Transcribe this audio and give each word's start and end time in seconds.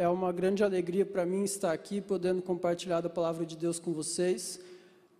é 0.00 0.08
uma 0.08 0.32
grande 0.32 0.64
alegria 0.64 1.04
para 1.04 1.26
mim 1.26 1.44
estar 1.44 1.72
aqui, 1.72 2.00
podendo 2.00 2.40
compartilhar 2.40 3.02
da 3.02 3.10
palavra 3.10 3.44
de 3.44 3.54
Deus 3.54 3.78
com 3.78 3.92
vocês. 3.92 4.58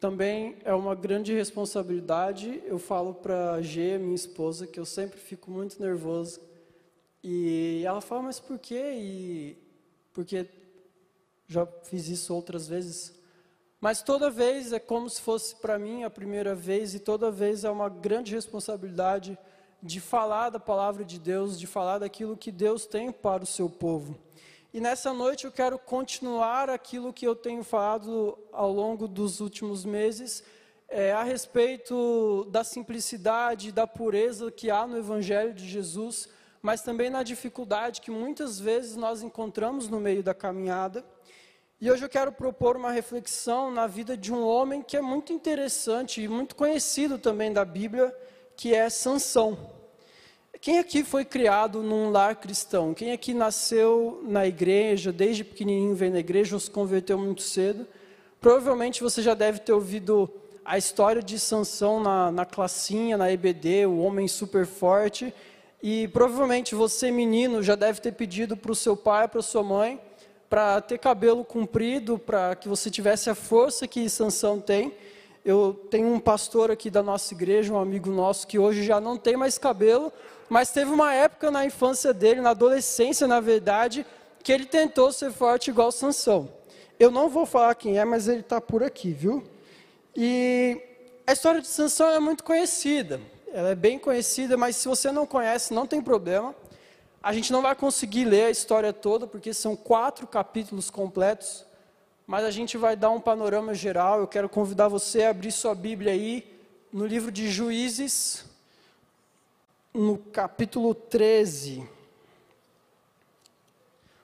Também 0.01 0.57
é 0.65 0.73
uma 0.73 0.95
grande 0.95 1.35
responsabilidade. 1.35 2.63
Eu 2.65 2.79
falo 2.79 3.13
para 3.13 3.53
a 3.53 3.61
G, 3.61 3.99
minha 3.99 4.15
esposa, 4.15 4.67
que 4.67 4.81
eu 4.81 4.87
sempre 4.87 5.21
fico 5.21 5.51
muito 5.51 5.79
nervoso. 5.79 6.41
E 7.23 7.83
ela 7.85 8.01
fala, 8.01 8.23
mas 8.23 8.41
por 8.41 8.59
quê? 8.59 8.95
E 8.95 9.59
porque 10.15 10.49
já 11.47 11.67
fiz 11.83 12.09
isso 12.09 12.35
outras 12.35 12.67
vezes. 12.67 13.15
Mas 13.83 14.01
toda 14.01 14.31
vez 14.31 14.73
é 14.73 14.79
como 14.79 15.11
se 15.11 15.21
fosse 15.21 15.57
para 15.57 15.79
mim 15.79 16.05
a 16.05 16.11
primeira 16.11 16.55
vez, 16.55 16.95
e 16.95 16.99
toda 16.99 17.31
vez 17.31 17.65
é 17.65 17.71
uma 17.71 17.91
grande 17.91 18.35
responsabilidade 18.35 19.39
de 19.83 20.01
falar 20.01 20.49
da 20.49 20.59
palavra 20.59 21.05
de 21.05 21.19
Deus, 21.19 21.61
de 21.61 21.67
falar 21.67 21.99
daquilo 21.99 22.35
que 22.35 22.51
Deus 22.51 22.87
tem 22.87 23.13
para 23.13 23.43
o 23.43 23.47
seu 23.47 23.69
povo. 23.69 24.17
E 24.73 24.81
nessa 24.81 25.13
noite 25.13 25.47
eu 25.47 25.51
quero 25.51 25.77
continuar 25.81 26.71
aquilo 26.71 27.13
que 27.13 27.27
eu 27.27 27.35
tenho 27.35 27.65
falado 27.65 28.39
ao 28.53 28.71
longo 28.71 29.09
dos 29.09 29.41
últimos 29.41 29.85
meses, 29.85 30.45
é, 30.89 31.11
a 31.11 31.25
respeito 31.25 32.45
da 32.53 32.63
simplicidade, 32.63 33.73
da 33.73 33.85
pureza 33.85 34.49
que 34.49 34.71
há 34.71 34.87
no 34.87 34.97
Evangelho 34.97 35.53
de 35.53 35.69
Jesus, 35.69 36.29
mas 36.63 36.83
também 36.83 37.11
na 37.11 37.25
dificuldade 37.25 38.01
que 38.01 38.13
muitas 38.13 38.61
vezes 38.61 38.95
nós 38.95 39.25
encontramos 39.25 39.89
no 39.89 39.99
meio 39.99 40.23
da 40.23 40.35
caminhada. 40.35 41.05
E 41.81 41.91
hoje 41.91 42.05
eu 42.05 42.09
quero 42.09 42.31
propor 42.31 42.77
uma 42.77 42.93
reflexão 42.93 43.73
na 43.73 43.89
vida 43.89 44.17
de 44.17 44.33
um 44.33 44.47
homem 44.47 44.83
que 44.83 44.97
é 44.97 45.01
muito 45.01 45.33
interessante 45.33 46.23
e 46.23 46.29
muito 46.29 46.55
conhecido 46.55 47.19
também 47.19 47.53
da 47.53 47.65
Bíblia, 47.65 48.17
que 48.57 48.73
é 48.73 48.89
Sansão. 48.89 49.80
Quem 50.61 50.79
aqui 50.79 51.03
foi 51.03 51.25
criado 51.25 51.83
num 51.83 52.11
lar 52.11 52.37
cristão? 52.37 52.93
Quem 52.93 53.13
aqui 53.13 53.33
nasceu 53.33 54.23
na 54.29 54.47
igreja, 54.47 55.11
desde 55.11 55.43
pequenininho 55.43 55.95
veio 55.95 56.13
na 56.13 56.19
igreja 56.19 56.55
ou 56.55 56.61
se 56.61 56.71
converteu 56.71 57.17
muito 57.17 57.41
cedo? 57.41 57.87
Provavelmente 58.43 59.03
você 59.03 59.23
já 59.23 59.33
deve 59.33 59.61
ter 59.61 59.73
ouvido 59.73 60.31
a 60.63 60.77
história 60.77 61.23
de 61.23 61.39
Sansão 61.39 61.99
na, 61.99 62.31
na 62.31 62.45
classinha, 62.45 63.17
na 63.17 63.33
EBD, 63.33 63.87
o 63.87 64.01
homem 64.01 64.29
super 64.29 64.67
forte. 64.67 65.33
E 65.83 66.09
provavelmente 66.09 66.75
você, 66.75 67.11
menino, 67.11 67.63
já 67.63 67.75
deve 67.75 67.99
ter 68.03 68.13
pedido 68.13 68.55
para 68.55 68.73
o 68.73 68.77
seu 68.77 68.95
pai, 68.95 69.29
para 69.29 69.41
sua 69.41 69.63
mãe, 69.63 69.99
para 70.51 70.79
ter 70.83 70.99
cabelo 70.99 71.43
comprido, 71.43 72.19
para 72.19 72.55
que 72.55 72.69
você 72.69 72.91
tivesse 72.91 73.31
a 73.31 73.35
força 73.35 73.89
que 73.89 74.11
Sansão 74.11 74.61
tem. 74.61 74.93
Eu 75.43 75.87
tenho 75.91 76.13
um 76.13 76.21
pastor 76.21 76.71
aqui 76.71 76.91
da 76.91 77.03
nossa 77.03 77.33
igreja, 77.33 77.73
um 77.73 77.79
amigo 77.79 78.11
nosso, 78.11 78.47
que 78.47 78.59
hoje 78.59 78.83
já 78.83 79.01
não 79.01 79.17
tem 79.17 79.39
mais 79.39 79.57
cabelo, 79.57 80.13
mas 80.51 80.73
teve 80.73 80.91
uma 80.91 81.15
época 81.15 81.49
na 81.49 81.65
infância 81.65 82.13
dele, 82.13 82.41
na 82.41 82.51
adolescência, 82.51 83.29
na 83.29 83.39
verdade, 83.39 84.05
que 84.43 84.51
ele 84.51 84.67
tentou 84.67 85.13
ser 85.13 85.31
forte 85.31 85.71
igual 85.71 85.93
Sansão. 85.93 86.53
Eu 86.99 87.09
não 87.13 87.29
vou 87.29 87.47
falar 87.47 87.73
quem 87.77 88.01
é, 88.01 88.05
mas 88.05 88.27
ele 88.27 88.41
está 88.41 88.61
por 88.61 88.83
aqui, 88.83 89.13
viu? 89.13 89.45
E 90.17 90.77
a 91.25 91.33
história 91.33 91.61
de 91.61 91.69
Sansão 91.69 92.11
é 92.11 92.19
muito 92.19 92.43
conhecida. 92.43 93.21
Ela 93.53 93.71
é 93.71 93.75
bem 93.77 93.97
conhecida, 93.97 94.57
mas 94.57 94.75
se 94.75 94.89
você 94.89 95.13
não 95.13 95.25
conhece, 95.25 95.73
não 95.73 95.87
tem 95.87 96.03
problema. 96.03 96.53
A 97.23 97.33
gente 97.33 97.53
não 97.53 97.63
vai 97.63 97.77
conseguir 97.77 98.25
ler 98.25 98.47
a 98.47 98.51
história 98.51 98.93
toda, 98.93 99.29
porque 99.29 99.55
são 99.55 99.77
quatro 99.77 100.27
capítulos 100.27 100.91
completos, 100.91 101.65
mas 102.27 102.45
a 102.45 102.51
gente 102.51 102.77
vai 102.77 102.97
dar 102.97 103.11
um 103.11 103.21
panorama 103.21 103.73
geral. 103.73 104.19
Eu 104.19 104.27
quero 104.27 104.49
convidar 104.49 104.89
você 104.89 105.23
a 105.23 105.31
abrir 105.31 105.53
sua 105.53 105.77
Bíblia 105.77 106.13
aí 106.13 106.45
no 106.93 107.07
livro 107.07 107.31
de 107.31 107.49
Juízes, 107.49 108.50
no 109.93 110.17
capítulo 110.17 110.95
13. 110.95 111.87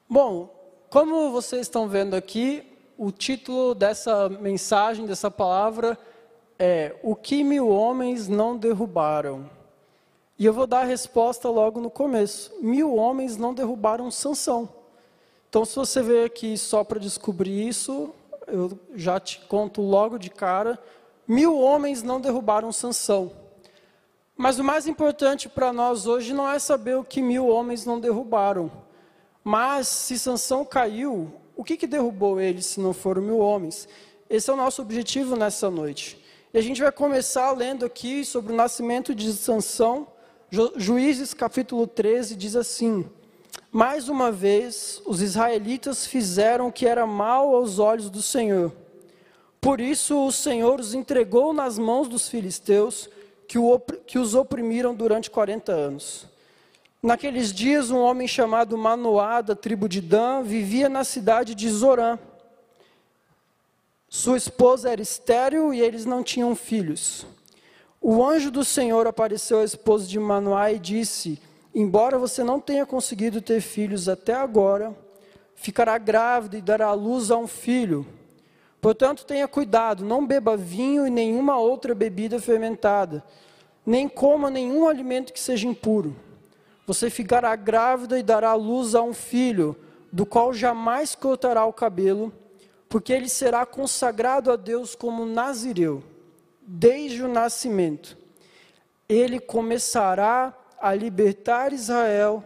Bom, 0.09 0.55
como 0.89 1.31
vocês 1.33 1.63
estão 1.63 1.89
vendo 1.89 2.15
aqui, 2.15 2.65
o 2.97 3.11
título 3.11 3.75
dessa 3.75 4.29
mensagem, 4.29 5.07
dessa 5.07 5.31
palavra, 5.31 5.99
é 6.59 6.95
O 7.03 7.15
que 7.15 7.43
mil 7.43 7.69
homens 7.69 8.29
não 8.29 8.57
derrubaram. 8.57 9.51
E 10.39 10.45
eu 10.45 10.53
vou 10.53 10.67
dar 10.67 10.81
a 10.81 10.85
resposta 10.85 11.49
logo 11.49 11.81
no 11.81 11.91
começo. 11.91 12.53
Mil 12.61 12.95
homens 12.95 13.37
não 13.37 13.53
derrubaram 13.53 14.11
Sansão. 14.11 14.69
Então, 15.49 15.65
se 15.65 15.75
você 15.75 16.03
veio 16.03 16.27
aqui 16.27 16.57
só 16.57 16.85
para 16.85 17.01
descobrir 17.01 17.67
isso, 17.67 18.15
eu 18.47 18.79
já 18.95 19.19
te 19.19 19.41
conto 19.41 19.81
logo 19.81 20.19
de 20.19 20.31
cara. 20.31 20.79
Mil 21.27 21.59
homens 21.59 22.03
não 22.03 22.21
derrubaram 22.21 22.71
Sansão. 22.71 23.33
Mas 24.37 24.59
o 24.59 24.65
mais 24.65 24.87
importante 24.87 25.49
para 25.49 25.73
nós 25.73 26.07
hoje 26.07 26.35
não 26.35 26.51
é 26.51 26.59
saber 26.59 26.97
o 26.97 27.05
que 27.05 27.23
mil 27.23 27.47
homens 27.47 27.87
não 27.87 27.99
derrubaram. 27.99 28.71
Mas 29.43 29.89
se 29.89 30.19
Sansão 30.19 30.63
caiu, 30.63 31.33
o 31.57 31.65
que, 31.65 31.77
que 31.77 31.87
derrubou 31.87 32.39
ele 32.39 32.61
se 32.61 32.79
não 32.79 32.93
foram 32.93 33.23
mil 33.23 33.39
homens? 33.39 33.89
Esse 34.29 34.51
é 34.51 34.53
o 34.53 34.57
nosso 34.57 34.83
objetivo 34.83 35.37
nessa 35.37 35.71
noite. 35.71 36.23
E 36.53 36.59
a 36.59 36.61
gente 36.61 36.83
vai 36.83 36.93
começar 36.93 37.51
lendo 37.53 37.87
aqui 37.87 38.25
sobre 38.27 38.53
o 38.53 38.57
nascimento 38.57 39.15
de 39.15 39.33
Sansão. 39.33 40.07
Ju 40.51 40.71
Juízes 40.77 41.33
capítulo 41.33 41.87
13 41.87 42.37
diz 42.37 42.57
assim: 42.57 43.09
Mais 43.73 44.11
uma 44.11 44.31
vez, 44.31 45.01
os 45.07 45.23
israelitas 45.23 46.07
fizeram 46.07 46.69
o 46.69 46.73
que 46.73 46.87
era 46.87 47.07
mal 47.07 47.55
aos 47.55 47.79
olhos 47.79 48.11
do 48.11 48.21
Senhor. 48.21 48.71
Por 49.61 49.81
isso 49.81 50.27
o 50.27 50.31
Senhor 50.31 50.79
os 50.79 50.93
entregou 50.93 51.55
nas 51.55 51.79
mãos 51.79 52.07
dos 52.07 52.29
filisteus 52.29 53.09
que, 53.49 53.59
o, 53.59 53.79
que 53.79 54.19
os 54.19 54.35
oprimiram 54.35 54.95
durante 54.95 55.31
40 55.31 55.73
anos. 55.73 56.27
Naqueles 57.03 57.53
dias, 57.53 57.91
um 57.91 57.99
homem 57.99 58.27
chamado 58.27 58.77
Manoá, 58.77 59.41
da 59.41 59.55
tribo 59.55 59.89
de 59.89 60.01
Dan, 60.01 60.43
vivia 60.43 60.89
na 60.89 61.05
cidade 61.05 61.55
de 61.55 61.69
Zorã. 61.71 62.19
Sua 64.09 64.37
esposa 64.37 64.91
era 64.91 65.03
estéril 65.03 65.75
e 65.75 65.81
eles 65.81 66.05
não 66.05 66.23
tinham 66.23 66.55
filhos. 66.57 67.27
O 68.01 68.25
anjo 68.25 68.51
do 68.51 68.65
Senhor 68.65 69.07
apareceu 69.07 69.61
à 69.61 69.65
esposa 69.65 70.07
de 70.07 70.19
Manoá 70.19 70.73
e 70.73 70.79
disse: 70.79 71.41
Embora 71.75 72.19
você 72.19 72.43
não 72.43 72.61
tenha 72.61 72.87
conseguido 72.87 73.41
ter 73.41 73.61
filhos 73.61 74.09
até 74.09 74.33
agora, 74.33 74.97
ficará 75.55 75.99
grávida 75.99 76.57
e 76.57 76.63
dará 76.63 76.93
luz 76.93 77.31
a 77.31 77.37
um 77.37 77.47
filho. 77.47 78.07
Portanto, 78.87 79.27
tenha 79.27 79.49
cuidado, 79.49 80.05
não 80.05 80.25
beba 80.25 80.57
vinho 80.57 81.09
e 81.09 81.11
nenhuma 81.11 81.59
outra 81.59 81.93
bebida 81.93 82.41
fermentada, 82.41 83.21
nem 83.85 84.09
coma 84.09 84.49
nenhum 84.49 84.87
alimento 84.87 85.33
que 85.33 85.41
seja 85.41 85.67
impuro. 85.67 86.15
Você 86.87 87.11
ficará 87.11 87.57
grávida 87.57 88.17
e 88.17 88.23
dará 88.23 88.55
luz 88.55 88.95
a 88.95 89.03
um 89.03 89.13
filho, 89.13 89.75
do 90.13 90.25
qual 90.25 90.55
jamais 90.55 91.17
cortará 91.17 91.65
o 91.65 91.73
cabelo, 91.73 92.33
porque 92.89 93.13
ele 93.13 93.29
será 93.29 93.67
consagrado 93.67 94.53
a 94.53 94.57
Deus 94.57 94.95
como 94.95 95.27
nazireu, 95.27 96.01
desde 96.63 97.25
o 97.25 97.29
nascimento. 97.29 98.17
Ele 99.09 99.41
começará 99.41 100.57
a 100.81 100.95
libertar 100.95 101.73
Israel 101.73 102.45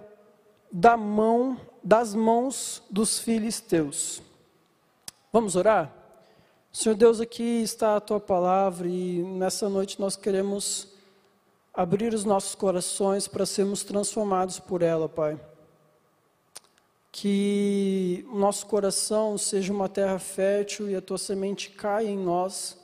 da 0.73 0.97
mão 0.97 1.61
das 1.85 2.15
mãos 2.15 2.83
dos 2.89 3.19
filisteus. 3.19 4.23
Vamos 5.31 5.55
orar? 5.55 6.00
Senhor 6.73 6.95
Deus, 6.95 7.21
aqui 7.21 7.63
está 7.63 7.97
a 7.97 8.01
tua 8.01 8.21
palavra 8.21 8.87
e 8.87 9.25
nessa 9.25 9.69
noite 9.69 9.99
nós 9.99 10.15
queremos 10.15 10.87
abrir 11.75 12.15
os 12.15 12.25
nossos 12.25 12.55
corações 12.55 13.27
para 13.27 13.45
sermos 13.45 13.83
transformados 13.83 14.61
por 14.61 14.81
ela, 14.81 15.09
Pai. 15.09 15.39
Que 17.11 18.25
o 18.31 18.39
nosso 18.39 18.67
coração 18.67 19.37
seja 19.37 19.73
uma 19.73 19.89
terra 19.89 20.21
fértil 20.21 20.89
e 20.89 20.95
a 20.95 21.03
tua 21.03 21.19
semente 21.19 21.71
caia 21.71 22.07
em 22.07 22.17
nós. 22.17 22.79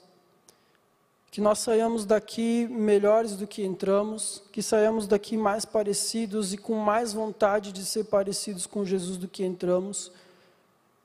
Que 1.31 1.41
nós 1.41 1.61
saiamos 1.61 2.05
daqui 2.05 2.67
melhores 2.67 3.37
do 3.37 3.47
que 3.47 3.65
entramos, 3.65 4.43
que 4.51 4.65
saiamos 4.65 5.07
daqui 5.07 5.37
mais 5.37 5.65
parecidos 5.65 6.53
e 6.53 6.59
com 6.59 6.75
mais 6.75 7.13
vontade 7.13 7.71
de 7.71 7.85
ser 7.85 8.07
parecidos 8.07 8.67
com 8.67 8.85
Jesus 8.85 9.17
do 9.17 9.29
que 9.29 9.45
entramos 9.45 10.11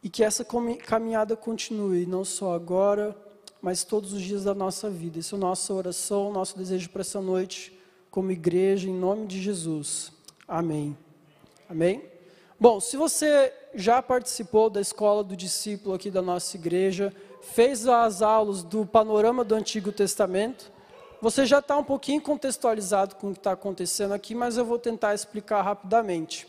e 0.03 0.09
que 0.09 0.23
essa 0.23 0.45
caminhada 0.85 1.35
continue, 1.35 2.05
não 2.05 2.25
só 2.25 2.53
agora, 2.53 3.15
mas 3.61 3.83
todos 3.83 4.13
os 4.13 4.21
dias 4.21 4.43
da 4.43 4.55
nossa 4.55 4.89
vida. 4.89 5.19
Essa 5.19 5.35
é 5.35 5.37
a 5.37 5.39
nossa 5.39 5.73
oração, 5.73 6.31
nosso 6.31 6.57
desejo 6.57 6.89
para 6.89 7.01
essa 7.01 7.21
noite, 7.21 7.77
como 8.09 8.31
igreja, 8.31 8.89
em 8.89 8.93
nome 8.93 9.27
de 9.27 9.41
Jesus. 9.41 10.11
Amém. 10.47 10.97
Amém? 11.69 12.03
Bom, 12.59 12.79
se 12.79 12.97
você 12.97 13.53
já 13.73 14.01
participou 14.01 14.69
da 14.69 14.81
escola 14.81 15.23
do 15.23 15.35
discípulo 15.35 15.95
aqui 15.95 16.11
da 16.11 16.21
nossa 16.21 16.57
igreja, 16.57 17.13
fez 17.41 17.87
as 17.87 18.21
aulas 18.21 18.63
do 18.63 18.85
panorama 18.85 19.43
do 19.43 19.55
Antigo 19.55 19.91
Testamento, 19.91 20.71
você 21.21 21.45
já 21.45 21.59
está 21.59 21.77
um 21.77 21.83
pouquinho 21.83 22.19
contextualizado 22.19 23.15
com 23.15 23.29
o 23.29 23.33
que 23.33 23.39
está 23.39 23.51
acontecendo 23.51 24.13
aqui, 24.13 24.33
mas 24.33 24.57
eu 24.57 24.65
vou 24.65 24.79
tentar 24.79 25.13
explicar 25.13 25.61
rapidamente. 25.61 26.47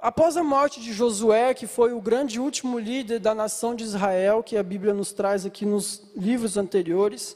Após 0.00 0.36
a 0.36 0.44
morte 0.44 0.80
de 0.80 0.92
Josué, 0.92 1.52
que 1.52 1.66
foi 1.66 1.92
o 1.92 2.00
grande 2.00 2.38
último 2.38 2.78
líder 2.78 3.18
da 3.18 3.34
nação 3.34 3.74
de 3.74 3.82
Israel, 3.82 4.44
que 4.44 4.56
a 4.56 4.62
Bíblia 4.62 4.94
nos 4.94 5.12
traz 5.12 5.44
aqui 5.44 5.66
nos 5.66 6.12
livros 6.14 6.56
anteriores, 6.56 7.34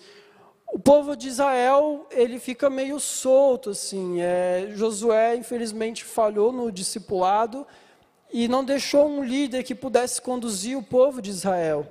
o 0.73 0.79
povo 0.79 1.17
de 1.17 1.27
Israel 1.27 2.07
ele 2.13 2.39
fica 2.39 2.71
meio 2.71 3.01
solto 3.01 3.71
assim. 3.71 4.21
É, 4.21 4.69
Josué 4.77 5.35
infelizmente 5.35 6.05
falhou 6.05 6.53
no 6.53 6.71
discipulado 6.71 7.67
e 8.33 8.47
não 8.47 8.65
deixou 8.65 9.09
um 9.09 9.25
líder 9.25 9.65
que 9.65 9.75
pudesse 9.75 10.23
conduzir 10.23 10.79
o 10.79 10.85
povo 10.85 11.21
de 11.21 11.31
Israel. 11.31 11.85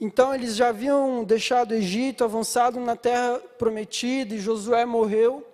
Então 0.00 0.34
eles 0.34 0.56
já 0.56 0.68
haviam 0.68 1.22
deixado 1.24 1.72
o 1.72 1.74
Egito, 1.74 2.24
avançado 2.24 2.80
na 2.80 2.96
terra 2.96 3.38
prometida, 3.58 4.34
e 4.34 4.38
Josué 4.38 4.86
morreu. 4.86 5.46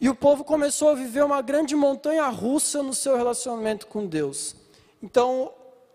E 0.00 0.08
o 0.08 0.14
povo 0.14 0.44
começou 0.44 0.90
a 0.90 0.94
viver 0.94 1.24
uma 1.24 1.42
grande 1.42 1.74
montanha 1.74 2.28
russa 2.28 2.82
no 2.82 2.94
seu 2.94 3.16
relacionamento 3.16 3.88
com 3.88 4.06
Deus. 4.06 4.54
Então, 5.02 5.50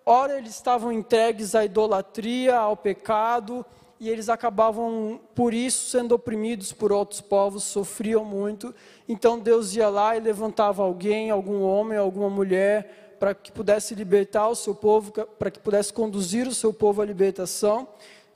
ora 0.05 0.37
eles 0.37 0.51
estavam 0.55 0.91
entregues 0.91 1.55
à 1.55 1.63
idolatria, 1.63 2.57
ao 2.57 2.75
pecado, 2.75 3.65
e 4.01 4.09
eles 4.09 4.27
acabavam, 4.27 5.21
por 5.33 5.53
isso, 5.53 5.89
sendo 5.89 6.13
oprimidos 6.13 6.73
por 6.73 6.91
outros 6.91 7.21
povos, 7.21 7.63
sofriam 7.63 8.25
muito. 8.25 8.75
Então 9.07 9.39
Deus 9.39 9.73
ia 9.73 9.87
lá 9.87 10.17
e 10.17 10.19
levantava 10.19 10.83
alguém, 10.83 11.31
algum 11.31 11.61
homem, 11.61 11.97
alguma 11.97 12.29
mulher, 12.29 13.15
para 13.17 13.33
que 13.33 13.53
pudesse 13.53 13.95
libertar 13.95 14.49
o 14.49 14.55
seu 14.55 14.75
povo, 14.75 15.13
para 15.13 15.49
que 15.49 15.59
pudesse 15.59 15.93
conduzir 15.93 16.45
o 16.45 16.53
seu 16.53 16.73
povo 16.73 17.01
à 17.01 17.05
libertação. 17.05 17.87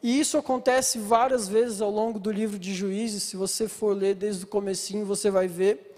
E 0.01 0.19
isso 0.19 0.37
acontece 0.37 0.99
várias 0.99 1.47
vezes 1.47 1.81
ao 1.81 1.89
longo 1.89 2.19
do 2.19 2.31
livro 2.31 2.59
de 2.59 2.73
Juízes, 2.73 3.23
se 3.23 3.35
você 3.35 3.67
for 3.67 3.95
ler 3.95 4.15
desde 4.15 4.43
o 4.43 4.47
comecinho, 4.47 5.05
você 5.05 5.29
vai 5.31 5.47
ver. 5.47 5.95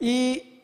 E 0.00 0.60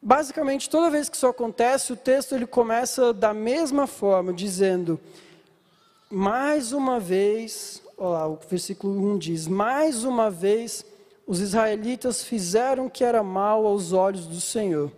basicamente 0.00 0.70
toda 0.70 0.90
vez 0.90 1.08
que 1.08 1.16
isso 1.16 1.26
acontece, 1.26 1.92
o 1.92 1.96
texto 1.96 2.34
ele 2.34 2.46
começa 2.46 3.12
da 3.12 3.34
mesma 3.34 3.86
forma, 3.86 4.32
dizendo: 4.32 5.00
mais 6.10 6.72
uma 6.72 6.98
vez, 6.98 7.80
olha 7.96 8.08
lá, 8.10 8.28
o 8.28 8.38
versículo 8.48 9.12
1 9.12 9.18
diz: 9.18 9.46
Mais 9.46 10.02
uma 10.04 10.30
vez 10.30 10.84
os 11.24 11.40
israelitas 11.40 12.24
fizeram 12.24 12.86
o 12.86 12.90
que 12.90 13.04
era 13.04 13.22
mal 13.22 13.64
aos 13.64 13.92
olhos 13.92 14.26
do 14.26 14.40
Senhor. 14.40 14.90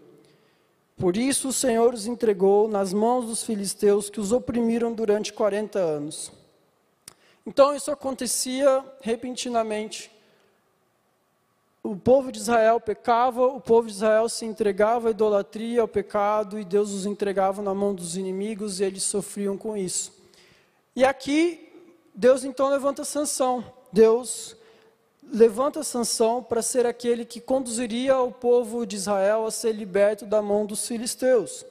Por 0.96 1.16
isso 1.16 1.48
o 1.48 1.52
Senhor 1.52 1.92
os 1.92 2.06
entregou 2.06 2.66
nas 2.66 2.94
mãos 2.94 3.26
dos 3.26 3.42
filisteus 3.42 4.08
que 4.08 4.20
os 4.20 4.32
oprimiram 4.32 4.92
durante 4.92 5.32
40 5.32 5.78
anos. 5.78 6.32
Então 7.46 7.74
isso 7.74 7.90
acontecia 7.90 8.84
repentinamente. 9.00 10.10
O 11.82 11.96
povo 11.96 12.30
de 12.30 12.38
Israel 12.38 12.80
pecava, 12.80 13.44
o 13.44 13.60
povo 13.60 13.88
de 13.88 13.94
Israel 13.94 14.28
se 14.28 14.44
entregava 14.44 15.08
à 15.08 15.10
idolatria, 15.10 15.80
ao 15.80 15.88
pecado, 15.88 16.56
e 16.58 16.64
Deus 16.64 16.92
os 16.92 17.06
entregava 17.06 17.60
na 17.60 17.74
mão 17.74 17.92
dos 17.92 18.16
inimigos 18.16 18.78
e 18.78 18.84
eles 18.84 19.02
sofriam 19.02 19.58
com 19.58 19.76
isso. 19.76 20.12
E 20.94 21.04
aqui, 21.04 21.72
Deus 22.14 22.44
então 22.44 22.68
levanta 22.68 23.04
Sansão. 23.04 23.64
Deus 23.92 24.54
levanta 25.32 25.82
Sansão 25.82 26.40
para 26.40 26.62
ser 26.62 26.86
aquele 26.86 27.24
que 27.24 27.40
conduziria 27.40 28.16
o 28.20 28.30
povo 28.30 28.86
de 28.86 28.94
Israel 28.94 29.44
a 29.44 29.50
ser 29.50 29.72
liberto 29.72 30.24
da 30.24 30.40
mão 30.40 30.64
dos 30.64 30.86
filisteus. 30.86 31.64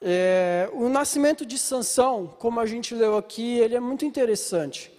É, 0.00 0.68
o 0.72 0.88
nascimento 0.88 1.46
de 1.46 1.58
Sansão, 1.58 2.26
como 2.38 2.60
a 2.60 2.66
gente 2.66 2.94
leu 2.94 3.16
aqui, 3.16 3.58
ele 3.58 3.74
é 3.74 3.80
muito 3.80 4.04
interessante. 4.04 4.92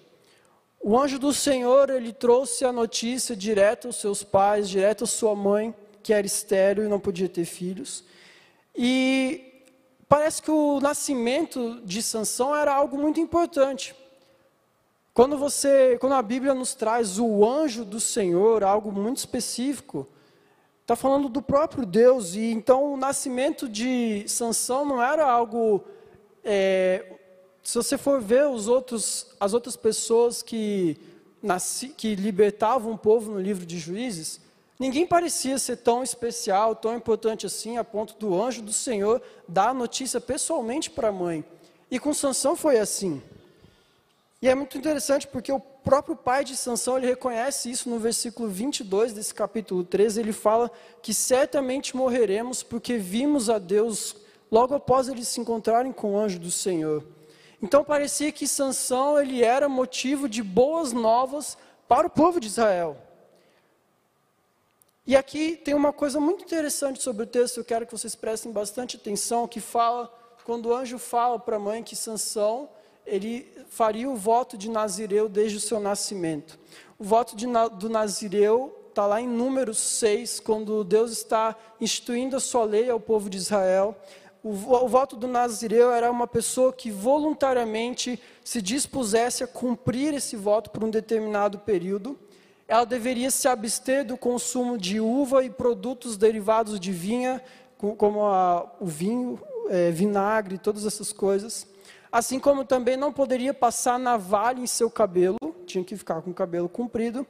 O 0.80 0.98
anjo 0.98 1.20
do 1.20 1.34
Senhor, 1.34 1.90
ele 1.90 2.14
trouxe 2.14 2.66
a 2.66 2.72
notícia 2.72 3.36
direto 3.36 3.88
aos 3.88 3.98
seus 3.98 4.24
pais, 4.24 4.70
direto 4.70 5.04
à 5.04 5.08
sua 5.08 5.36
mãe, 5.36 5.74
que 6.02 6.14
era 6.14 6.26
estéril 6.26 6.86
e 6.86 6.88
não 6.88 7.00
podia 7.00 7.28
ter 7.28 7.46
filhos. 7.46 8.04
E 8.76 9.66
parece 10.08 10.42
que 10.42 10.52
o 10.52 10.80
nascimento 10.80 11.82
de 11.84 12.02
Sansão 12.02 12.56
era 12.56 12.74
algo 12.74 12.98
muito 12.98 13.20
importante. 13.20 13.96
Quando 15.14 15.38
você, 15.38 15.98
quando 16.00 16.14
a 16.14 16.22
Bíblia 16.22 16.54
nos 16.54 16.76
traz 16.76 17.18
o 17.20 17.44
anjo 17.44 17.84
do 17.84 18.00
Senhor, 18.00 18.64
algo 18.64 18.92
muito 18.92 19.18
específico, 19.18 20.08
está 20.88 20.96
falando 20.96 21.28
do 21.28 21.42
próprio 21.42 21.86
Deus 21.86 22.34
e 22.34 22.50
então 22.50 22.94
o 22.94 22.96
nascimento 22.96 23.68
de 23.68 24.24
Sansão 24.26 24.86
não 24.86 25.04
era 25.04 25.30
algo 25.30 25.84
é, 26.46 27.18
se 27.62 27.76
você 27.76 27.98
for 27.98 28.22
ver 28.22 28.48
os 28.48 28.70
outros, 28.70 29.36
as 29.38 29.54
outras 29.54 29.76
pessoas 29.76 30.42
que, 30.42 30.98
nasci, 31.44 31.90
que 31.90 32.16
libertavam 32.16 32.94
o 32.94 32.98
povo 32.98 33.30
no 33.30 33.42
livro 33.42 33.66
de 33.66 33.78
Juízes, 33.78 34.40
Ninguém 34.80 35.08
parecia 35.08 35.58
ser 35.58 35.78
tão 35.78 36.04
especial, 36.04 36.76
tão 36.76 36.96
importante 36.96 37.48
assim, 37.48 37.78
a 37.78 37.84
ponto 37.84 38.16
do 38.20 38.40
anjo 38.40 38.62
do 38.62 38.72
Senhor 38.72 39.24
dar 39.48 39.70
a 39.70 39.74
notícia 39.74 40.22
pessoalmente 40.22 40.88
para 40.92 41.08
a 41.08 41.12
mãe. 41.12 41.44
E 41.90 41.98
com 41.98 42.14
Sansão 42.14 42.56
foi 42.56 42.78
assim. 42.78 43.20
E 44.40 44.48
é 44.48 44.54
muito 44.54 44.78
interessante 44.78 45.26
porque 45.26 45.52
o 45.52 45.60
próprio 45.88 46.18
pai 46.18 46.44
de 46.44 46.58
Sansão, 46.58 46.98
ele 46.98 47.08
reconhece 47.08 47.72
isso 47.72 47.90
no 47.90 47.98
versículo 47.98 48.50
22 48.50 49.14
desse 49.14 49.34
capítulo 49.34 49.86
13, 49.86 50.20
ele 50.20 50.34
fala 50.34 50.70
que 51.02 51.14
certamente 51.14 51.96
morreremos 51.96 52.62
porque 52.62 52.98
vimos 52.98 53.50
a 53.50 53.58
Deus 53.58 54.18
logo 54.52 54.76
após 54.76 55.08
eles 55.08 55.30
se 55.30 55.40
encontrarem 55.40 55.94
com 55.94 56.14
o 56.14 56.20
anjo 56.20 56.40
do 56.40 56.52
Senhor. 56.52 57.06
Então 57.62 57.86
parecia 57.86 58.34
que 58.34 58.46
Sansão, 58.46 59.18
ele 59.18 59.42
era 59.42 59.70
motivo 59.70 60.28
de 60.28 60.44
boas 60.44 60.92
novas 60.92 61.58
para 61.88 62.06
o 62.06 62.10
povo 62.10 62.42
de 62.42 62.48
Israel. 62.48 62.98
E 65.06 65.16
aqui 65.16 65.56
tem 65.56 65.74
uma 65.74 65.94
coisa 65.94 66.20
muito 66.20 66.44
interessante 66.44 67.02
sobre 67.02 67.24
o 67.24 67.28
texto, 67.28 67.60
eu 67.60 67.66
quero 67.66 67.86
que 67.86 67.94
vocês 67.94 68.14
prestem 68.14 68.52
bastante 68.52 68.98
atenção, 68.98 69.48
que 69.48 69.62
fala, 69.62 70.14
quando 70.44 70.66
o 70.66 70.76
anjo 70.76 71.00
fala 71.00 71.40
para 71.40 71.56
a 71.56 71.60
mãe 71.60 71.82
que 71.82 71.96
Sansão, 71.96 72.68
ele 73.08 73.52
faria 73.70 74.10
o 74.10 74.16
voto 74.16 74.58
de 74.58 74.70
Nazireu 74.70 75.28
desde 75.28 75.58
o 75.58 75.62
seu 75.62 75.80
nascimento. 75.80 76.60
O 77.00 77.04
voto 77.04 77.36
de, 77.36 77.48
do 77.80 77.90
Nazireu 77.90 78.76
está 78.90 79.08
lá 79.08 79.20
em 79.20 79.28
Números 79.28 79.80
6, 79.80 80.40
quando 80.40 80.84
Deus 80.84 81.12
está 81.12 81.56
instituindo 81.82 82.36
a 82.36 82.40
sua 82.40 82.66
lei 82.66 82.90
ao 82.90 83.00
povo 83.00 83.30
de 83.30 83.38
Israel. 83.38 83.96
O, 84.44 84.50
o 84.50 84.88
voto 84.88 85.16
do 85.16 85.28
Nazireu 85.28 85.92
era 85.92 86.12
uma 86.12 86.28
pessoa 86.28 86.72
que 86.72 86.92
voluntariamente 86.92 88.22
se 88.44 88.62
dispusesse 88.62 89.44
a 89.44 89.48
cumprir 89.48 90.14
esse 90.14 90.36
voto 90.36 90.70
por 90.70 90.84
um 90.84 90.90
determinado 90.90 91.60
período 91.60 92.18
ela 92.68 92.86
deveria 92.86 93.32
se 93.32 93.48
abster 93.48 94.04
do 94.04 94.18
consumo 94.18 94.78
de 94.78 95.00
uva 95.00 95.44
e 95.44 95.50
produtos 95.50 96.18
derivados 96.18 96.80
de 96.80 96.92
vinha, 96.92 97.42
como 97.78 98.26
a, 98.26 98.70
o 98.82 98.86
vinho, 98.86 99.40
é, 99.70 99.90
vinagre, 99.92 100.58
todas 100.58 100.86
essas 100.86 101.14
coisas. 101.14 101.66
Assim 102.12 102.40
como 102.40 102.64
também 102.64 102.96
não 102.96 103.12
poderia 103.12 103.54
passar 103.54 104.00
navalha 104.00 104.60
em 104.60 104.68
seu 104.68 104.90
cabelo, 104.90 105.38
tinha 105.66 105.84
que 105.84 105.96
ficar 105.96 106.22
com 106.22 106.32
o 106.32 106.34
cabelo 106.34 106.70
comprido. 106.70 107.28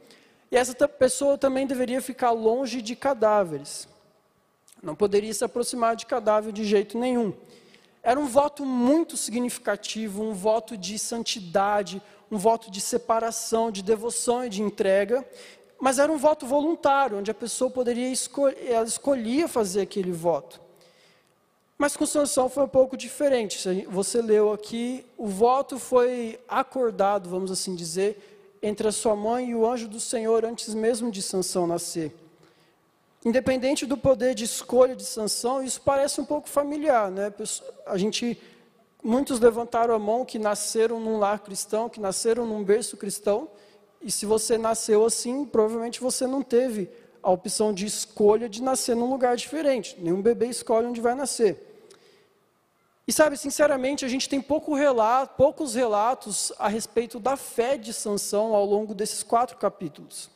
E 0.51 0.55
essa 0.55 0.87
pessoa 0.87 1.37
também 1.37 1.65
deveria 1.67 2.01
ficar 2.01 2.31
longe 2.31 2.81
de 2.81 2.95
cadáveres. 2.95 3.87
Não 4.81 4.95
poderia 4.95 5.33
se 5.33 5.43
aproximar 5.43 5.95
de 5.95 6.05
cadáver 6.05 6.53
de 6.53 6.63
jeito 6.63 6.97
nenhum. 6.97 7.33
Era 8.03 8.19
um 8.19 8.25
voto 8.25 8.65
muito 8.65 9.17
significativo, 9.17 10.23
um 10.23 10.33
voto 10.33 10.77
de 10.77 10.97
santidade, 10.97 12.01
um 12.31 12.37
voto 12.37 12.69
de 12.71 12.79
separação, 12.79 13.71
de 13.71 13.81
devoção 13.81 14.45
e 14.45 14.49
de 14.49 14.61
entrega, 14.61 15.27
mas 15.79 15.99
era 15.99 16.11
um 16.11 16.17
voto 16.17 16.45
voluntário, 16.45 17.17
onde 17.17 17.31
a 17.31 17.33
pessoa 17.33 17.69
poderia 17.69 18.09
escolher, 18.09 18.57
ela 18.69 18.85
escolhia 18.85 19.47
fazer 19.47 19.81
aquele 19.81 20.11
voto. 20.11 20.61
Mas 21.77 21.95
com 21.95 22.05
Sansão 22.05 22.49
foi 22.49 22.63
um 22.63 22.67
pouco 22.67 22.97
diferente. 22.97 23.85
Você 23.89 24.21
leu 24.21 24.51
aqui, 24.51 25.05
o 25.15 25.27
voto 25.27 25.77
foi 25.77 26.39
acordado, 26.47 27.29
vamos 27.29 27.51
assim 27.51 27.75
dizer, 27.75 28.57
entre 28.63 28.87
a 28.87 28.91
sua 28.91 29.15
mãe 29.15 29.51
e 29.51 29.55
o 29.55 29.65
anjo 29.65 29.87
do 29.87 29.99
Senhor 29.99 30.43
antes 30.43 30.73
mesmo 30.73 31.11
de 31.11 31.21
Sansão 31.21 31.67
nascer. 31.67 32.11
Independente 33.23 33.85
do 33.85 33.97
poder 33.97 34.33
de 34.33 34.43
escolha 34.45 34.95
de 34.95 35.03
Sansão, 35.03 35.61
isso 35.61 35.81
parece 35.81 36.19
um 36.19 36.25
pouco 36.25 36.49
familiar, 36.49 37.11
né? 37.11 37.31
A 37.85 37.97
gente 37.97 38.39
muitos 39.03 39.39
levantaram 39.39 39.93
a 39.93 39.99
mão 39.99 40.25
que 40.25 40.39
nasceram 40.39 40.99
num 40.99 41.19
lar 41.19 41.39
cristão, 41.39 41.87
que 41.87 41.99
nasceram 41.99 42.45
num 42.45 42.63
berço 42.63 42.97
cristão, 42.97 43.47
e 44.01 44.11
se 44.11 44.25
você 44.25 44.57
nasceu 44.57 45.05
assim, 45.05 45.45
provavelmente 45.45 46.01
você 46.01 46.25
não 46.25 46.41
teve 46.41 46.89
a 47.21 47.31
opção 47.31 47.73
de 47.73 47.85
escolha 47.85 48.47
de 48.47 48.61
nascer 48.61 48.95
num 48.95 49.09
lugar 49.09 49.35
diferente. 49.35 49.95
Nenhum 49.99 50.21
bebê 50.21 50.47
escolhe 50.47 50.87
onde 50.87 51.01
vai 51.01 51.15
nascer. 51.15 51.63
E 53.07 53.13
sabe, 53.13 53.37
sinceramente, 53.37 54.03
a 54.03 54.07
gente 54.09 54.27
tem 54.27 54.41
pouco 54.41 54.75
relato, 54.75 55.35
poucos 55.37 55.75
relatos 55.75 56.51
a 56.59 56.67
respeito 56.67 57.19
da 57.19 57.37
fé 57.37 57.77
de 57.77 57.93
Sansão 57.93 58.53
ao 58.53 58.65
longo 58.65 58.93
desses 58.93 59.23
quatro 59.23 59.57
capítulos. 59.57 60.29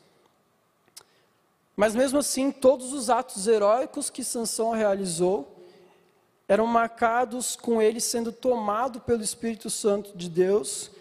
Mas 1.76 1.94
mesmo 1.94 2.20
assim, 2.20 2.50
todos 2.50 2.94
os 2.94 3.10
atos 3.10 3.46
heróicos 3.46 4.10
que 4.10 4.24
Sansão 4.24 4.72
realizou, 4.72 5.48
eram 6.48 6.66
marcados 6.66 7.56
com 7.56 7.82
ele 7.82 8.00
sendo 8.00 8.32
tomado 8.32 9.02
pelo 9.02 9.24
Espírito 9.24 9.70
Santo 9.70 10.18
de 10.18 10.30
Deus. 10.30 10.92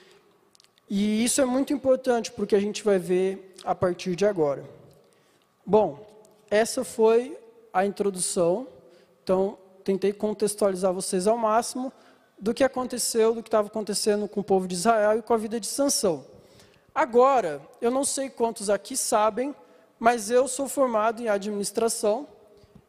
E 0.88 1.24
isso 1.24 1.40
é 1.40 1.44
muito 1.44 1.72
importante 1.72 2.32
porque 2.32 2.56
a 2.56 2.60
gente 2.60 2.82
vai 2.82 2.98
ver 2.98 3.54
a 3.64 3.74
partir 3.74 4.16
de 4.16 4.26
agora. 4.26 4.79
Bom, 5.70 6.04
essa 6.50 6.82
foi 6.82 7.38
a 7.72 7.86
introdução. 7.86 8.66
Então, 9.22 9.56
tentei 9.84 10.12
contextualizar 10.12 10.92
vocês 10.92 11.28
ao 11.28 11.36
máximo 11.36 11.92
do 12.36 12.52
que 12.52 12.64
aconteceu, 12.64 13.32
do 13.32 13.40
que 13.40 13.46
estava 13.46 13.68
acontecendo 13.68 14.26
com 14.26 14.40
o 14.40 14.42
povo 14.42 14.66
de 14.66 14.74
Israel 14.74 15.16
e 15.16 15.22
com 15.22 15.32
a 15.32 15.36
vida 15.36 15.60
de 15.60 15.68
Sansão. 15.68 16.26
Agora, 16.92 17.62
eu 17.80 17.88
não 17.88 18.04
sei 18.04 18.28
quantos 18.28 18.68
aqui 18.68 18.96
sabem, 18.96 19.54
mas 19.96 20.28
eu 20.28 20.48
sou 20.48 20.68
formado 20.68 21.22
em 21.22 21.28
administração 21.28 22.26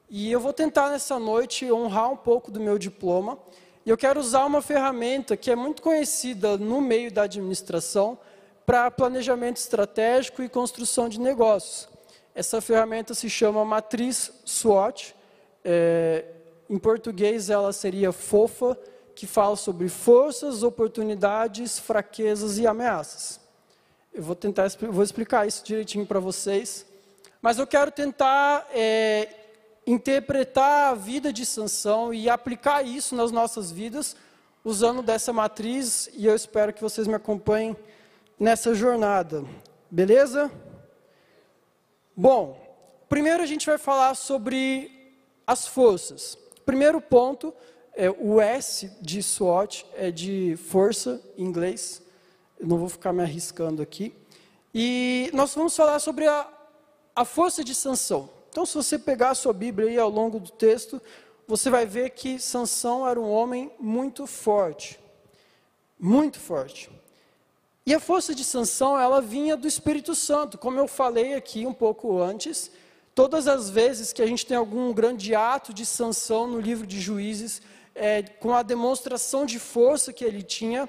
E 0.09 0.31
eu 0.31 0.39
vou 0.39 0.51
tentar 0.51 0.89
nessa 0.89 1.19
noite 1.19 1.71
honrar 1.71 2.11
um 2.11 2.17
pouco 2.17 2.49
do 2.49 2.59
meu 2.59 2.79
diploma. 2.79 3.37
E 3.85 3.91
eu 3.91 3.97
quero 3.97 4.19
usar 4.19 4.43
uma 4.43 4.59
ferramenta 4.59 5.37
que 5.37 5.51
é 5.51 5.55
muito 5.55 5.83
conhecida 5.83 6.57
no 6.57 6.81
meio 6.81 7.11
da 7.11 7.21
administração 7.21 8.17
para 8.65 8.89
planejamento 8.89 9.57
estratégico 9.57 10.41
e 10.41 10.49
construção 10.49 11.07
de 11.07 11.19
negócios. 11.19 11.91
Essa 12.33 12.61
ferramenta 12.61 13.13
se 13.13 13.29
chama 13.29 13.65
Matriz 13.65 14.31
SWOT. 14.45 15.15
É, 15.63 16.25
em 16.69 16.77
português, 16.79 17.49
ela 17.49 17.73
seria 17.73 18.11
FOFA, 18.11 18.77
que 19.13 19.27
fala 19.27 19.55
sobre 19.55 19.89
forças, 19.89 20.63
oportunidades, 20.63 21.77
fraquezas 21.77 22.57
e 22.57 22.65
ameaças. 22.65 23.39
Eu 24.13 24.23
vou 24.23 24.35
tentar, 24.35 24.69
vou 24.89 25.03
explicar 25.03 25.47
isso 25.47 25.63
direitinho 25.63 26.05
para 26.05 26.19
vocês. 26.19 26.85
Mas 27.41 27.57
eu 27.59 27.67
quero 27.67 27.91
tentar 27.91 28.67
é, 28.73 29.27
interpretar 29.85 30.91
a 30.91 30.95
vida 30.95 31.33
de 31.33 31.45
Sansão 31.45 32.13
e 32.13 32.29
aplicar 32.29 32.83
isso 32.83 33.15
nas 33.15 33.31
nossas 33.31 33.71
vidas, 33.71 34.15
usando 34.63 35.01
dessa 35.01 35.33
matriz, 35.33 36.09
e 36.13 36.27
eu 36.27 36.35
espero 36.35 36.71
que 36.71 36.81
vocês 36.81 37.07
me 37.07 37.15
acompanhem 37.15 37.75
nessa 38.39 38.73
jornada. 38.73 39.43
Beleza? 39.89 40.51
Bom, 42.21 42.55
primeiro 43.09 43.41
a 43.41 43.47
gente 43.47 43.65
vai 43.65 43.79
falar 43.79 44.13
sobre 44.13 44.91
as 45.47 45.65
forças. 45.65 46.37
Primeiro 46.63 47.01
ponto, 47.01 47.51
é, 47.95 48.11
o 48.11 48.39
S 48.39 48.91
de 49.01 49.23
SWOT 49.23 49.87
é 49.95 50.11
de 50.11 50.55
força 50.55 51.19
em 51.35 51.43
inglês. 51.43 51.99
Eu 52.59 52.67
não 52.67 52.77
vou 52.77 52.87
ficar 52.89 53.11
me 53.11 53.23
arriscando 53.23 53.81
aqui. 53.81 54.13
E 54.71 55.31
nós 55.33 55.55
vamos 55.55 55.75
falar 55.75 55.97
sobre 55.97 56.27
a, 56.27 56.47
a 57.15 57.25
força 57.25 57.63
de 57.63 57.73
Sansão. 57.73 58.29
Então, 58.51 58.67
se 58.67 58.75
você 58.75 58.99
pegar 58.99 59.31
a 59.31 59.35
sua 59.35 59.51
Bíblia 59.51 59.89
aí 59.89 59.97
ao 59.97 60.07
longo 60.07 60.39
do 60.39 60.51
texto, 60.51 61.01
você 61.47 61.71
vai 61.71 61.87
ver 61.87 62.11
que 62.11 62.37
Sansão 62.37 63.07
era 63.07 63.19
um 63.19 63.31
homem 63.31 63.71
muito 63.79 64.27
forte. 64.27 64.99
Muito 65.97 66.39
forte. 66.39 66.87
E 67.85 67.93
a 67.95 67.99
força 67.99 68.35
de 68.35 68.43
Sansão, 68.43 68.99
ela 68.99 69.21
vinha 69.21 69.57
do 69.57 69.67
Espírito 69.67 70.13
Santo, 70.13 70.57
como 70.57 70.79
eu 70.79 70.87
falei 70.87 71.33
aqui 71.33 71.65
um 71.65 71.73
pouco 71.73 72.21
antes. 72.21 72.71
Todas 73.15 73.47
as 73.47 73.69
vezes 73.69 74.13
que 74.13 74.21
a 74.21 74.27
gente 74.27 74.45
tem 74.45 74.55
algum 74.55 74.93
grande 74.93 75.33
ato 75.33 75.73
de 75.73 75.85
Sansão 75.85 76.47
no 76.47 76.59
livro 76.59 76.85
de 76.85 76.99
Juízes, 76.99 77.61
é, 77.95 78.21
com 78.21 78.53
a 78.53 78.61
demonstração 78.61 79.45
de 79.45 79.59
força 79.59 80.13
que 80.13 80.23
ele 80.23 80.43
tinha, 80.43 80.87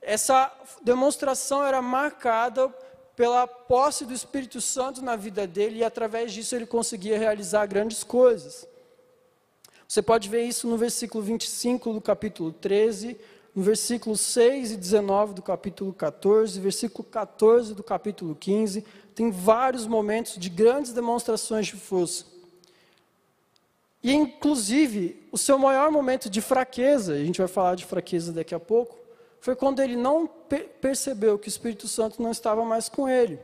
essa 0.00 0.50
demonstração 0.82 1.64
era 1.64 1.82
marcada 1.82 2.68
pela 3.16 3.46
posse 3.46 4.06
do 4.06 4.14
Espírito 4.14 4.60
Santo 4.60 5.02
na 5.02 5.16
vida 5.16 5.44
dele 5.44 5.80
e 5.80 5.84
através 5.84 6.32
disso 6.32 6.54
ele 6.54 6.66
conseguia 6.66 7.18
realizar 7.18 7.66
grandes 7.66 8.04
coisas. 8.04 8.66
Você 9.88 10.00
pode 10.00 10.28
ver 10.28 10.44
isso 10.44 10.68
no 10.68 10.76
versículo 10.76 11.24
25 11.24 11.94
do 11.94 12.00
capítulo 12.00 12.52
13, 12.52 13.18
no 13.58 13.64
versículo 13.64 14.16
6 14.16 14.70
e 14.70 14.76
19 14.76 15.34
do 15.34 15.42
capítulo 15.42 15.92
14, 15.92 16.60
versículo 16.60 17.02
14 17.02 17.74
do 17.74 17.82
capítulo 17.82 18.36
15. 18.36 18.84
Tem 19.16 19.32
vários 19.32 19.84
momentos 19.84 20.38
de 20.38 20.48
grandes 20.48 20.92
demonstrações 20.92 21.66
de 21.66 21.72
força. 21.72 22.24
E, 24.00 24.12
inclusive, 24.12 25.26
o 25.32 25.36
seu 25.36 25.58
maior 25.58 25.90
momento 25.90 26.30
de 26.30 26.40
fraqueza, 26.40 27.14
a 27.14 27.18
gente 27.18 27.38
vai 27.38 27.48
falar 27.48 27.74
de 27.74 27.84
fraqueza 27.84 28.32
daqui 28.32 28.54
a 28.54 28.60
pouco, 28.60 28.96
foi 29.40 29.56
quando 29.56 29.82
ele 29.82 29.96
não 29.96 30.30
percebeu 30.80 31.36
que 31.36 31.48
o 31.48 31.50
Espírito 31.50 31.88
Santo 31.88 32.22
não 32.22 32.30
estava 32.30 32.64
mais 32.64 32.88
com 32.88 33.08
ele. 33.08 33.40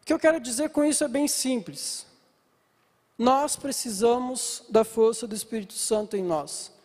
O 0.00 0.04
que 0.04 0.12
eu 0.12 0.18
quero 0.20 0.38
dizer 0.38 0.70
com 0.70 0.84
isso 0.84 1.02
é 1.02 1.08
bem 1.08 1.26
simples. 1.26 2.06
Nós 3.18 3.56
precisamos 3.56 4.62
da 4.68 4.84
força 4.84 5.26
do 5.26 5.34
Espírito 5.34 5.74
Santo 5.74 6.16
em 6.16 6.22
nós. 6.22 6.75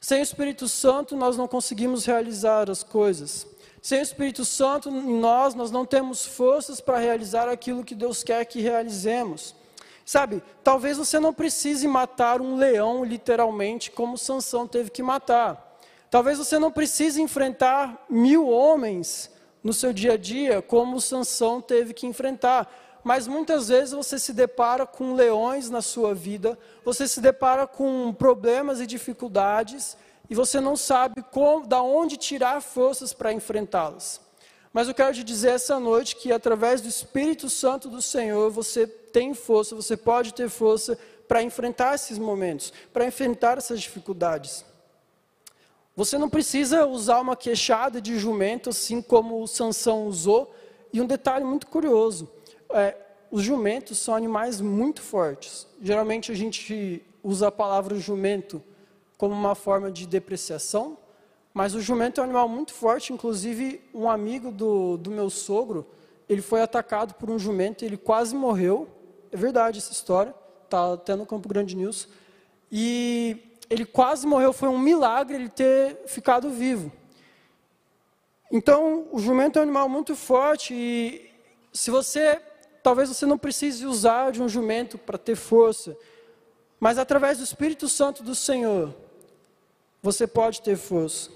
Sem 0.00 0.20
o 0.20 0.22
Espírito 0.22 0.68
Santo, 0.68 1.16
nós 1.16 1.36
não 1.36 1.48
conseguimos 1.48 2.04
realizar 2.04 2.70
as 2.70 2.82
coisas. 2.82 3.46
Sem 3.82 4.00
o 4.00 4.02
Espírito 4.02 4.44
Santo 4.44 4.88
em 4.88 5.18
nós, 5.18 5.54
nós 5.54 5.70
não 5.70 5.84
temos 5.84 6.24
forças 6.24 6.80
para 6.80 6.98
realizar 6.98 7.48
aquilo 7.48 7.84
que 7.84 7.94
Deus 7.94 8.22
quer 8.22 8.44
que 8.44 8.60
realizemos. 8.60 9.54
Sabe, 10.04 10.42
talvez 10.64 10.96
você 10.96 11.20
não 11.20 11.34
precise 11.34 11.86
matar 11.86 12.40
um 12.40 12.56
leão 12.56 13.04
literalmente 13.04 13.90
como 13.90 14.16
Sansão 14.16 14.66
teve 14.66 14.90
que 14.90 15.02
matar. 15.02 15.78
Talvez 16.10 16.38
você 16.38 16.58
não 16.58 16.72
precise 16.72 17.20
enfrentar 17.20 18.06
mil 18.08 18.48
homens 18.48 19.30
no 19.62 19.72
seu 19.72 19.92
dia 19.92 20.14
a 20.14 20.16
dia, 20.16 20.62
como 20.62 21.00
Sansão 21.00 21.60
teve 21.60 21.92
que 21.92 22.06
enfrentar. 22.06 22.87
Mas 23.08 23.26
muitas 23.26 23.68
vezes 23.68 23.94
você 23.94 24.18
se 24.18 24.34
depara 24.34 24.84
com 24.84 25.14
leões 25.14 25.70
na 25.70 25.80
sua 25.80 26.14
vida, 26.14 26.58
você 26.84 27.08
se 27.08 27.22
depara 27.22 27.66
com 27.66 28.12
problemas 28.12 28.82
e 28.82 28.86
dificuldades, 28.86 29.96
e 30.28 30.34
você 30.34 30.60
não 30.60 30.76
sabe 30.76 31.22
como, 31.30 31.66
da 31.66 31.80
onde 31.80 32.18
tirar 32.18 32.60
forças 32.60 33.14
para 33.14 33.32
enfrentá-las. 33.32 34.20
Mas 34.74 34.88
eu 34.88 34.94
quero 34.94 35.14
te 35.14 35.24
dizer 35.24 35.52
essa 35.52 35.80
noite 35.80 36.16
que 36.16 36.30
através 36.30 36.82
do 36.82 36.88
Espírito 36.88 37.48
Santo 37.48 37.88
do 37.88 38.02
Senhor, 38.02 38.50
você 38.50 38.86
tem 38.86 39.32
força, 39.32 39.74
você 39.74 39.96
pode 39.96 40.34
ter 40.34 40.50
força 40.50 40.98
para 41.26 41.42
enfrentar 41.42 41.94
esses 41.94 42.18
momentos, 42.18 42.74
para 42.92 43.06
enfrentar 43.06 43.56
essas 43.56 43.80
dificuldades. 43.80 44.66
Você 45.96 46.18
não 46.18 46.28
precisa 46.28 46.84
usar 46.84 47.20
uma 47.20 47.34
queixada 47.34 48.02
de 48.02 48.18
jumento, 48.18 48.68
assim 48.68 49.00
como 49.00 49.42
o 49.42 49.48
Sansão 49.48 50.06
usou. 50.06 50.54
E 50.92 51.00
um 51.00 51.06
detalhe 51.06 51.44
muito 51.44 51.66
curioso: 51.68 52.28
é, 52.70 52.96
os 53.30 53.42
jumentos 53.42 53.98
são 53.98 54.14
animais 54.14 54.60
muito 54.60 55.02
fortes. 55.02 55.66
Geralmente 55.80 56.32
a 56.32 56.34
gente 56.34 57.02
usa 57.22 57.48
a 57.48 57.52
palavra 57.52 57.98
jumento 57.98 58.62
como 59.16 59.34
uma 59.34 59.54
forma 59.54 59.90
de 59.90 60.06
depreciação, 60.06 60.96
mas 61.52 61.74
o 61.74 61.80
jumento 61.80 62.20
é 62.20 62.22
um 62.22 62.24
animal 62.24 62.48
muito 62.48 62.72
forte. 62.72 63.12
Inclusive, 63.12 63.80
um 63.92 64.08
amigo 64.08 64.50
do, 64.50 64.96
do 64.96 65.10
meu 65.10 65.28
sogro, 65.28 65.86
ele 66.28 66.40
foi 66.40 66.62
atacado 66.62 67.14
por 67.14 67.30
um 67.30 67.38
jumento, 67.38 67.84
ele 67.84 67.96
quase 67.96 68.34
morreu. 68.34 68.88
É 69.32 69.36
verdade 69.36 69.78
essa 69.78 69.92
história, 69.92 70.34
está 70.64 70.94
até 70.94 71.16
no 71.16 71.26
Campo 71.26 71.48
Grande 71.48 71.74
News. 71.76 72.08
E 72.70 73.56
ele 73.68 73.84
quase 73.84 74.26
morreu, 74.26 74.52
foi 74.52 74.68
um 74.68 74.78
milagre 74.78 75.34
ele 75.36 75.48
ter 75.48 76.02
ficado 76.06 76.50
vivo. 76.50 76.92
Então, 78.50 79.06
o 79.12 79.18
jumento 79.18 79.58
é 79.58 79.60
um 79.60 79.62
animal 79.64 79.88
muito 79.88 80.16
forte 80.16 80.72
e 80.72 81.30
se 81.72 81.90
você, 81.90 82.40
talvez 82.82 83.08
você 83.08 83.26
não 83.26 83.38
precise 83.38 83.86
usar 83.86 84.32
de 84.32 84.42
um 84.42 84.48
jumento 84.48 84.98
para 84.98 85.18
ter 85.18 85.36
força, 85.36 85.96
mas 86.80 86.98
através 86.98 87.38
do 87.38 87.44
Espírito 87.44 87.88
Santo 87.88 88.22
do 88.22 88.34
Senhor, 88.34 88.94
você 90.02 90.26
pode 90.26 90.62
ter 90.62 90.76
força. 90.76 91.30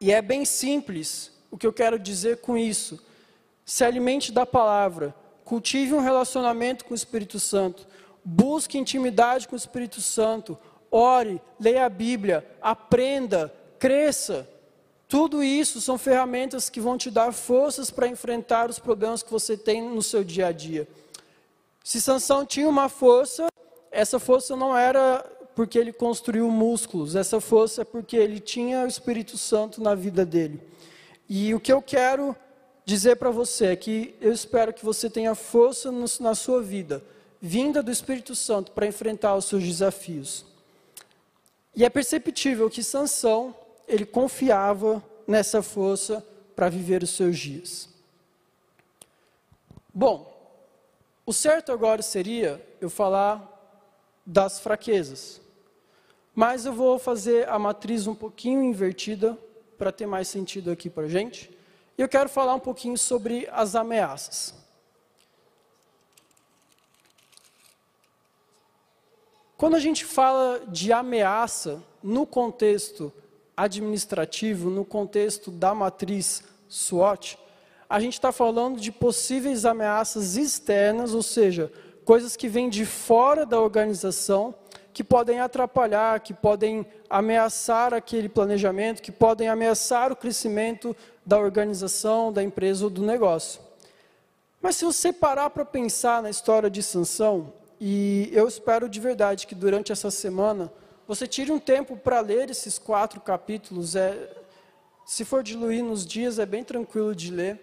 E 0.00 0.12
é 0.12 0.20
bem 0.20 0.44
simples 0.44 1.32
o 1.50 1.56
que 1.56 1.66
eu 1.66 1.72
quero 1.72 1.98
dizer 1.98 2.38
com 2.38 2.56
isso. 2.56 3.02
Se 3.64 3.84
alimente 3.84 4.32
da 4.32 4.44
palavra, 4.44 5.14
cultive 5.44 5.94
um 5.94 6.00
relacionamento 6.00 6.84
com 6.84 6.92
o 6.92 6.96
Espírito 6.96 7.38
Santo, 7.38 7.86
busque 8.24 8.78
intimidade 8.78 9.46
com 9.46 9.54
o 9.54 9.58
Espírito 9.58 10.00
Santo, 10.00 10.58
ore, 10.90 11.40
leia 11.58 11.86
a 11.86 11.88
Bíblia, 11.88 12.46
aprenda, 12.60 13.54
cresça. 13.78 14.48
Tudo 15.08 15.42
isso 15.42 15.80
são 15.80 15.96
ferramentas 15.96 16.68
que 16.68 16.80
vão 16.80 16.98
te 16.98 17.10
dar 17.10 17.32
forças 17.32 17.90
para 17.90 18.08
enfrentar 18.08 18.68
os 18.68 18.78
problemas 18.78 19.22
que 19.22 19.30
você 19.30 19.56
tem 19.56 19.82
no 19.82 20.02
seu 20.02 20.24
dia 20.24 20.48
a 20.48 20.52
dia. 20.52 20.88
Se 21.84 22.00
Sansão 22.00 22.44
tinha 22.44 22.68
uma 22.68 22.88
força, 22.88 23.46
essa 23.92 24.18
força 24.18 24.56
não 24.56 24.76
era 24.76 25.24
porque 25.54 25.78
ele 25.78 25.92
construiu 25.92 26.50
músculos, 26.50 27.14
essa 27.14 27.40
força 27.40 27.82
é 27.82 27.84
porque 27.84 28.16
ele 28.16 28.40
tinha 28.40 28.84
o 28.84 28.86
Espírito 28.86 29.38
Santo 29.38 29.80
na 29.80 29.94
vida 29.94 30.26
dele. 30.26 30.60
E 31.28 31.54
o 31.54 31.60
que 31.60 31.72
eu 31.72 31.80
quero 31.80 32.36
dizer 32.84 33.16
para 33.16 33.30
você 33.30 33.66
é 33.66 33.76
que 33.76 34.14
eu 34.20 34.32
espero 34.32 34.72
que 34.72 34.84
você 34.84 35.08
tenha 35.08 35.34
força 35.34 35.90
na 36.20 36.34
sua 36.34 36.60
vida, 36.60 37.02
vinda 37.40 37.82
do 37.82 37.90
Espírito 37.90 38.34
Santo 38.34 38.72
para 38.72 38.86
enfrentar 38.86 39.34
os 39.34 39.46
seus 39.46 39.62
desafios. 39.62 40.44
E 41.74 41.84
é 41.84 41.88
perceptível 41.88 42.68
que 42.68 42.82
Sansão, 42.82 43.54
ele 43.86 44.04
confiava 44.04 45.02
nessa 45.26 45.62
força 45.62 46.24
para 46.54 46.68
viver 46.68 47.02
os 47.02 47.10
seus 47.10 47.38
dias. 47.38 47.88
Bom, 49.92 50.32
o 51.24 51.32
certo 51.32 51.72
agora 51.72 52.02
seria 52.02 52.64
eu 52.80 52.90
falar 52.90 53.52
das 54.24 54.60
fraquezas. 54.60 55.40
Mas 56.34 56.66
eu 56.66 56.72
vou 56.72 56.98
fazer 56.98 57.48
a 57.48 57.58
matriz 57.58 58.06
um 58.06 58.14
pouquinho 58.14 58.62
invertida 58.62 59.38
para 59.78 59.90
ter 59.90 60.06
mais 60.06 60.28
sentido 60.28 60.70
aqui 60.70 60.90
para 60.90 61.04
a 61.04 61.08
gente. 61.08 61.50
E 61.96 62.02
eu 62.02 62.08
quero 62.08 62.28
falar 62.28 62.54
um 62.54 62.60
pouquinho 62.60 62.98
sobre 62.98 63.48
as 63.50 63.74
ameaças. 63.74 64.54
Quando 69.56 69.74
a 69.74 69.80
gente 69.80 70.04
fala 70.04 70.60
de 70.68 70.92
ameaça 70.92 71.82
no 72.02 72.26
contexto 72.26 73.10
administrativo, 73.56 74.68
no 74.68 74.84
contexto 74.84 75.50
da 75.50 75.74
matriz 75.74 76.42
SWOT, 76.68 77.38
a 77.88 78.00
gente 78.00 78.14
está 78.14 78.32
falando 78.32 78.80
de 78.80 78.90
possíveis 78.90 79.64
ameaças 79.64 80.36
externas, 80.36 81.14
ou 81.14 81.22
seja, 81.22 81.72
coisas 82.04 82.36
que 82.36 82.48
vêm 82.48 82.68
de 82.68 82.84
fora 82.84 83.46
da 83.46 83.60
organização, 83.60 84.54
que 84.92 85.04
podem 85.04 85.40
atrapalhar, 85.40 86.20
que 86.20 86.34
podem 86.34 86.86
ameaçar 87.08 87.94
aquele 87.94 88.28
planejamento, 88.28 89.02
que 89.02 89.12
podem 89.12 89.48
ameaçar 89.48 90.10
o 90.10 90.16
crescimento 90.16 90.96
da 91.24 91.38
organização, 91.38 92.32
da 92.32 92.42
empresa 92.42 92.84
ou 92.84 92.90
do 92.90 93.02
negócio. 93.02 93.60
Mas 94.60 94.76
se 94.76 94.84
você 94.84 95.12
parar 95.12 95.50
para 95.50 95.64
pensar 95.64 96.22
na 96.22 96.30
história 96.30 96.70
de 96.70 96.82
Sansão, 96.82 97.52
e 97.80 98.30
eu 98.32 98.48
espero 98.48 98.88
de 98.88 98.98
verdade 98.98 99.46
que 99.46 99.54
durante 99.54 99.92
essa 99.92 100.10
semana 100.10 100.72
você 101.06 101.26
tire 101.26 101.52
um 101.52 101.58
tempo 101.58 101.96
para 101.96 102.20
ler 102.20 102.50
esses 102.50 102.78
quatro 102.78 103.20
capítulos. 103.20 103.94
É, 103.94 104.28
se 105.04 105.24
for 105.24 105.42
diluir 105.42 105.84
nos 105.84 106.04
dias, 106.04 106.38
é 106.38 106.46
bem 106.46 106.64
tranquilo 106.64 107.14
de 107.14 107.30
ler. 107.30 107.60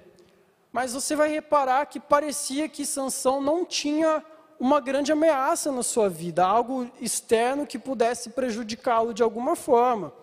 Mas 0.72 0.94
você 0.94 1.16
vai 1.16 1.30
reparar 1.30 1.86
que 1.86 2.00
parecia 2.00 2.70
que 2.70 2.86
Sansão 2.86 3.42
não 3.42 3.66
tinha 3.66 4.24
uma 4.60 4.80
grande 4.80 5.12
ameaça 5.12 5.72
na 5.72 5.84
sua 5.84 6.10
vida, 6.10 6.46
algo 6.46 6.90
externo 7.02 7.68
que 7.68 7.78
pudesse 7.78 8.30
prejudicá-lo 8.30 9.14
de 9.14 9.22
alguma 9.22 9.56
forma. 9.56 10.14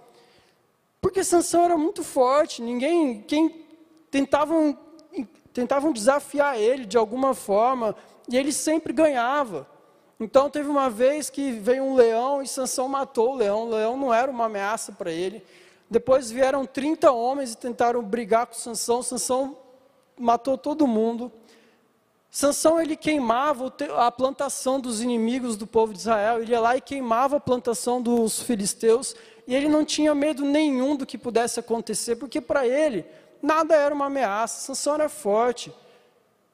Porque 1.00 1.22
Sansão 1.22 1.64
era 1.64 1.76
muito 1.76 2.02
forte, 2.02 2.62
ninguém, 2.62 3.20
quem 3.22 3.66
tentavam, 4.10 4.78
tentavam 5.52 5.92
desafiar 5.92 6.58
ele 6.58 6.86
de 6.86 6.96
alguma 6.96 7.34
forma, 7.34 7.94
e 8.28 8.36
ele 8.36 8.52
sempre 8.52 8.92
ganhava. 8.92 9.68
Então 10.20 10.50
teve 10.50 10.68
uma 10.68 10.90
vez 10.90 11.30
que 11.30 11.50
veio 11.50 11.82
um 11.82 11.94
leão 11.94 12.42
e 12.42 12.46
Sansão 12.46 12.86
matou 12.86 13.32
o 13.32 13.36
leão. 13.36 13.62
O 13.66 13.70
leão 13.70 13.96
não 13.96 14.12
era 14.12 14.30
uma 14.30 14.44
ameaça 14.44 14.92
para 14.92 15.10
ele. 15.10 15.42
Depois 15.88 16.30
vieram 16.30 16.66
30 16.66 17.10
homens 17.10 17.54
e 17.54 17.56
tentaram 17.56 18.02
brigar 18.02 18.46
com 18.46 18.52
Sansão. 18.52 19.02
Sansão 19.02 19.56
matou 20.18 20.58
todo 20.58 20.86
mundo. 20.86 21.32
Sansão 22.30 22.78
ele 22.78 22.96
queimava 22.96 23.72
a 23.96 24.12
plantação 24.12 24.78
dos 24.78 25.00
inimigos 25.00 25.56
do 25.56 25.66
povo 25.66 25.94
de 25.94 26.00
Israel. 26.00 26.42
Ele 26.42 26.52
ia 26.52 26.60
lá 26.60 26.76
e 26.76 26.82
queimava 26.82 27.38
a 27.38 27.40
plantação 27.40 28.02
dos 28.02 28.42
filisteus. 28.42 29.16
E 29.48 29.54
ele 29.54 29.70
não 29.70 29.86
tinha 29.86 30.14
medo 30.14 30.44
nenhum 30.44 30.96
do 30.96 31.06
que 31.06 31.16
pudesse 31.16 31.58
acontecer, 31.58 32.16
porque 32.16 32.42
para 32.42 32.66
ele 32.68 33.06
nada 33.42 33.74
era 33.74 33.94
uma 33.94 34.06
ameaça. 34.06 34.66
Sansão 34.66 34.94
era 34.94 35.08
forte. 35.08 35.72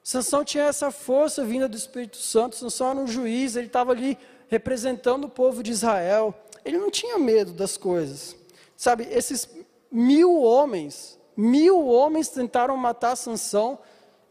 Sansão 0.07 0.45
tinha 0.45 0.63
essa 0.63 0.89
força 0.89 1.43
vinda 1.43 1.67
do 1.67 1.75
Espírito 1.75 2.15
Santo, 2.15 2.55
Sansão 2.55 2.91
era 2.91 2.99
um 2.99 3.07
juiz, 3.07 3.57
ele 3.57 3.67
estava 3.67 3.91
ali 3.91 4.17
representando 4.47 5.25
o 5.25 5.29
povo 5.29 5.61
de 5.61 5.71
Israel. 5.71 6.33
Ele 6.63 6.77
não 6.77 6.89
tinha 6.89 7.19
medo 7.19 7.51
das 7.51 7.75
coisas. 7.75 8.33
Sabe, 8.77 9.05
esses 9.11 9.49
mil 9.91 10.41
homens, 10.41 11.19
mil 11.35 11.85
homens 11.85 12.29
tentaram 12.29 12.77
matar 12.77 13.17
Sansão 13.17 13.79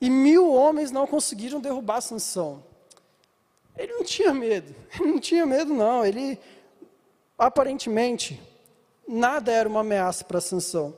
e 0.00 0.08
mil 0.08 0.50
homens 0.50 0.90
não 0.90 1.06
conseguiram 1.06 1.60
derrubar 1.60 2.00
Sansão. 2.00 2.64
Ele 3.76 3.92
não 3.92 4.02
tinha 4.02 4.32
medo, 4.32 4.74
ele 4.98 5.12
não 5.12 5.20
tinha 5.20 5.44
medo 5.44 5.74
não, 5.74 6.06
ele 6.06 6.40
aparentemente 7.36 8.42
nada 9.06 9.52
era 9.52 9.68
uma 9.68 9.80
ameaça 9.80 10.24
para 10.24 10.40
Sansão. 10.40 10.96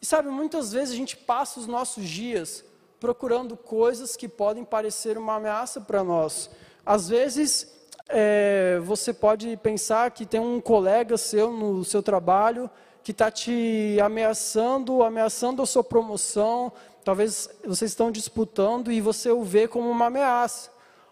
E 0.00 0.06
sabe, 0.06 0.28
muitas 0.28 0.70
vezes 0.70 0.94
a 0.94 0.96
gente 0.96 1.16
passa 1.16 1.58
os 1.58 1.66
nossos 1.66 2.08
dias 2.08 2.62
procurando 3.00 3.56
coisas 3.56 4.16
que 4.16 4.28
podem 4.28 4.64
parecer 4.64 5.16
uma 5.16 5.36
ameaça 5.36 5.80
para 5.80 6.02
nós. 6.02 6.50
Às 6.84 7.08
vezes, 7.08 7.72
é, 8.08 8.80
você 8.82 9.12
pode 9.12 9.56
pensar 9.58 10.10
que 10.10 10.24
tem 10.24 10.40
um 10.40 10.60
colega 10.60 11.16
seu 11.16 11.52
no 11.52 11.84
seu 11.84 12.02
trabalho 12.02 12.70
que 13.02 13.12
está 13.12 13.30
te 13.30 13.98
ameaçando, 14.02 15.02
ameaçando 15.02 15.62
a 15.62 15.66
sua 15.66 15.84
promoção. 15.84 16.72
Talvez 17.04 17.48
vocês 17.64 17.90
estão 17.90 18.10
disputando 18.10 18.92
e 18.92 19.00
você 19.00 19.30
o 19.30 19.42
vê 19.42 19.68
como 19.68 19.88
uma 19.88 20.06
ameaça. 20.06 20.70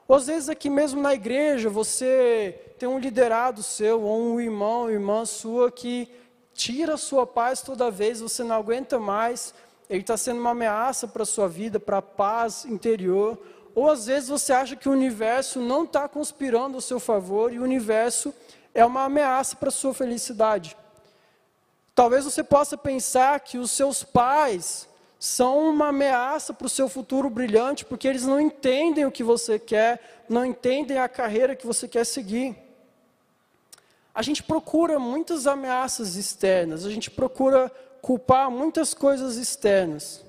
Ou 0.08 0.16
às 0.16 0.26
vezes 0.26 0.48
aqui 0.48 0.70
mesmo 0.70 1.00
na 1.00 1.14
igreja 1.14 1.68
você 1.68 2.60
tem 2.78 2.88
um 2.88 2.98
liderado 2.98 3.62
seu, 3.62 4.02
ou 4.02 4.34
um 4.34 4.40
irmão, 4.40 4.90
irmã 4.90 5.24
sua 5.24 5.70
que 5.70 6.08
tira 6.54 6.94
a 6.94 6.98
sua 6.98 7.26
paz 7.26 7.60
toda 7.60 7.90
vez, 7.90 8.20
você 8.20 8.42
não 8.44 8.56
aguenta 8.56 8.98
mais, 8.98 9.54
ele 9.88 10.00
está 10.00 10.16
sendo 10.16 10.40
uma 10.40 10.50
ameaça 10.50 11.06
para 11.06 11.22
a 11.22 11.26
sua 11.26 11.48
vida, 11.48 11.78
para 11.78 11.98
a 11.98 12.02
paz 12.02 12.64
interior. 12.64 13.38
Ou 13.74 13.90
às 13.90 14.06
vezes 14.06 14.28
você 14.28 14.52
acha 14.52 14.76
que 14.76 14.88
o 14.88 14.92
universo 14.92 15.60
não 15.60 15.84
está 15.84 16.08
conspirando 16.08 16.76
ao 16.76 16.80
seu 16.80 16.98
favor 16.98 17.52
e 17.52 17.58
o 17.58 17.62
universo 17.62 18.34
é 18.74 18.84
uma 18.84 19.04
ameaça 19.04 19.56
para 19.56 19.68
a 19.68 19.72
sua 19.72 19.94
felicidade. 19.94 20.76
Talvez 21.94 22.24
você 22.24 22.42
possa 22.42 22.76
pensar 22.76 23.40
que 23.40 23.58
os 23.58 23.70
seus 23.70 24.02
pais 24.02 24.88
são 25.18 25.70
uma 25.70 25.88
ameaça 25.88 26.52
para 26.52 26.66
o 26.66 26.70
seu 26.70 26.88
futuro 26.88 27.30
brilhante, 27.30 27.84
porque 27.84 28.06
eles 28.06 28.24
não 28.24 28.38
entendem 28.38 29.06
o 29.06 29.10
que 29.10 29.24
você 29.24 29.58
quer, 29.58 30.24
não 30.28 30.44
entendem 30.44 30.98
a 30.98 31.08
carreira 31.08 31.56
que 31.56 31.66
você 31.66 31.88
quer 31.88 32.04
seguir. 32.04 32.54
A 34.14 34.20
gente 34.22 34.42
procura 34.42 34.98
muitas 34.98 35.46
ameaças 35.46 36.16
externas, 36.16 36.84
a 36.84 36.90
gente 36.90 37.10
procura 37.10 37.72
culpar 38.06 38.48
muitas 38.52 38.94
coisas 38.94 39.34
externas. 39.34 40.24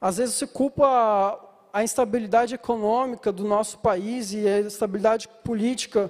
Às 0.00 0.18
vezes 0.18 0.36
você 0.36 0.46
culpa 0.46 1.36
a 1.72 1.82
instabilidade 1.82 2.54
econômica 2.54 3.32
do 3.32 3.42
nosso 3.42 3.78
país 3.78 4.32
e 4.32 4.46
a 4.46 4.60
instabilidade 4.60 5.26
política 5.42 6.08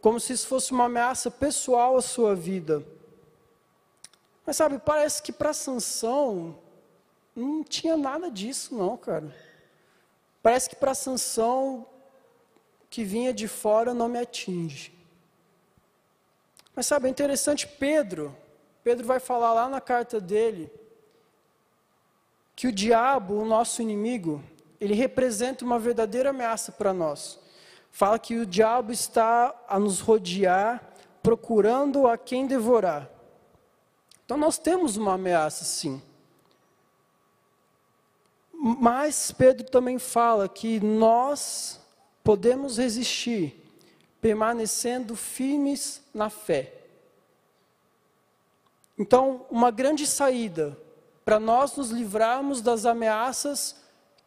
como 0.00 0.18
se 0.18 0.32
isso 0.32 0.48
fosse 0.48 0.72
uma 0.72 0.86
ameaça 0.86 1.30
pessoal 1.30 1.96
à 1.96 2.02
sua 2.02 2.34
vida. 2.34 2.84
Mas 4.44 4.56
sabe, 4.56 4.80
parece 4.84 5.22
que 5.22 5.30
para 5.30 5.52
Sansão 5.52 6.58
não 7.36 7.62
tinha 7.62 7.96
nada 7.96 8.28
disso, 8.28 8.74
não, 8.74 8.96
cara. 8.96 9.32
Parece 10.42 10.70
que 10.70 10.74
para 10.74 10.92
Sansão 10.92 11.86
que 12.90 13.04
vinha 13.04 13.32
de 13.32 13.46
fora 13.46 13.94
não 13.94 14.08
me 14.08 14.18
atinge. 14.18 14.92
Mas 16.74 16.84
sabe, 16.86 17.06
é 17.06 17.10
interessante, 17.10 17.68
Pedro, 17.68 18.36
Pedro 18.84 19.06
vai 19.06 19.18
falar 19.18 19.54
lá 19.54 19.66
na 19.66 19.80
carta 19.80 20.20
dele 20.20 20.70
que 22.54 22.68
o 22.68 22.72
diabo, 22.72 23.34
o 23.34 23.44
nosso 23.46 23.80
inimigo, 23.80 24.44
ele 24.78 24.92
representa 24.92 25.64
uma 25.64 25.78
verdadeira 25.78 26.30
ameaça 26.30 26.70
para 26.70 26.92
nós. 26.92 27.40
Fala 27.90 28.18
que 28.18 28.36
o 28.36 28.46
diabo 28.46 28.92
está 28.92 29.54
a 29.66 29.78
nos 29.78 30.00
rodear, 30.00 30.92
procurando 31.22 32.06
a 32.06 32.18
quem 32.18 32.46
devorar. 32.46 33.10
Então 34.24 34.36
nós 34.36 34.58
temos 34.58 34.98
uma 34.98 35.14
ameaça, 35.14 35.64
sim. 35.64 36.02
Mas 38.52 39.32
Pedro 39.32 39.66
também 39.68 39.98
fala 39.98 40.46
que 40.48 40.78
nós 40.78 41.80
podemos 42.22 42.76
resistir, 42.76 43.64
permanecendo 44.20 45.16
firmes 45.16 46.02
na 46.12 46.28
fé. 46.28 46.83
Então, 48.98 49.44
uma 49.50 49.70
grande 49.70 50.06
saída 50.06 50.78
para 51.24 51.40
nós 51.40 51.76
nos 51.76 51.90
livrarmos 51.90 52.60
das 52.60 52.86
ameaças 52.86 53.76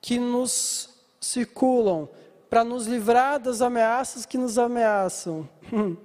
que 0.02 0.20
nos 0.20 0.90
circulam, 1.20 2.10
para 2.50 2.64
nos 2.64 2.88
livrar 2.88 3.40
das 3.40 3.62
ameaças 3.62 4.26
que 4.26 4.38
nos 4.38 4.58
ameaçam, 4.58 5.48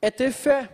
é 0.00 0.10
ter 0.10 0.32
fé. 0.32 0.70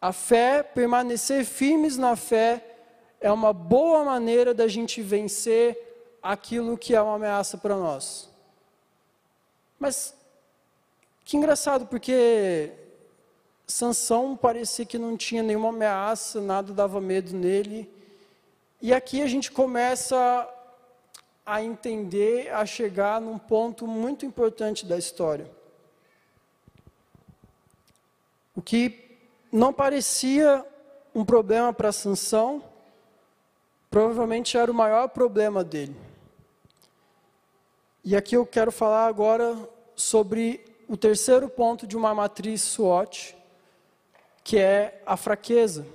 A 0.00 0.12
fé, 0.12 0.62
permanecer 0.62 1.44
firmes 1.44 1.96
na 1.96 2.16
fé, 2.16 2.76
é 3.20 3.30
uma 3.30 3.52
boa 3.52 4.04
maneira 4.04 4.52
da 4.52 4.66
gente 4.66 5.00
vencer 5.00 6.18
aquilo 6.22 6.76
que 6.76 6.94
é 6.94 7.00
uma 7.00 7.14
ameaça 7.14 7.56
para 7.56 7.76
nós. 7.76 8.28
Mas 9.78 10.14
que 11.24 11.36
engraçado, 11.36 11.86
porque 11.86 12.72
Sansão 13.72 14.36
parecia 14.36 14.84
que 14.84 14.98
não 14.98 15.16
tinha 15.16 15.42
nenhuma 15.42 15.70
ameaça, 15.70 16.42
nada 16.42 16.74
dava 16.74 17.00
medo 17.00 17.34
nele. 17.34 17.90
E 18.82 18.92
aqui 18.92 19.22
a 19.22 19.26
gente 19.26 19.50
começa 19.50 20.46
a 21.44 21.62
entender, 21.62 22.52
a 22.52 22.66
chegar 22.66 23.18
num 23.18 23.38
ponto 23.38 23.86
muito 23.86 24.26
importante 24.26 24.84
da 24.84 24.98
história. 24.98 25.50
O 28.54 28.60
que 28.60 29.18
não 29.50 29.72
parecia 29.72 30.62
um 31.14 31.24
problema 31.24 31.72
para 31.72 31.92
Sansão, 31.92 32.62
provavelmente 33.90 34.58
era 34.58 34.70
o 34.70 34.74
maior 34.74 35.08
problema 35.08 35.64
dele. 35.64 35.96
E 38.04 38.14
aqui 38.14 38.36
eu 38.36 38.44
quero 38.44 38.70
falar 38.70 39.06
agora 39.06 39.56
sobre 39.96 40.62
o 40.86 40.94
terceiro 40.94 41.48
ponto 41.48 41.86
de 41.86 41.96
uma 41.96 42.14
matriz 42.14 42.60
SWOT, 42.60 43.40
que 44.44 44.58
é 44.58 45.02
a 45.06 45.16
fraqueza. 45.16 45.86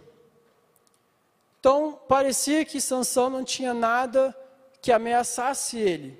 Então, 1.60 2.00
parecia 2.08 2.64
que 2.64 2.80
Sansão 2.80 3.30
não 3.30 3.44
tinha 3.44 3.74
nada 3.74 4.36
que 4.82 4.92
ameaçasse 4.92 5.78
ele. 5.78 6.18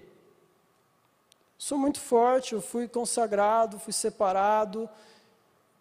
Sou 1.58 1.78
muito 1.78 2.00
forte, 2.00 2.54
eu 2.54 2.62
fui 2.62 2.88
consagrado, 2.88 3.80
fui 3.80 3.94
separado, 3.94 4.90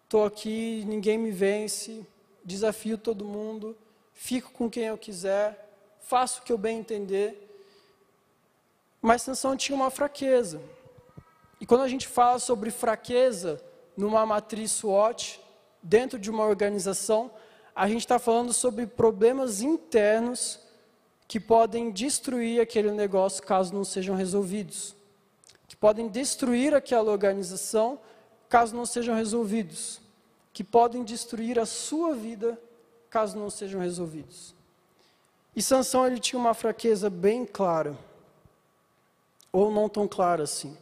estou 0.03 0.25
aqui, 0.25 0.83
ninguém 0.87 1.17
me 1.17 1.31
vence, 1.31 2.05
desafio 2.43 2.97
todo 2.97 3.25
mundo, 3.25 3.77
fico 4.13 4.51
com 4.51 4.69
quem 4.69 4.85
eu 4.85 4.97
quiser, 4.97 5.69
faço 6.01 6.39
o 6.39 6.43
que 6.43 6.51
eu 6.51 6.57
bem 6.57 6.79
entender. 6.79 7.43
Mas 9.01 9.21
Sansão 9.21 9.55
tinha 9.55 9.75
uma 9.75 9.91
fraqueza. 9.91 10.61
E 11.59 11.65
quando 11.65 11.81
a 11.81 11.87
gente 11.87 12.07
fala 12.07 12.39
sobre 12.39 12.71
fraqueza 12.71 13.61
numa 13.95 14.25
matriz 14.25 14.71
SWOT, 14.71 15.41
dentro 15.87 16.19
de 16.19 16.29
uma 16.29 16.45
organização, 16.45 17.31
a 17.73 17.87
gente 17.87 18.01
está 18.01 18.19
falando 18.19 18.51
sobre 18.51 18.85
problemas 18.85 19.61
internos 19.61 20.59
que 21.27 21.39
podem 21.39 21.91
destruir 21.91 22.61
aquele 22.61 22.91
negócio 22.91 23.41
caso 23.43 23.73
não 23.73 23.83
sejam 23.83 24.15
resolvidos. 24.15 24.95
Que 25.67 25.75
podem 25.75 26.07
destruir 26.07 26.73
aquela 26.73 27.11
organização 27.11 27.99
caso 28.49 28.75
não 28.75 28.85
sejam 28.85 29.15
resolvidos. 29.15 30.01
Que 30.53 30.63
podem 30.63 31.03
destruir 31.03 31.57
a 31.59 31.65
sua 31.65 32.13
vida 32.13 32.59
caso 33.09 33.37
não 33.37 33.49
sejam 33.49 33.79
resolvidos. 33.79 34.53
E 35.55 35.61
Sansão 35.61 36.05
ele 36.05 36.19
tinha 36.19 36.39
uma 36.39 36.53
fraqueza 36.53 37.09
bem 37.09 37.45
clara, 37.45 37.97
ou 39.51 39.71
não 39.71 39.89
tão 39.89 40.07
clara 40.07 40.43
assim. 40.43 40.77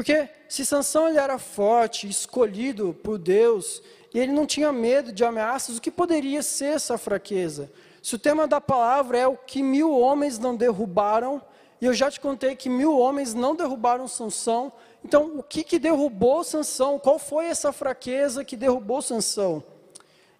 Porque 0.00 0.30
se 0.48 0.64
Sansão 0.64 1.10
ele 1.10 1.18
era 1.18 1.38
forte, 1.38 2.08
escolhido 2.08 2.96
por 3.04 3.18
Deus, 3.18 3.82
e 4.14 4.18
ele 4.18 4.32
não 4.32 4.46
tinha 4.46 4.72
medo 4.72 5.12
de 5.12 5.22
ameaças, 5.22 5.76
o 5.76 5.80
que 5.80 5.90
poderia 5.90 6.42
ser 6.42 6.76
essa 6.76 6.96
fraqueza? 6.96 7.70
Se 8.02 8.14
o 8.14 8.18
tema 8.18 8.48
da 8.48 8.62
palavra 8.62 9.18
é 9.18 9.26
o 9.26 9.36
que 9.36 9.62
mil 9.62 9.92
homens 9.92 10.38
não 10.38 10.56
derrubaram, 10.56 11.42
e 11.82 11.84
eu 11.84 11.92
já 11.92 12.10
te 12.10 12.18
contei 12.18 12.56
que 12.56 12.70
mil 12.70 12.98
homens 12.98 13.34
não 13.34 13.54
derrubaram 13.54 14.08
Sansão, 14.08 14.72
então 15.04 15.36
o 15.36 15.42
que, 15.42 15.62
que 15.62 15.78
derrubou 15.78 16.42
Sansão? 16.44 16.98
Qual 16.98 17.18
foi 17.18 17.48
essa 17.48 17.70
fraqueza 17.70 18.42
que 18.42 18.56
derrubou 18.56 19.02
Sansão? 19.02 19.62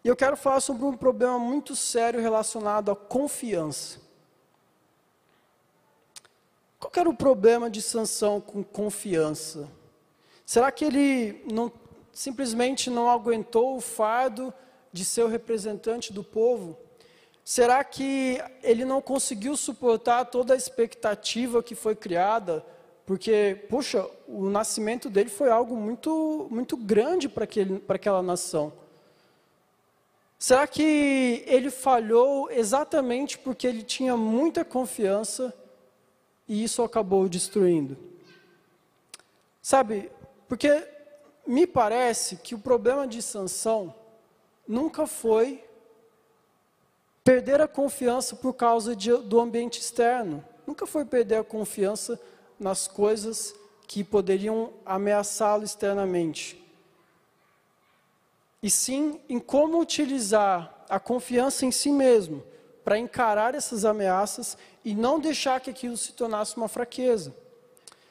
E 0.03 0.09
eu 0.09 0.17
quero 0.17 0.39
falar 0.39 0.61
sobre 0.61 0.87
um 0.87 0.97
problema 0.97 1.39
muito 1.39 1.77
sério 1.77 2.19
relacionado 2.19 2.91
à 2.91 2.97
confiança. 2.97 4.01
Qual 6.81 6.91
era 6.97 7.11
o 7.11 7.15
problema 7.15 7.69
de 7.69 7.83
Sansão 7.83 8.41
com 8.41 8.65
confiança? 8.65 9.69
Será 10.47 10.73
que 10.73 10.83
ele 10.83 11.45
não, 11.53 11.71
simplesmente 12.11 12.89
não 12.89 13.11
aguentou 13.11 13.77
o 13.77 13.83
fardo 13.83 14.53
de 14.91 15.05
ser 15.05 15.23
o 15.23 15.29
representante 15.29 16.11
do 16.11 16.25
povo? 16.25 16.79
Será 17.45 17.85
que 17.85 18.43
ele 18.63 18.87
não 18.87 19.03
conseguiu 19.03 19.59
suportar 19.59 20.25
toda 20.25 20.55
a 20.55 20.57
expectativa 20.57 21.63
que 21.63 21.75
foi 21.75 21.95
criada? 21.95 22.65
Porque, 23.05 23.67
puxa, 23.69 24.09
o 24.27 24.49
nascimento 24.49 25.11
dele 25.11 25.29
foi 25.29 25.51
algo 25.51 25.77
muito, 25.77 26.49
muito 26.51 26.79
grande 26.79 27.29
para 27.29 27.45
aquela 27.95 28.23
nação. 28.23 28.73
Será 30.39 30.67
que 30.67 31.45
ele 31.47 31.71
falhou 31.71 32.51
exatamente 32.51 33.37
porque 33.37 33.67
ele 33.67 33.83
tinha 33.83 34.17
muita 34.17 34.65
confiança 34.65 35.53
e 36.51 36.65
isso 36.65 36.83
acabou 36.83 37.29
destruindo? 37.29 37.97
Sabe, 39.63 40.11
porque 40.49 40.85
me 41.47 41.65
parece 41.65 42.39
que 42.39 42.57
o 42.57 42.59
problema 42.59 43.07
de 43.07 43.23
Sansão 43.23 43.95
nunca 44.67 45.07
foi 45.07 45.63
perder 47.23 47.61
a 47.61 47.69
confiança 47.69 48.35
por 48.35 48.55
causa 48.55 48.97
de, 48.97 49.17
do 49.19 49.39
ambiente 49.39 49.79
externo. 49.79 50.45
Nunca 50.67 50.89
foi 50.89 51.05
perder 51.05 51.37
a 51.37 51.45
confiança 51.45 52.21
nas 52.59 52.89
coisas 52.89 53.55
que 53.87 54.03
poderiam 54.03 54.73
ameaçá-lo 54.85 55.63
externamente 55.63 56.61
e 58.61 58.69
sim 58.69 59.21
em 59.29 59.39
como 59.39 59.81
utilizar 59.81 60.85
a 60.89 60.99
confiança 60.99 61.65
em 61.65 61.71
si 61.71 61.91
mesmo 61.91 62.43
para 62.91 62.99
encarar 62.99 63.55
essas 63.55 63.85
ameaças 63.85 64.59
e 64.85 64.97
não 64.97 65.21
deixar 65.21 65.61
que 65.61 65.71
aquilo 65.71 65.97
se 65.97 66.13
tornasse 66.13 66.57
uma 66.57 66.67
fraqueza. 66.67 67.33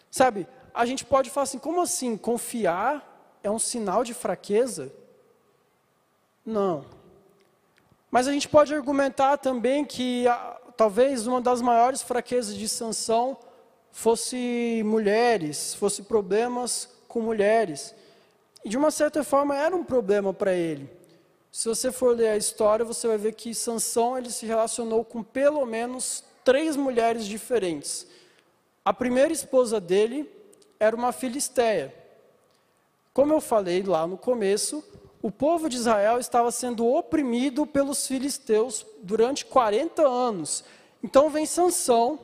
Sabe, 0.09 0.47
a 0.73 0.85
gente 0.85 1.03
pode 1.03 1.29
falar 1.29 1.43
assim: 1.43 1.59
como 1.59 1.81
assim? 1.81 2.15
Confiar 2.15 3.37
é 3.43 3.51
um 3.51 3.59
sinal 3.59 4.05
de 4.05 4.13
fraqueza? 4.13 4.89
Não. 6.45 6.85
Mas 8.09 8.25
a 8.25 8.31
gente 8.31 8.47
pode 8.47 8.73
argumentar 8.73 9.35
também 9.35 9.83
que 9.83 10.25
a, 10.29 10.57
talvez 10.77 11.27
uma 11.27 11.41
das 11.41 11.61
maiores 11.61 12.01
fraquezas 12.01 12.55
de 12.55 12.69
Sansão 12.69 13.37
fosse 13.91 14.81
mulheres, 14.85 15.75
fosse 15.75 16.03
problemas 16.03 16.87
com 17.05 17.19
mulheres. 17.19 17.93
E 18.63 18.69
de 18.69 18.77
uma 18.77 18.91
certa 18.91 19.25
forma 19.25 19.57
era 19.57 19.75
um 19.75 19.83
problema 19.83 20.33
para 20.33 20.53
ele. 20.53 20.89
Se 21.51 21.67
você 21.67 21.91
for 21.91 22.15
ler 22.15 22.29
a 22.29 22.37
história, 22.37 22.85
você 22.85 23.07
vai 23.07 23.17
ver 23.17 23.33
que 23.33 23.53
Sansão 23.53 24.17
ele 24.17 24.29
se 24.29 24.45
relacionou 24.45 25.03
com 25.03 25.23
pelo 25.23 25.65
menos 25.65 26.23
três 26.43 26.75
mulheres 26.75 27.25
diferentes. 27.25 28.07
A 28.85 28.93
primeira 28.93 29.33
esposa 29.33 29.79
dele 29.79 30.29
era 30.79 30.95
uma 30.95 31.11
filisteia. 31.11 31.93
Como 33.13 33.33
eu 33.33 33.41
falei 33.41 33.81
lá 33.83 34.05
no 34.05 34.17
começo, 34.17 34.83
o 35.21 35.31
povo 35.31 35.67
de 35.67 35.75
Israel 35.75 36.19
estava 36.19 36.51
sendo 36.51 36.87
oprimido 36.87 37.65
pelos 37.65 38.07
filisteus 38.07 38.85
durante 39.01 39.45
40 39.45 40.07
anos. 40.07 40.63
Então 41.03 41.29
vem 41.29 41.45
Sansão, 41.45 42.19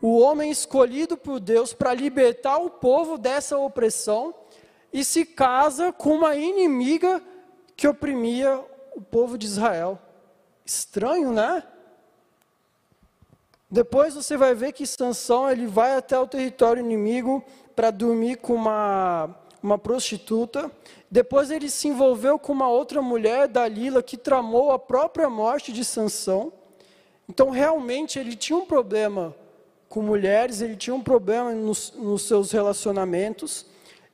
o 0.00 0.18
homem 0.18 0.50
escolhido 0.50 1.16
por 1.16 1.40
Deus 1.40 1.72
para 1.72 1.94
libertar 1.94 2.58
o 2.58 2.70
povo 2.70 3.16
dessa 3.16 3.58
opressão, 3.58 4.34
e 4.92 5.04
se 5.04 5.24
casa 5.24 5.90
com 5.90 6.10
uma 6.14 6.36
inimiga 6.36 7.22
que 7.76 7.88
oprimia 7.88 8.60
o 8.94 9.00
povo 9.00 9.36
de 9.36 9.46
Israel. 9.46 9.98
Estranho, 10.64 11.32
né? 11.32 11.62
Depois 13.70 14.14
você 14.14 14.36
vai 14.36 14.54
ver 14.54 14.72
que 14.72 14.86
Sansão 14.86 15.50
ele 15.50 15.66
vai 15.66 15.96
até 15.96 16.18
o 16.18 16.26
território 16.26 16.84
inimigo 16.84 17.42
para 17.74 17.90
dormir 17.90 18.36
com 18.36 18.54
uma, 18.54 19.34
uma 19.62 19.78
prostituta. 19.78 20.70
Depois 21.10 21.50
ele 21.50 21.70
se 21.70 21.88
envolveu 21.88 22.38
com 22.38 22.52
uma 22.52 22.68
outra 22.68 23.00
mulher, 23.00 23.48
Dalila, 23.48 24.02
que 24.02 24.16
tramou 24.18 24.72
a 24.72 24.78
própria 24.78 25.30
morte 25.30 25.72
de 25.72 25.84
Sansão. 25.84 26.52
Então 27.28 27.48
realmente 27.48 28.18
ele 28.18 28.36
tinha 28.36 28.58
um 28.58 28.66
problema 28.66 29.34
com 29.88 30.02
mulheres, 30.02 30.60
ele 30.60 30.76
tinha 30.76 30.94
um 30.94 31.02
problema 31.02 31.52
nos, 31.52 31.92
nos 31.96 32.22
seus 32.22 32.52
relacionamentos. 32.52 33.66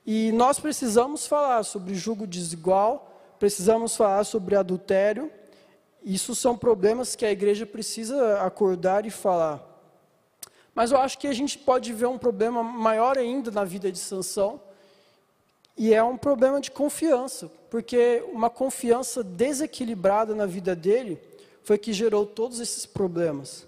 E 0.06 0.32
nós 0.32 0.58
precisamos 0.58 1.26
falar 1.26 1.62
sobre 1.64 1.94
julgo 1.94 2.26
desigual, 2.26 3.07
precisamos 3.38 3.96
falar 3.96 4.24
sobre 4.24 4.56
adultério. 4.56 5.30
Isso 6.04 6.34
são 6.34 6.56
problemas 6.56 7.14
que 7.16 7.24
a 7.24 7.30
igreja 7.30 7.66
precisa 7.66 8.40
acordar 8.40 9.06
e 9.06 9.10
falar. 9.10 9.64
Mas 10.74 10.92
eu 10.92 10.98
acho 10.98 11.18
que 11.18 11.26
a 11.26 11.32
gente 11.32 11.58
pode 11.58 11.92
ver 11.92 12.06
um 12.06 12.18
problema 12.18 12.62
maior 12.62 13.18
ainda 13.18 13.50
na 13.50 13.64
vida 13.64 13.90
de 13.90 13.98
Sansão, 13.98 14.60
e 15.76 15.94
é 15.94 16.02
um 16.02 16.16
problema 16.16 16.60
de 16.60 16.72
confiança, 16.72 17.48
porque 17.70 18.24
uma 18.32 18.50
confiança 18.50 19.22
desequilibrada 19.22 20.34
na 20.34 20.44
vida 20.44 20.74
dele 20.74 21.20
foi 21.62 21.78
que 21.78 21.92
gerou 21.92 22.26
todos 22.26 22.58
esses 22.58 22.84
problemas. 22.84 23.64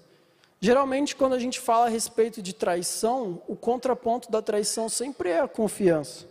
Geralmente, 0.61 1.15
quando 1.15 1.35
a 1.35 1.39
gente 1.39 1.61
fala 1.61 1.87
a 1.87 1.89
respeito 1.89 2.43
de 2.43 2.53
traição, 2.53 3.41
o 3.47 3.55
contraponto 3.55 4.31
da 4.31 4.43
traição 4.43 4.89
sempre 4.89 5.31
é 5.31 5.41
a 5.41 5.49
confiança. 5.49 6.27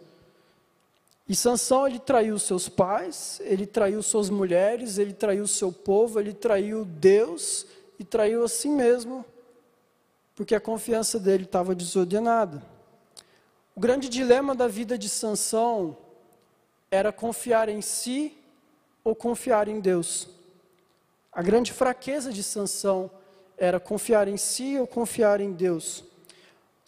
E 1.29 1.35
Sansão 1.35 1.85
ele 1.85 1.99
traiu 1.99 2.39
seus 2.39 2.67
pais, 2.67 3.39
ele 3.43 3.67
traiu 3.67 4.01
suas 4.01 4.31
mulheres, 4.31 4.97
ele 4.97 5.13
traiu 5.13 5.45
seu 5.45 5.71
povo, 5.71 6.19
ele 6.19 6.33
traiu 6.33 6.83
Deus 6.83 7.67
e 7.99 8.03
traiu 8.03 8.43
a 8.43 8.49
si 8.49 8.67
mesmo, 8.67 9.23
porque 10.35 10.55
a 10.55 10.59
confiança 10.59 11.19
dele 11.19 11.43
estava 11.43 11.75
desordenada. 11.75 12.63
O 13.75 13.79
grande 13.79 14.09
dilema 14.09 14.55
da 14.55 14.67
vida 14.67 14.97
de 14.97 15.07
Sansão 15.07 15.95
era 16.89 17.11
confiar 17.11 17.69
em 17.69 17.79
si 17.79 18.35
ou 19.03 19.13
confiar 19.13 19.67
em 19.67 19.79
Deus. 19.79 20.29
A 21.31 21.43
grande 21.43 21.71
fraqueza 21.71 22.33
de 22.33 22.41
Sansão 22.41 23.11
era 23.55 23.79
confiar 23.79 24.27
em 24.27 24.35
si 24.35 24.79
ou 24.79 24.87
confiar 24.87 25.39
em 25.41 25.51
Deus. 25.51 26.03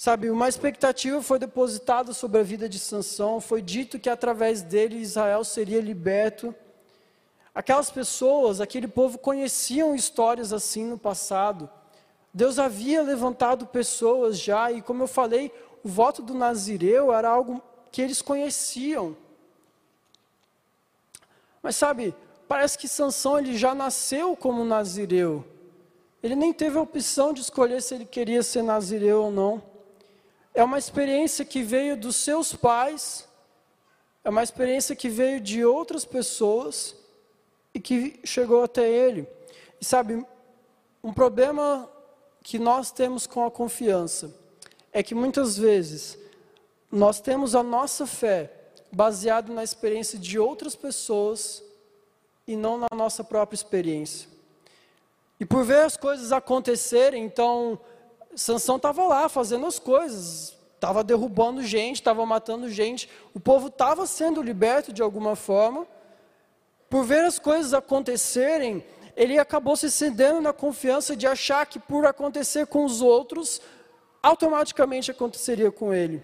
Sabe, 0.04 0.32
uma 0.32 0.50
expectativa 0.50 1.22
foi 1.22 1.38
depositada 1.38 2.12
sobre 2.12 2.40
a 2.40 2.44
vida 2.44 2.68
de 2.68 2.80
Sansão, 2.80 3.40
foi 3.40 3.62
dito 3.62 4.00
que 4.00 4.10
através 4.10 4.64
dele 4.64 4.98
Israel 4.98 5.44
seria 5.44 5.80
liberto. 5.80 6.56
Aquelas 7.54 7.92
pessoas, 7.92 8.60
aquele 8.60 8.88
povo 8.88 9.20
conheciam 9.20 9.94
histórias 9.94 10.52
assim 10.52 10.86
no 10.86 10.98
passado. 10.98 11.70
Deus 12.34 12.58
havia 12.58 13.04
levantado 13.04 13.68
pessoas 13.68 14.40
já, 14.40 14.72
e 14.72 14.82
como 14.82 15.04
eu 15.04 15.08
falei, 15.08 15.54
o 15.84 15.88
voto 15.88 16.24
do 16.24 16.34
Nazireu 16.34 17.14
era 17.14 17.30
algo 17.30 17.62
que 17.92 18.02
eles 18.02 18.24
conheciam. 18.24 19.16
Mas 21.62 21.76
sabe, 21.76 22.16
parece 22.48 22.76
que 22.76 22.88
Sansão 22.88 23.38
ele 23.38 23.56
já 23.56 23.76
nasceu 23.76 24.36
como 24.36 24.66
Nazireu. 24.66 25.46
Ele 26.24 26.36
nem 26.36 26.52
teve 26.52 26.80
a 26.80 26.82
opção 26.82 27.32
de 27.32 27.42
escolher 27.42 27.84
se 27.84 27.94
ele 27.94 28.06
queria 28.06 28.42
ser 28.42 28.64
Nazireu 28.64 29.26
ou 29.26 29.32
não 29.32 29.70
é 30.54 30.64
uma 30.64 30.78
experiência 30.78 31.46
que 31.46 31.64
veio 31.64 31.96
dos 31.96 32.16
seus 32.16 32.54
pais, 32.54 33.28
é 34.24 34.30
uma 34.30 34.44
experiência 34.44 34.96
que 34.96 35.10
veio 35.10 35.40
de 35.40 35.64
outras 35.66 36.06
pessoas 36.06 36.96
e 37.74 37.80
que 37.80 38.20
chegou 38.24 38.64
até 38.64 38.88
ele. 38.88 39.28
E 39.80 39.86
sabe, 39.86 40.26
um 41.04 41.14
problema 41.14 41.90
que 42.44 42.60
nós 42.60 42.92
temos 42.92 43.26
com 43.26 43.46
a 43.46 43.52
confiança 43.52 44.34
é 44.92 45.02
que 45.02 45.16
muitas 45.16 45.58
vezes 45.58 46.18
nós 46.92 47.22
temos 47.22 47.56
a 47.56 47.64
nossa 47.64 48.06
fé 48.06 48.52
baseada 48.92 49.54
na 49.54 49.64
experiência 49.64 50.20
de 50.20 50.38
outras 50.38 50.76
pessoas 50.76 51.64
e 52.46 52.56
não 52.56 52.78
na 52.78 52.88
nossa 52.94 53.24
própria 53.24 53.56
experiência. 53.56 54.30
E 55.40 55.46
por 55.46 55.64
ver 55.64 55.86
as 55.86 55.96
coisas 55.96 56.32
acontecerem, 56.32 57.24
então 57.24 57.80
Sansão 58.36 58.78
estava 58.78 59.04
lá 59.04 59.28
fazendo 59.30 59.66
as 59.66 59.78
coisas, 59.80 60.56
estava 60.76 61.04
derrubando 61.04 61.64
gente, 61.64 61.96
estava 61.96 62.26
matando 62.26 62.70
gente, 62.70 63.10
o 63.34 63.40
povo 63.40 63.68
estava 63.68 64.06
sendo 64.06 64.42
liberto 64.42 64.94
de 64.94 65.02
alguma 65.02 65.36
forma. 65.36 65.86
Por 66.90 67.04
ver 67.04 67.24
as 67.24 67.40
coisas 67.40 67.74
acontecerem, 67.74 68.84
ele 69.16 69.38
acabou 69.38 69.76
se 69.76 69.90
cedendo 69.92 70.42
na 70.42 70.54
confiança 70.54 71.16
de 71.16 71.28
achar 71.28 71.66
que 71.66 71.80
por 71.80 72.06
acontecer 72.06 72.68
com 72.68 72.86
os 72.86 73.02
outros, 73.02 73.62
automaticamente 74.22 75.12
aconteceria 75.12 75.72
com 75.72 75.94
ele. 75.94 76.22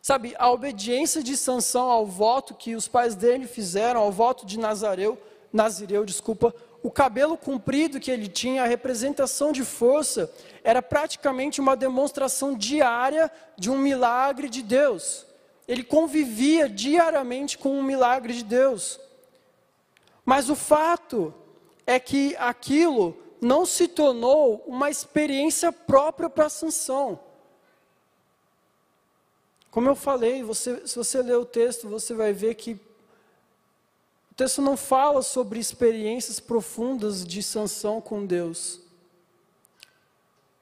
Sabe, 0.00 0.34
a 0.36 0.50
obediência 0.50 1.22
de 1.22 1.36
Sansão 1.36 1.88
ao 1.88 2.04
voto 2.04 2.54
que 2.54 2.74
os 2.74 2.88
pais 2.88 3.14
dele 3.14 3.46
fizeram, 3.46 4.00
ao 4.00 4.10
voto 4.10 4.44
de 4.44 4.58
Nazareu, 4.58 5.16
Nazireu, 5.52 6.04
desculpa, 6.04 6.54
o 6.82 6.90
cabelo 6.90 7.36
comprido 7.36 8.00
que 8.00 8.10
ele 8.10 8.26
tinha, 8.26 8.64
a 8.64 8.66
representação 8.66 9.52
de 9.52 9.64
força, 9.64 10.32
era 10.64 10.82
praticamente 10.82 11.60
uma 11.60 11.76
demonstração 11.76 12.54
diária 12.54 13.30
de 13.56 13.70
um 13.70 13.78
milagre 13.78 14.48
de 14.48 14.62
Deus. 14.62 15.24
Ele 15.68 15.84
convivia 15.84 16.68
diariamente 16.68 17.56
com 17.56 17.78
um 17.78 17.82
milagre 17.82 18.32
de 18.34 18.42
Deus. 18.42 18.98
Mas 20.24 20.50
o 20.50 20.56
fato 20.56 21.32
é 21.86 22.00
que 22.00 22.34
aquilo 22.36 23.16
não 23.40 23.64
se 23.64 23.86
tornou 23.86 24.64
uma 24.66 24.90
experiência 24.90 25.72
própria 25.72 26.28
para 26.28 26.48
Sansão. 26.48 27.18
Como 29.70 29.88
eu 29.88 29.94
falei, 29.94 30.42
você, 30.42 30.86
se 30.86 30.96
você 30.96 31.22
ler 31.22 31.36
o 31.36 31.44
texto, 31.44 31.88
você 31.88 32.12
vai 32.12 32.32
ver 32.32 32.54
que 32.56 32.78
texto 34.42 34.60
não 34.60 34.76
fala 34.76 35.22
sobre 35.22 35.60
experiências 35.60 36.40
profundas 36.40 37.24
de 37.24 37.40
Sansão 37.44 38.00
com 38.00 38.26
Deus. 38.26 38.80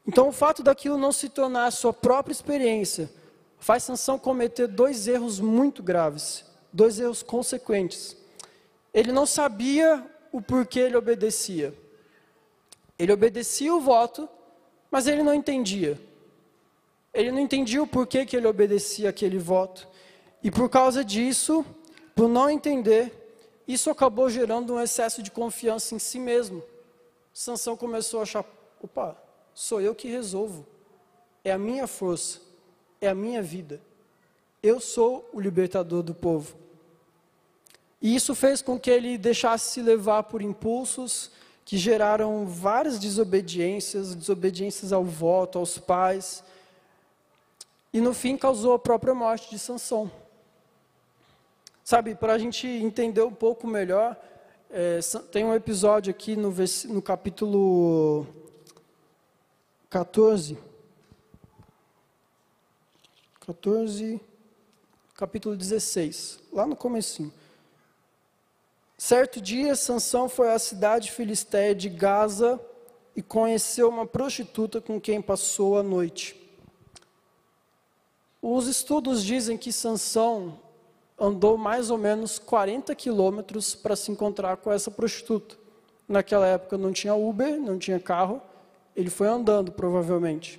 Então, 0.07 0.29
o 0.29 0.33
fato 0.33 0.63
daquilo 0.63 0.99
não 0.99 1.11
se 1.11 1.31
tornar 1.31 1.65
a 1.65 1.71
sua 1.71 1.91
própria 1.91 2.33
experiência 2.33 3.11
faz 3.59 3.85
Sansão 3.85 4.19
cometer 4.19 4.67
dois 4.67 5.09
erros 5.09 5.41
muito 5.41 5.83
graves, 5.83 6.45
dois 6.71 7.01
erros 7.01 7.23
consequentes. 7.23 8.19
Ele 8.93 9.13
não 9.13 9.25
sabia 9.25 10.07
o 10.31 10.43
porquê 10.43 10.81
ele 10.81 10.97
obedecia. 10.97 11.73
Ele 12.99 13.15
obedecia 13.15 13.75
o 13.75 13.81
voto, 13.81 14.29
mas 14.91 15.07
ele 15.07 15.23
não 15.23 15.33
entendia. 15.33 15.99
Ele 17.15 17.33
não 17.33 17.39
entendia 17.39 17.83
o 17.83 17.87
porquê 17.87 18.27
que 18.27 18.37
ele 18.37 18.47
obedecia 18.47 19.09
aquele 19.09 19.39
voto. 19.39 19.89
E 20.43 20.51
por 20.51 20.69
causa 20.69 21.03
disso, 21.03 21.65
por 22.15 22.29
não 22.29 22.51
entender, 22.51 23.20
isso 23.73 23.91
acabou 23.91 24.29
gerando 24.31 24.75
um 24.75 24.81
excesso 24.81 25.23
de 25.23 25.31
confiança 25.31 25.95
em 25.95 25.99
si 25.99 26.19
mesmo. 26.19 26.63
Sansão 27.33 27.77
começou 27.77 28.21
a 28.21 28.23
achar, 28.25 28.45
opa, 28.83 29.17
sou 29.55 29.81
eu 29.81 29.95
que 29.95 30.09
resolvo. 30.09 30.67
É 31.45 31.53
a 31.53 31.59
minha 31.59 31.87
força, 31.87 32.41
é 33.01 33.09
a 33.09 33.15
minha 33.15 33.43
vida. 33.43 33.81
Eu 34.63 34.81
sou 34.81 35.29
o 35.33 35.41
libertador 35.41 36.03
do 36.03 36.15
povo. 36.15 36.55
E 38.01 38.15
isso 38.15 38.35
fez 38.35 38.63
com 38.63 38.79
que 38.79 38.91
ele 38.91 39.19
deixasse 39.19 39.73
se 39.73 39.83
levar 39.83 40.25
por 40.25 40.41
impulsos 40.41 41.31
que 41.65 41.77
geraram 41.77 42.47
várias 42.47 42.99
desobediências, 42.99 44.15
desobediências 44.15 44.93
ao 44.93 45.05
voto, 45.05 45.59
aos 45.59 45.79
pais, 45.79 46.43
e 47.93 48.01
no 48.01 48.15
fim 48.15 48.37
causou 48.37 48.73
a 48.73 48.79
própria 48.79 49.15
morte 49.15 49.51
de 49.51 49.59
Sansão. 49.59 50.11
Sabe, 51.91 52.15
para 52.15 52.35
a 52.35 52.39
gente 52.39 52.69
entender 52.69 53.21
um 53.23 53.35
pouco 53.35 53.67
melhor, 53.67 54.17
é, 54.71 55.01
tem 55.33 55.45
um 55.45 55.53
episódio 55.53 56.13
aqui 56.13 56.37
no, 56.37 56.55
no 56.85 57.03
capítulo 57.03 58.29
14. 59.89 60.57
14, 63.41 64.21
capítulo 65.17 65.57
16, 65.57 66.39
lá 66.53 66.65
no 66.65 66.77
comecinho. 66.77 67.33
Certo 68.97 69.41
dia, 69.41 69.75
Sansão 69.75 70.29
foi 70.29 70.53
à 70.53 70.61
cidade 70.61 71.11
filisteia 71.11 71.75
de 71.75 71.89
Gaza 71.89 72.61
e 73.17 73.21
conheceu 73.21 73.89
uma 73.89 74.07
prostituta 74.07 74.81
com 74.81 75.01
quem 75.01 75.21
passou 75.21 75.77
a 75.77 75.83
noite. 75.83 76.41
Os 78.41 78.69
estudos 78.69 79.25
dizem 79.25 79.59
que 79.59 79.73
Sansão 79.73 80.70
andou 81.21 81.59
mais 81.59 81.91
ou 81.91 81.99
menos 81.99 82.39
40 82.39 82.95
quilômetros 82.95 83.75
para 83.75 83.95
se 83.95 84.11
encontrar 84.11 84.57
com 84.57 84.73
essa 84.73 84.91
prostituta. 84.91 85.55
Naquela 86.09 86.47
época 86.47 86.79
não 86.79 86.93
tinha 86.93 87.15
Uber, 87.15 87.61
não 87.61 87.79
tinha 87.79 88.01
carro, 88.01 88.41
ele 88.97 89.11
foi 89.11 89.29
andando 89.29 89.71
provavelmente. 89.71 90.59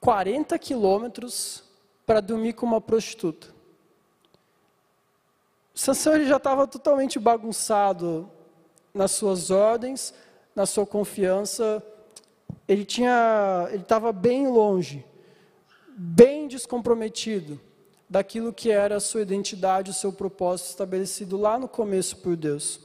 40 0.00 0.56
quilômetros 0.58 1.64
para 2.06 2.20
dormir 2.20 2.52
com 2.52 2.64
uma 2.64 2.80
prostituta. 2.80 3.48
Sansão 5.74 6.14
ele 6.14 6.26
já 6.26 6.36
estava 6.36 6.68
totalmente 6.68 7.18
bagunçado 7.18 8.30
nas 8.94 9.10
suas 9.10 9.50
ordens, 9.50 10.14
na 10.54 10.66
sua 10.66 10.86
confiança. 10.86 11.82
Ele 12.68 12.84
tinha, 12.84 13.68
ele 13.72 13.82
estava 13.82 14.12
bem 14.12 14.46
longe, 14.46 15.04
bem 15.96 16.46
descomprometido 16.46 17.60
daquilo 18.14 18.52
que 18.52 18.70
era 18.70 18.98
a 18.98 19.00
sua 19.00 19.22
identidade, 19.22 19.90
o 19.90 19.92
seu 19.92 20.12
propósito 20.12 20.68
estabelecido 20.68 21.36
lá 21.36 21.58
no 21.58 21.66
começo 21.66 22.18
por 22.18 22.36
Deus. 22.36 22.78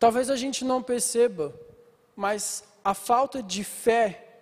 Talvez 0.00 0.28
a 0.30 0.34
gente 0.34 0.64
não 0.64 0.82
perceba, 0.82 1.54
mas 2.16 2.64
a 2.84 2.92
falta 2.92 3.40
de 3.40 3.62
fé, 3.62 4.40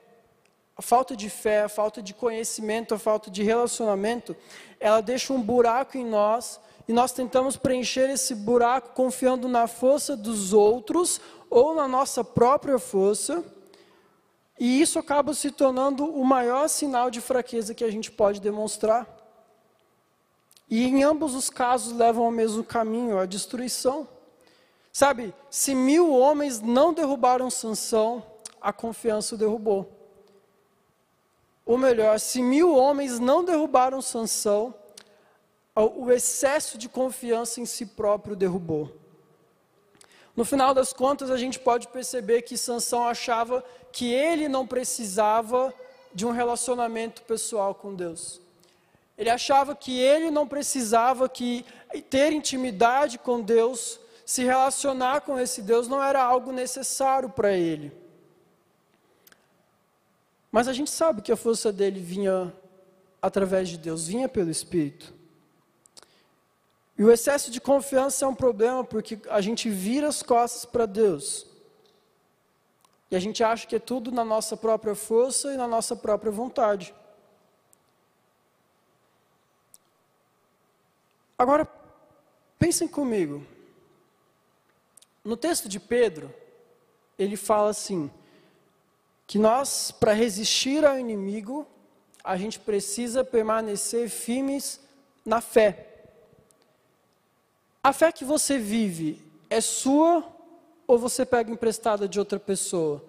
a 0.75 0.81
falta 0.81 1.15
de 1.15 1.29
fé, 1.29 1.65
a 1.65 1.69
falta 1.69 2.01
de 2.01 2.15
conhecimento, 2.15 2.95
a 2.95 2.99
falta 2.99 3.31
de 3.31 3.43
relacionamento, 3.43 4.35
ela 4.81 5.03
deixa 5.03 5.35
um 5.35 5.43
buraco 5.43 5.99
em 5.99 6.07
nós 6.07 6.59
e 6.89 6.93
nós 6.95 7.13
tentamos 7.13 7.59
preencher 7.59 8.09
esse 8.09 8.35
buraco 8.35 8.95
confiando 8.95 9.49
na 9.49 9.67
força 9.67 10.17
dos 10.17 10.55
outros 10.55 11.21
ou 11.51 11.75
na 11.75 11.87
nossa 11.87 12.25
própria 12.25 12.79
força, 12.79 13.45
e 14.59 14.81
isso 14.81 14.99
acaba 14.99 15.35
se 15.35 15.51
tornando 15.51 16.07
o 16.07 16.25
maior 16.25 16.69
sinal 16.71 17.11
de 17.11 17.21
fraqueza 17.21 17.75
que 17.75 17.85
a 17.85 17.91
gente 17.91 18.11
pode 18.11 18.41
demonstrar. 18.41 19.16
E 20.69 20.85
em 20.85 21.05
ambos 21.05 21.35
os 21.35 21.49
casos 21.49 21.93
levam 21.93 22.25
ao 22.25 22.31
mesmo 22.31 22.65
caminho, 22.65 23.19
a 23.19 23.27
destruição. 23.27 24.09
Sabe, 24.93 25.35
se 25.51 25.75
mil 25.75 26.13
homens 26.13 26.61
não 26.61 26.93
derrubaram 26.93 27.51
Sansão, 27.51 28.25
a 28.61 28.73
confiança 28.73 29.35
o 29.35 29.39
derrubou. 29.39 29.93
Ou 31.65 31.77
melhor, 31.77 32.19
se 32.19 32.41
mil 32.41 32.75
homens 32.75 33.19
não 33.19 33.45
derrubaram 33.45 34.01
Sansão, 34.01 34.75
o 35.75 36.11
excesso 36.11 36.79
de 36.79 36.89
confiança 36.89 37.61
em 37.61 37.67
si 37.67 37.85
próprio 37.85 38.35
derrubou. 38.35 38.91
No 40.35 40.45
final 40.45 40.73
das 40.73 40.93
contas, 40.93 41.31
a 41.31 41.37
gente 41.37 41.59
pode 41.59 41.89
perceber 41.89 42.43
que 42.43 42.57
Sansão 42.57 43.07
achava 43.07 43.65
que 43.93 44.13
ele 44.13 44.49
não 44.49 44.67
precisava 44.67 45.73
de 46.15 46.27
um 46.27 46.31
relacionamento 46.31 47.23
pessoal 47.23 47.75
com 47.75 47.95
Deus. 47.95 48.41
Ele 49.17 49.31
achava 49.31 49.75
que 49.75 49.99
ele 49.99 50.31
não 50.31 50.47
precisava 50.47 51.29
que 51.29 51.65
ter 52.11 52.33
intimidade 52.33 53.19
com 53.19 53.41
Deus, 53.41 53.99
se 54.25 54.45
relacionar 54.45 55.23
com 55.23 55.39
esse 55.39 55.63
Deus 55.63 55.89
não 55.89 56.03
era 56.03 56.23
algo 56.23 56.53
necessário 56.53 57.31
para 57.31 57.53
ele. 57.53 57.93
Mas 60.51 60.69
a 60.69 60.73
gente 60.73 60.91
sabe 60.91 61.23
que 61.23 61.33
a 61.33 61.37
força 61.37 61.73
dele 61.73 62.01
vinha 62.01 62.53
através 63.23 63.69
de 63.69 63.79
Deus, 63.79 64.07
vinha 64.07 64.29
pelo 64.29 64.51
Espírito. 64.51 65.15
E 66.99 67.05
o 67.05 67.11
excesso 67.11 67.51
de 67.51 67.61
confiança 67.61 68.25
é 68.25 68.29
um 68.29 68.35
problema 68.35 68.83
porque 68.83 69.19
a 69.29 69.41
gente 69.41 69.69
vira 69.69 70.09
as 70.09 70.23
costas 70.23 70.65
para 70.65 70.87
Deus. 70.87 71.47
E 73.11 73.17
a 73.17 73.21
gente 73.21 73.45
acha 73.45 73.67
que 73.67 73.77
é 73.77 73.79
tudo 73.79 74.11
na 74.11 74.25
nossa 74.25 74.57
própria 74.57 74.95
força 74.95 75.53
e 75.53 75.57
na 75.57 75.69
nossa 75.69 75.95
própria 75.95 76.33
vontade. 76.33 76.95
Agora, 81.39 81.69
pensem 82.59 82.89
comigo. 82.89 83.47
No 85.23 85.37
texto 85.37 85.69
de 85.69 85.79
Pedro, 85.79 86.33
ele 87.19 87.37
fala 87.37 87.71
assim: 87.71 88.11
que 89.27 89.39
nós, 89.39 89.91
para 89.91 90.13
resistir 90.13 90.85
ao 90.85 90.99
inimigo, 90.99 91.67
a 92.23 92.37
gente 92.37 92.59
precisa 92.59 93.25
permanecer 93.25 94.09
firmes 94.09 94.81
na 95.25 95.41
fé. 95.41 95.87
A 97.83 97.93
fé 97.93 98.11
que 98.11 98.25
você 98.25 98.59
vive 98.59 99.23
é 99.51 99.61
sua 99.61 100.25
ou 100.87 100.99
você 100.99 101.27
pega 101.27 101.51
emprestada 101.51 102.09
de 102.09 102.19
outra 102.19 102.39
pessoa? 102.39 103.05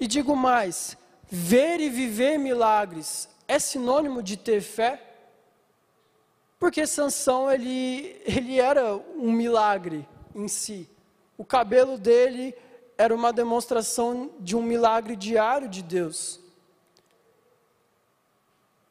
E 0.00 0.06
digo 0.06 0.34
mais: 0.34 0.96
ver 1.28 1.80
e 1.80 1.90
viver 1.90 2.38
milagres 2.38 3.28
é 3.46 3.58
sinônimo 3.58 4.22
de 4.22 4.36
ter 4.36 4.60
fé? 4.60 5.13
Porque 6.58 6.86
Sansão 6.86 7.50
ele, 7.50 8.20
ele 8.24 8.60
era 8.60 8.96
um 8.96 9.32
milagre 9.32 10.08
em 10.34 10.48
si. 10.48 10.88
O 11.36 11.44
cabelo 11.44 11.98
dele 11.98 12.54
era 12.96 13.14
uma 13.14 13.32
demonstração 13.32 14.30
de 14.40 14.56
um 14.56 14.62
milagre 14.62 15.16
diário 15.16 15.68
de 15.68 15.82
Deus. 15.82 16.40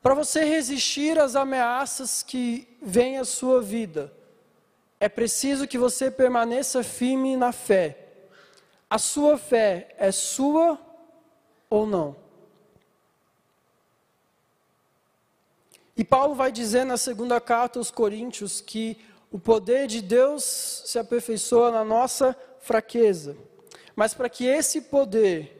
Para 0.02 0.13
você 0.13 0.43
resistir 0.43 1.17
às 1.17 1.36
ameaças 1.36 2.21
que 2.21 2.67
vêm 2.82 3.17
à 3.17 3.23
sua 3.23 3.62
vida, 3.62 4.13
é 4.99 5.08
preciso 5.08 5.67
que 5.67 5.78
você 5.78 6.12
permaneça 6.12 6.84
firme 6.84 7.38
na 7.38 7.54
fé. 7.54 7.97
A 8.89 8.97
sua 8.97 9.38
fé 9.38 9.95
é 9.97 10.12
sua 10.12 10.78
ou 11.69 11.88
não? 11.88 12.22
E 15.95 16.03
Paulo 16.03 16.34
vai 16.34 16.51
dizer 16.51 16.86
na 16.86 16.97
segunda 16.97 17.39
carta 17.39 17.79
aos 17.79 17.91
Coríntios 17.91 18.60
que 18.60 18.97
o 19.32 19.39
poder 19.39 19.88
de 19.88 20.01
Deus 20.01 20.84
se 20.86 20.97
aperfeiçoa 20.97 21.71
na 21.71 21.84
nossa 21.84 22.36
fraqueza. 22.60 23.36
Mas 23.95 24.13
para 24.13 24.29
que 24.29 24.45
esse 24.45 24.82
poder 24.82 25.60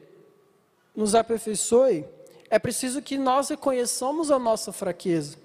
nos 0.94 1.14
aperfeiçoe, 1.14 2.04
é 2.50 2.58
preciso 2.58 3.02
que 3.02 3.18
nós 3.18 3.48
reconheçamos 3.48 4.30
a 4.30 4.38
nossa 4.38 4.72
fraqueza. 4.72 5.36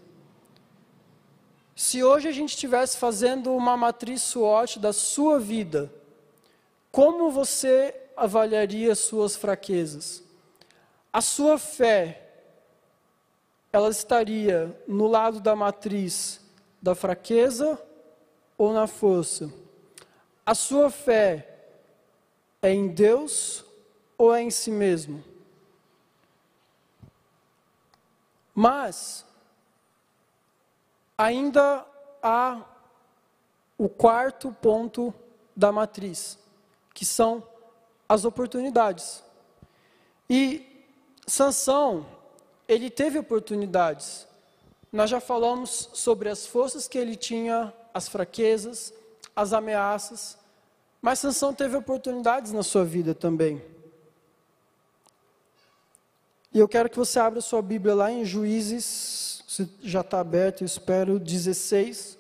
Se 1.76 2.04
hoje 2.04 2.28
a 2.28 2.32
gente 2.32 2.50
estivesse 2.50 2.98
fazendo 2.98 3.56
uma 3.56 3.78
matriz 3.78 4.22
SWOT 4.22 4.80
da 4.80 4.92
sua 4.92 5.40
vida, 5.40 5.92
como 6.92 7.32
você 7.32 7.96
avaliaria 8.18 8.94
suas 8.96 9.36
fraquezas? 9.36 10.22
A 11.12 11.22
sua 11.22 11.58
fé, 11.58 12.29
ela 13.72 13.90
estaria 13.90 14.76
no 14.88 15.08
lado 15.08 15.40
da 15.40 15.56
matriz 15.56 16.42
da 16.82 16.96
fraqueza 16.96 17.80
ou 18.58 18.74
na 18.74 18.88
força? 18.88 19.52
A 20.46 20.56
sua 20.56 20.90
fé 20.90 21.48
é 22.62 22.72
em 22.72 22.88
Deus 22.88 23.64
ou 24.18 24.34
é 24.34 24.42
em 24.42 24.50
si 24.50 24.72
mesmo? 24.72 25.24
Mas 28.54 29.26
ainda 31.18 31.86
há 32.22 32.62
o 33.78 33.88
quarto 33.88 34.52
ponto 34.62 35.14
da 35.56 35.72
matriz, 35.72 36.38
que 36.94 37.06
são 37.06 37.44
as 38.08 38.26
oportunidades. 38.26 39.24
E 40.30 40.86
Sansão, 41.26 42.06
ele 42.70 42.92
teve 42.92 43.18
oportunidades. 43.18 44.28
Nós 44.94 45.10
já 45.10 45.20
falamos 45.20 45.90
sobre 45.94 46.30
as 46.30 46.46
forças 46.46 46.88
que 46.88 47.00
ele 47.00 47.16
tinha, 47.16 47.74
as 47.92 48.08
fraquezas, 48.08 48.94
as 49.36 49.54
ameaças, 49.54 50.38
mas 51.02 51.18
Sansão 51.18 51.52
teve 51.52 51.76
oportunidades 51.76 52.52
na 52.52 52.62
sua 52.62 52.86
vida 52.86 53.16
também. 53.16 53.60
E 56.54 56.60
eu 56.60 56.68
quero 56.68 56.90
que 56.90 56.98
você 56.98 57.20
abra 57.20 57.42
sua 57.42 57.62
Bíblia 57.62 57.96
lá 57.96 58.12
em 58.12 58.24
Juízes, 58.24 59.44
se 59.48 59.68
já 59.82 60.02
está 60.02 60.20
aberto, 60.20 60.62
eu 60.62 60.66
espero, 60.66 61.20
16. 61.20 62.20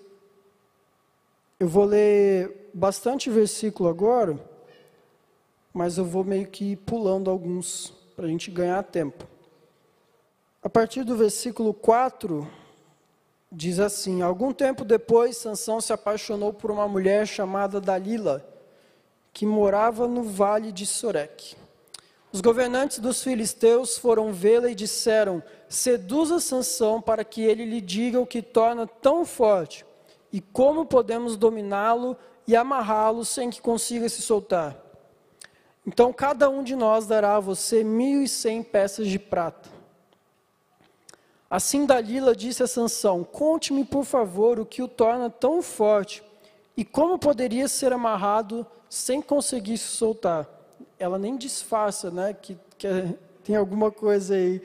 Eu 1.59 1.67
vou 1.67 1.85
ler 1.85 2.71
bastante 2.73 3.29
versículo 3.29 3.87
agora, 3.87 4.39
mas 5.71 5.97
eu 5.97 6.05
vou 6.05 6.23
meio 6.23 6.47
que 6.47 6.75
pulando 6.75 7.29
alguns 7.29 7.93
para 8.15 8.25
a 8.25 8.29
gente 8.29 8.49
ganhar 8.49 8.81
tempo. 8.83 9.27
A 10.61 10.69
partir 10.69 11.03
do 11.03 11.15
versículo 11.15 11.73
4, 11.73 12.45
diz 13.49 13.79
assim: 13.79 14.21
Algum 14.21 14.51
tempo 14.51 14.83
depois, 14.83 15.37
Sansão 15.37 15.79
se 15.79 15.93
apaixonou 15.93 16.53
por 16.53 16.69
uma 16.69 16.87
mulher 16.87 17.25
chamada 17.25 17.79
Dalila 17.79 18.45
que 19.31 19.45
morava 19.45 20.05
no 20.05 20.23
vale 20.23 20.69
de 20.69 20.85
Sorek. 20.85 21.55
Os 22.31 22.41
governantes 22.41 22.99
dos 22.99 23.23
filisteus 23.23 23.97
foram 23.97 24.33
vê-la 24.33 24.69
e 24.69 24.75
disseram: 24.75 25.41
Seduza 25.69 26.41
Sansão 26.41 27.01
para 27.01 27.23
que 27.23 27.41
ele 27.41 27.63
lhe 27.63 27.79
diga 27.79 28.19
o 28.19 28.27
que 28.27 28.41
torna 28.41 28.85
tão 28.85 29.25
forte 29.25 29.85
e 30.31 30.41
como 30.41 30.85
podemos 30.85 31.37
dominá-lo 31.37 32.17
e 32.45 32.53
amarrá-lo 32.53 33.23
sem 33.23 33.49
que 33.49 33.61
consiga 33.61 34.09
se 34.09 34.21
soltar. 34.21 34.75
Então 35.87 36.11
cada 36.11 36.49
um 36.49 36.61
de 36.61 36.75
nós 36.75 37.07
dará 37.07 37.37
a 37.37 37.39
você 37.39 37.81
mil 37.81 38.21
e 38.21 38.27
cem 38.27 38.61
peças 38.61 39.07
de 39.07 39.17
prata. 39.17 39.78
Assim 41.49 41.85
Dalila 41.85 42.35
disse 42.35 42.61
a 42.61 42.67
Sansão: 42.67 43.23
Conte-me, 43.23 43.83
por 43.83 44.05
favor, 44.05 44.59
o 44.59 44.65
que 44.65 44.83
o 44.83 44.87
torna 44.87 45.29
tão 45.29 45.61
forte 45.61 46.23
e 46.77 46.85
como 46.85 47.17
poderia 47.17 47.67
ser 47.67 47.91
amarrado 47.91 48.65
sem 48.89 49.21
conseguir 49.21 49.77
se 49.77 49.87
soltar. 49.87 50.47
Ela 50.97 51.17
nem 51.17 51.37
disfarça, 51.37 52.11
né, 52.11 52.33
que, 52.33 52.57
que 52.77 52.87
é, 52.87 53.15
tem 53.43 53.55
alguma 53.55 53.91
coisa 53.91 54.35
aí. 54.35 54.61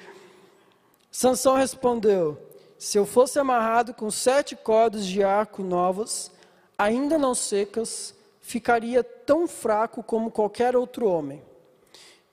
Sansão 1.10 1.56
respondeu: 1.56 2.38
Se 2.78 2.98
eu 2.98 3.06
fosse 3.06 3.38
amarrado 3.38 3.94
com 3.94 4.10
sete 4.10 4.54
cordas 4.54 5.06
de 5.06 5.24
arco 5.24 5.62
novas, 5.62 6.30
ainda 6.76 7.16
não 7.16 7.34
secas, 7.34 8.14
ficaria 8.40 9.02
tão 9.02 9.48
fraco 9.48 10.02
como 10.02 10.30
qualquer 10.30 10.76
outro 10.76 11.08
homem. 11.08 11.42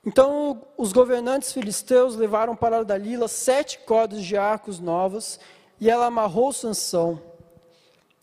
Então 0.06 0.64
os 0.78 0.92
governantes 0.92 1.54
filisteus 1.54 2.16
levaram 2.16 2.56
para 2.56 2.84
Dalila 2.84 3.28
sete 3.28 3.80
cordas 3.80 4.24
de 4.24 4.36
arcos 4.36 4.80
novas, 4.80 5.40
e 5.80 5.90
ela 5.90 6.08
amarrou 6.08 6.52
Sansão 6.52 7.22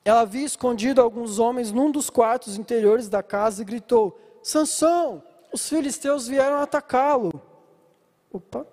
ela 0.09 0.23
havia 0.23 0.47
escondido 0.47 1.03
alguns 1.03 1.39
homens 1.39 1.71
num 1.71 1.91
dos 1.91 2.09
quartos 2.09 2.57
interiores 2.57 3.11
da 3.11 3.23
casa 3.23 3.61
e 3.61 3.65
gritou: 3.65 4.19
Sansão, 4.43 5.23
os 5.53 5.69
filisteus 5.69 6.27
vieram 6.27 6.63
atacá-lo. 6.63 7.43
Opa. 8.33 8.67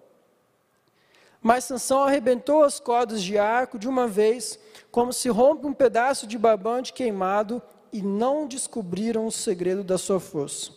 Mas 1.42 1.66
Sansão 1.66 2.04
arrebentou 2.04 2.64
as 2.64 2.80
cordas 2.80 3.22
de 3.22 3.38
arco 3.38 3.78
de 3.78 3.86
uma 3.86 4.08
vez, 4.08 4.58
como 4.90 5.12
se 5.12 5.28
rompe 5.28 5.68
um 5.68 5.74
pedaço 5.74 6.26
de 6.26 6.38
barbante 6.38 6.94
queimado, 6.94 7.62
e 7.92 8.02
não 8.02 8.48
descobriram 8.48 9.28
o 9.28 9.32
segredo 9.32 9.84
da 9.84 9.98
sua 9.98 10.22
força. 10.22 10.72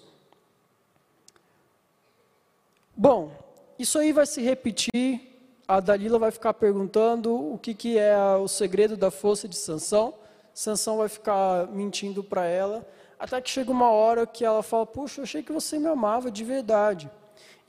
Bom, 3.01 3.31
isso 3.79 3.97
aí 3.97 4.11
vai 4.11 4.27
se 4.27 4.43
repetir. 4.43 5.21
A 5.69 5.79
Dalila 5.79 6.19
vai 6.19 6.33
ficar 6.33 6.53
perguntando 6.53 7.33
o 7.33 7.57
que, 7.57 7.73
que 7.73 7.97
é 7.97 8.19
o 8.35 8.49
segredo 8.49 8.97
da 8.97 9.09
força 9.09 9.47
de 9.47 9.55
Sansão. 9.55 10.15
Sansão 10.53 10.97
vai 10.97 11.09
ficar 11.09 11.69
mentindo 11.69 12.25
para 12.25 12.45
ela, 12.45 12.85
até 13.17 13.41
que 13.41 13.49
chega 13.49 13.71
uma 13.71 13.93
hora 13.93 14.27
que 14.27 14.45
ela 14.45 14.65
fala: 14.65 14.85
Puxa, 14.85 15.21
eu 15.21 15.23
achei 15.23 15.45
que 15.45 15.53
você 15.53 15.79
me 15.79 15.87
amava 15.87 16.29
de 16.29 16.43
verdade. 16.43 17.09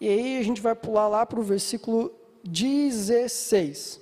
E 0.01 0.09
aí 0.09 0.39
a 0.39 0.43
gente 0.43 0.61
vai 0.61 0.73
pular 0.73 1.07
lá 1.07 1.23
para 1.27 1.39
o 1.39 1.43
versículo 1.43 2.11
16. 2.43 4.01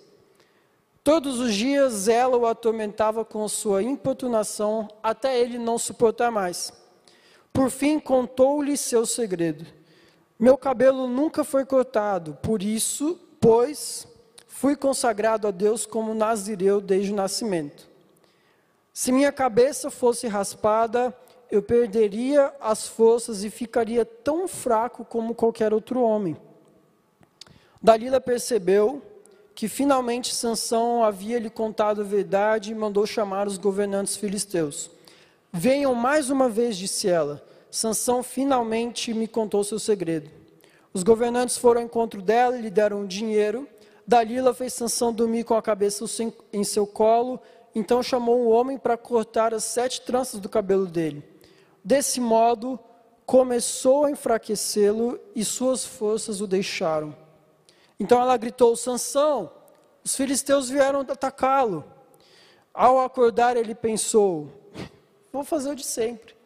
Todos 1.03 1.41
os 1.41 1.53
dias 1.53 2.07
ela 2.07 2.37
o 2.37 2.45
atormentava 2.45 3.25
com 3.25 3.45
sua 3.49 3.83
importunação, 3.83 4.87
até 5.03 5.37
ele 5.37 5.57
não 5.57 5.77
suportar 5.77 6.31
mais. 6.31 6.71
Por 7.51 7.69
fim, 7.69 7.99
contou-lhe 7.99 8.77
seu 8.77 9.05
segredo. 9.05 9.76
Meu 10.39 10.57
cabelo 10.57 11.07
nunca 11.07 11.43
foi 11.43 11.65
cortado, 11.65 12.37
por 12.43 12.61
isso, 12.61 13.19
pois, 13.39 14.07
fui 14.47 14.75
consagrado 14.75 15.47
a 15.47 15.51
Deus 15.51 15.85
como 15.85 16.13
nazireu 16.13 16.79
desde 16.79 17.11
o 17.11 17.15
nascimento. 17.15 17.87
Se 18.93 19.11
minha 19.11 19.31
cabeça 19.31 19.89
fosse 19.89 20.27
raspada, 20.27 21.15
eu 21.49 21.61
perderia 21.61 22.53
as 22.59 22.87
forças 22.87 23.43
e 23.43 23.49
ficaria 23.49 24.05
tão 24.05 24.47
fraco 24.47 25.05
como 25.05 25.33
qualquer 25.33 25.73
outro 25.73 26.01
homem. 26.01 26.37
Dalila 27.81 28.19
percebeu 28.19 29.01
que 29.55 29.67
finalmente 29.67 30.35
Sansão 30.35 31.03
havia 31.03 31.39
lhe 31.39 31.49
contado 31.49 32.01
a 32.01 32.03
verdade 32.03 32.71
e 32.71 32.75
mandou 32.75 33.07
chamar 33.07 33.47
os 33.47 33.57
governantes 33.57 34.15
filisteus. 34.15 34.91
Venham 35.51 35.95
mais 35.95 36.29
uma 36.29 36.47
vez, 36.47 36.77
disse 36.77 37.07
ela. 37.07 37.46
Sansão 37.77 38.23
finalmente 38.23 39.13
me 39.13 39.27
contou 39.27 39.63
seu 39.63 39.77
segredo. 39.77 40.31
Os 40.91 41.03
governantes 41.03 41.57
foram 41.57 41.81
ao 41.81 41.85
encontro 41.85 42.23
dela 42.23 42.57
e 42.57 42.61
lhe 42.61 42.71
deram 42.71 43.05
dinheiro. 43.05 43.67
Dalila 44.07 44.51
fez 44.51 44.73
Sansão 44.73 45.13
dormir 45.13 45.43
com 45.43 45.53
a 45.53 45.61
cabeça 45.61 46.03
em 46.51 46.63
seu 46.63 46.87
colo 46.87 47.39
então 47.75 48.01
chamou 48.01 48.39
um 48.39 48.49
homem 48.49 48.79
para 48.79 48.97
cortar 48.97 49.53
as 49.53 49.63
sete 49.63 50.01
tranças 50.01 50.39
do 50.39 50.49
cabelo 50.49 50.87
dele. 50.87 51.23
Desse 51.83 52.19
modo, 52.19 52.79
começou 53.27 54.05
a 54.05 54.09
enfraquecê-lo 54.09 55.19
e 55.35 55.45
suas 55.45 55.85
forças 55.85 56.41
o 56.41 56.47
deixaram. 56.47 57.15
Então 57.99 58.19
ela 58.19 58.35
gritou: 58.37 58.75
Sansão, 58.75 59.51
os 60.03 60.15
filisteus 60.15 60.67
vieram 60.67 61.01
atacá-lo. 61.01 61.85
Ao 62.73 62.99
acordar, 63.01 63.55
ele 63.55 63.75
pensou: 63.75 64.49
Vou 65.31 65.43
fazer 65.43 65.69
o 65.69 65.75
de 65.75 65.85
sempre. 65.85 66.36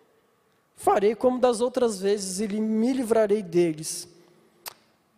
Farei 0.81 1.13
como 1.13 1.39
das 1.39 1.61
outras 1.61 1.99
vezes 1.99 2.39
e 2.39 2.47
me 2.59 2.91
livrarei 2.91 3.43
deles. 3.43 4.07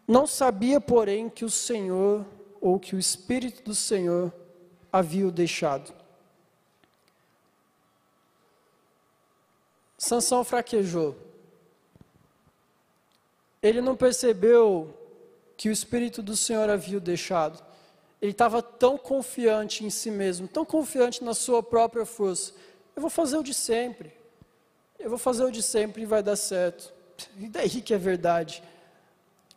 Não 0.06 0.28
sabia, 0.28 0.82
porém, 0.82 1.30
que 1.30 1.46
o 1.46 1.50
Senhor, 1.50 2.26
ou 2.60 2.78
que 2.78 2.98
o 2.98 3.00
Espírito 3.00 3.64
do 3.64 3.74
Senhor, 3.74 4.34
havia 4.92 5.26
o 5.26 5.32
deixado. 5.32 5.94
Sansão 9.98 10.44
fraquejou. 10.44 11.16
Ele 13.62 13.80
não 13.80 13.96
percebeu 13.96 14.94
que 15.56 15.70
o 15.70 15.72
Espírito 15.72 16.22
do 16.22 16.36
Senhor 16.36 16.70
havia 16.70 16.98
o 16.98 17.02
deixado. 17.02 17.64
Ele 18.22 18.34
estava 18.34 18.62
tão 18.62 18.98
confiante 18.98 19.86
em 19.86 19.90
si 19.90 20.12
mesmo, 20.12 20.46
tão 20.46 20.66
confiante 20.66 21.24
na 21.24 21.34
sua 21.34 21.64
própria 21.64 22.06
força. 22.06 22.52
Eu 22.94 23.02
vou 23.02 23.10
fazer 23.10 23.38
o 23.38 23.44
de 23.44 23.54
sempre. 23.54 24.23
Eu 25.04 25.10
vou 25.10 25.20
fazer 25.20 25.44
o 25.44 25.52
de 25.52 25.62
sempre 25.62 26.04
e 26.04 26.06
vai 26.06 26.24
dar 26.24 26.38
certo. 26.38 26.94
E 27.38 27.50
daí 27.50 27.82
que 27.82 27.94
é 27.94 27.98
verdade? 27.98 28.64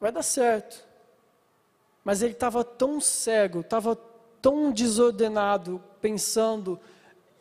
Vai 0.01 0.11
dar 0.11 0.25
certo. 0.25 0.85
Mas 2.03 2.21
ele 2.21 2.33
estava 2.33 2.65
tão 2.65 3.01
cego, 3.01 3.61
estava 3.61 3.95
tão 4.43 4.73
desordenado, 4.73 5.81
pensando 6.01 6.81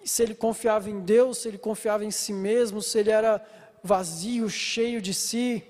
se 0.03 0.22
ele 0.22 0.36
confiava 0.36 0.88
em 0.88 0.99
Deus, 0.99 1.39
se 1.39 1.47
ele 1.47 1.58
confiava 1.58 2.06
em 2.06 2.12
si 2.12 2.32
mesmo, 2.32 2.80
se 2.80 2.99
ele 2.99 3.10
era 3.10 3.43
vazio, 3.84 4.47
cheio 4.51 5.01
de 5.01 5.16
si, 5.16 5.64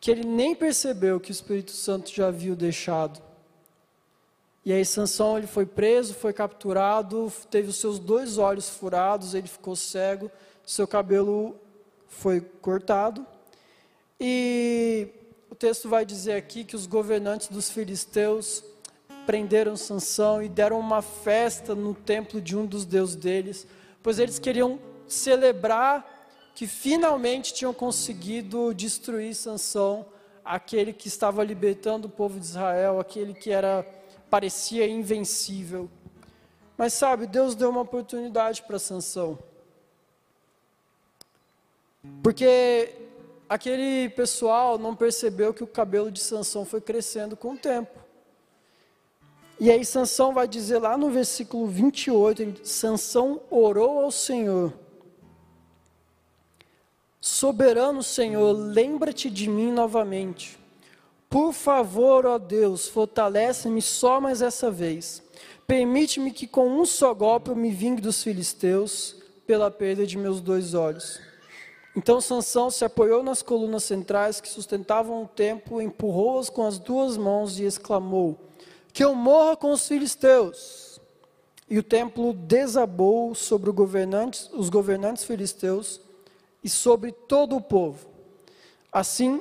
que 0.00 0.10
ele 0.10 0.24
nem 0.24 0.52
percebeu 0.52 1.20
que 1.20 1.30
o 1.30 1.32
Espírito 1.32 1.70
Santo 1.70 2.12
já 2.12 2.26
havia 2.26 2.52
o 2.52 2.56
deixado. 2.56 3.22
E 4.64 4.72
aí 4.72 4.84
Sansão 4.84 5.38
ele 5.38 5.46
foi 5.46 5.64
preso, 5.64 6.12
foi 6.12 6.32
capturado, 6.32 7.32
teve 7.48 7.68
os 7.68 7.76
seus 7.76 8.00
dois 8.00 8.36
olhos 8.36 8.68
furados, 8.68 9.32
ele 9.32 9.46
ficou 9.46 9.76
cego, 9.76 10.28
seu 10.64 10.86
cabelo 10.86 11.56
foi 12.08 12.40
cortado. 12.40 13.26
E 14.20 15.08
o 15.50 15.54
texto 15.54 15.88
vai 15.88 16.04
dizer 16.04 16.34
aqui 16.34 16.64
que 16.64 16.76
os 16.76 16.86
governantes 16.86 17.48
dos 17.48 17.70
filisteus 17.70 18.64
prenderam 19.26 19.76
Sansão 19.76 20.42
e 20.42 20.48
deram 20.48 20.78
uma 20.78 21.02
festa 21.02 21.74
no 21.74 21.94
templo 21.94 22.40
de 22.40 22.56
um 22.56 22.66
dos 22.66 22.84
deuses 22.84 23.16
deles, 23.16 23.66
pois 24.02 24.18
eles 24.18 24.38
queriam 24.38 24.78
celebrar 25.06 26.28
que 26.54 26.66
finalmente 26.66 27.54
tinham 27.54 27.72
conseguido 27.72 28.74
destruir 28.74 29.34
Sansão, 29.34 30.06
aquele 30.44 30.92
que 30.92 31.08
estava 31.08 31.42
libertando 31.44 32.08
o 32.08 32.10
povo 32.10 32.38
de 32.38 32.46
Israel, 32.46 33.00
aquele 33.00 33.32
que 33.32 33.50
era 33.50 33.86
parecia 34.28 34.88
invencível. 34.88 35.90
Mas 36.76 36.94
sabe, 36.94 37.26
Deus 37.26 37.54
deu 37.54 37.70
uma 37.70 37.82
oportunidade 37.82 38.62
para 38.62 38.78
Sansão. 38.78 39.38
Porque 42.22 42.94
aquele 43.48 44.08
pessoal 44.10 44.78
não 44.78 44.96
percebeu 44.96 45.54
que 45.54 45.62
o 45.62 45.66
cabelo 45.66 46.10
de 46.10 46.20
Sansão 46.20 46.64
foi 46.64 46.80
crescendo 46.80 47.36
com 47.36 47.52
o 47.52 47.58
tempo. 47.58 48.00
E 49.60 49.70
aí 49.70 49.84
Sansão 49.84 50.32
vai 50.34 50.48
dizer 50.48 50.78
lá 50.78 50.96
no 50.96 51.10
versículo 51.10 51.66
28, 51.66 52.66
Sansão 52.66 53.40
orou 53.48 54.00
ao 54.00 54.10
Senhor. 54.10 54.72
Soberano 57.20 58.02
Senhor, 58.02 58.50
lembra-te 58.52 59.30
de 59.30 59.48
mim 59.48 59.70
novamente. 59.70 60.58
Por 61.30 61.52
favor, 61.52 62.26
ó 62.26 62.36
Deus, 62.38 62.88
fortalece-me 62.88 63.80
só 63.80 64.20
mais 64.20 64.42
essa 64.42 64.70
vez. 64.70 65.22
Permite-me 65.66 66.32
que 66.32 66.48
com 66.48 66.68
um 66.68 66.84
só 66.84 67.14
golpe 67.14 67.50
eu 67.50 67.56
me 67.56 67.70
vingue 67.70 68.02
dos 68.02 68.22
filisteus 68.22 69.16
pela 69.46 69.70
perda 69.70 70.04
de 70.04 70.18
meus 70.18 70.40
dois 70.40 70.74
olhos. 70.74 71.20
Então 71.94 72.20
Sansão 72.20 72.70
se 72.70 72.84
apoiou 72.84 73.22
nas 73.22 73.42
colunas 73.42 73.84
centrais 73.84 74.40
que 74.40 74.48
sustentavam 74.48 75.24
o 75.24 75.28
templo, 75.28 75.80
empurrou-as 75.80 76.48
com 76.48 76.66
as 76.66 76.78
duas 76.78 77.16
mãos 77.16 77.58
e 77.58 77.64
exclamou: 77.64 78.38
Que 78.92 79.04
eu 79.04 79.14
morra 79.14 79.56
com 79.56 79.72
os 79.72 79.86
filisteus! 79.86 81.00
E 81.68 81.78
o 81.78 81.82
templo 81.82 82.32
desabou 82.32 83.34
sobre 83.34 83.70
os 83.70 84.68
governantes 84.68 85.24
filisteus 85.24 86.00
e 86.62 86.68
sobre 86.68 87.12
todo 87.12 87.56
o 87.56 87.60
povo. 87.60 88.06
Assim, 88.92 89.40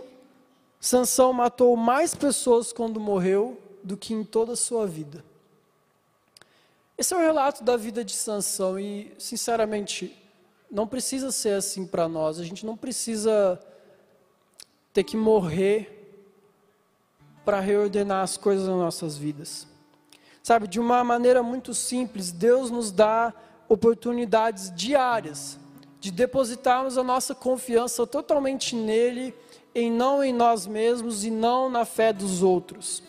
Sansão 0.79 1.33
matou 1.33 1.75
mais 1.75 2.15
pessoas 2.15 2.71
quando 2.71 2.99
morreu 2.99 3.57
do 3.83 3.97
que 3.97 4.13
em 4.13 4.23
toda 4.23 4.53
a 4.53 4.57
sua 4.57 4.87
vida. 4.87 5.23
Esse 6.97 7.13
é 7.13 7.17
o 7.17 7.19
relato 7.19 7.63
da 7.63 7.75
vida 7.75 8.03
de 8.03 8.13
Sansão 8.13 8.79
e, 8.79 9.13
sinceramente, 9.17 10.20
não 10.71 10.87
precisa 10.87 11.31
ser 11.31 11.55
assim 11.55 11.85
para 11.85 12.07
nós. 12.07 12.39
A 12.39 12.43
gente 12.43 12.65
não 12.65 12.77
precisa 12.77 13.59
ter 14.93 15.03
que 15.03 15.17
morrer 15.17 15.97
para 17.43 17.59
reordenar 17.59 18.23
as 18.23 18.37
coisas 18.37 18.67
nas 18.67 18.77
nossas 18.77 19.17
vidas. 19.17 19.67
Sabe, 20.41 20.67
de 20.67 20.79
uma 20.79 21.03
maneira 21.03 21.43
muito 21.43 21.73
simples, 21.73 22.31
Deus 22.31 22.71
nos 22.71 22.91
dá 22.91 23.33
oportunidades 23.67 24.73
diárias 24.73 25.59
de 25.99 26.09
depositarmos 26.11 26.97
a 26.97 27.03
nossa 27.03 27.35
confiança 27.35 28.07
totalmente 28.07 28.75
nele 28.75 29.35
em 29.73 29.91
não 29.91 30.23
em 30.23 30.33
nós 30.33 30.65
mesmos 30.65 31.23
e 31.23 31.29
não 31.29 31.69
na 31.69 31.85
fé 31.85 32.11
dos 32.11 32.41
outros. 32.41 33.03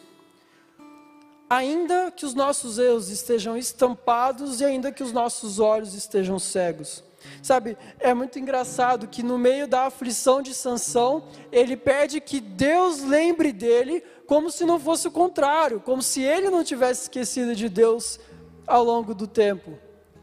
Ainda 1.48 2.10
que 2.10 2.24
os 2.24 2.34
nossos 2.34 2.78
erros 2.78 3.08
estejam 3.08 3.56
estampados 3.56 4.60
e 4.60 4.64
ainda 4.64 4.92
que 4.92 5.02
os 5.02 5.12
nossos 5.12 5.58
olhos 5.58 5.94
estejam 5.94 6.38
cegos. 6.38 7.02
Sabe, 7.42 7.76
é 7.98 8.14
muito 8.14 8.38
engraçado 8.38 9.08
que 9.08 9.22
no 9.22 9.38
meio 9.38 9.66
da 9.66 9.86
aflição 9.86 10.40
de 10.42 10.54
Sansão, 10.54 11.24
ele 11.50 11.76
pede 11.76 12.20
que 12.20 12.40
Deus 12.40 13.02
lembre 13.02 13.52
dele, 13.52 14.02
como 14.26 14.50
se 14.50 14.64
não 14.64 14.78
fosse 14.78 15.08
o 15.08 15.10
contrário, 15.10 15.80
como 15.80 16.02
se 16.02 16.22
ele 16.22 16.50
não 16.50 16.62
tivesse 16.62 17.02
esquecido 17.02 17.54
de 17.54 17.68
Deus 17.68 18.18
ao 18.66 18.84
longo 18.84 19.14
do 19.14 19.26
tempo. 19.26 19.78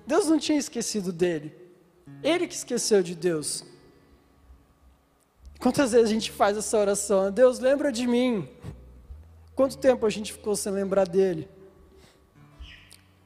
Deus 0.07 0.27
não 0.27 0.39
tinha 0.39 0.57
esquecido 0.57 1.11
dele. 1.11 1.55
Ele 2.23 2.47
que 2.47 2.55
esqueceu 2.55 3.03
de 3.03 3.15
Deus. 3.15 3.63
Quantas 5.59 5.91
vezes 5.91 6.09
a 6.09 6.13
gente 6.13 6.31
faz 6.31 6.57
essa 6.57 6.77
oração? 6.77 7.31
Deus, 7.31 7.59
lembra 7.59 7.91
de 7.91 8.07
mim. 8.07 8.47
Quanto 9.55 9.77
tempo 9.77 10.05
a 10.05 10.09
gente 10.09 10.31
ficou 10.31 10.55
sem 10.55 10.71
lembrar 10.71 11.07
dele? 11.07 11.47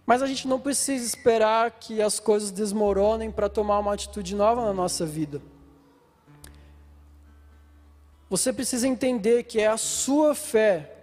Mas 0.06 0.22
a 0.22 0.28
gente 0.28 0.48
não 0.48 0.60
precisa 0.60 1.06
esperar 1.06 1.72
que 1.72 2.02
as 2.02 2.20
coisas 2.20 2.52
desmoronem 2.52 3.32
para 3.32 3.48
tomar 3.48 3.80
uma 3.80 3.94
atitude 3.94 4.36
nova 4.36 4.66
na 4.66 4.74
nossa 4.74 5.06
vida. 5.06 5.42
Você 8.30 8.52
precisa 8.52 8.88
entender 8.88 9.44
que 9.44 9.60
é 9.60 9.68
a 9.68 9.78
sua 9.78 10.34
fé, 10.34 10.96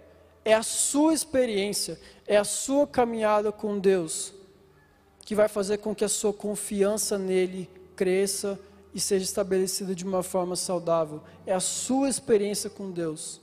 é 0.43 0.53
a 0.53 0.63
sua 0.63 1.13
experiência, 1.13 1.99
é 2.27 2.37
a 2.37 2.43
sua 2.43 2.85
caminhada 2.85 3.51
com 3.51 3.79
Deus 3.79 4.33
que 5.31 5.35
vai 5.35 5.47
fazer 5.47 5.77
com 5.77 5.95
que 5.95 6.03
a 6.03 6.09
sua 6.09 6.33
confiança 6.33 7.17
nele 7.17 7.69
cresça 7.95 8.59
e 8.93 8.99
seja 8.99 9.23
estabelecida 9.23 9.95
de 9.95 10.03
uma 10.03 10.21
forma 10.21 10.57
saudável. 10.57 11.21
É 11.45 11.53
a 11.53 11.59
sua 11.61 12.09
experiência 12.09 12.69
com 12.69 12.91
Deus, 12.91 13.39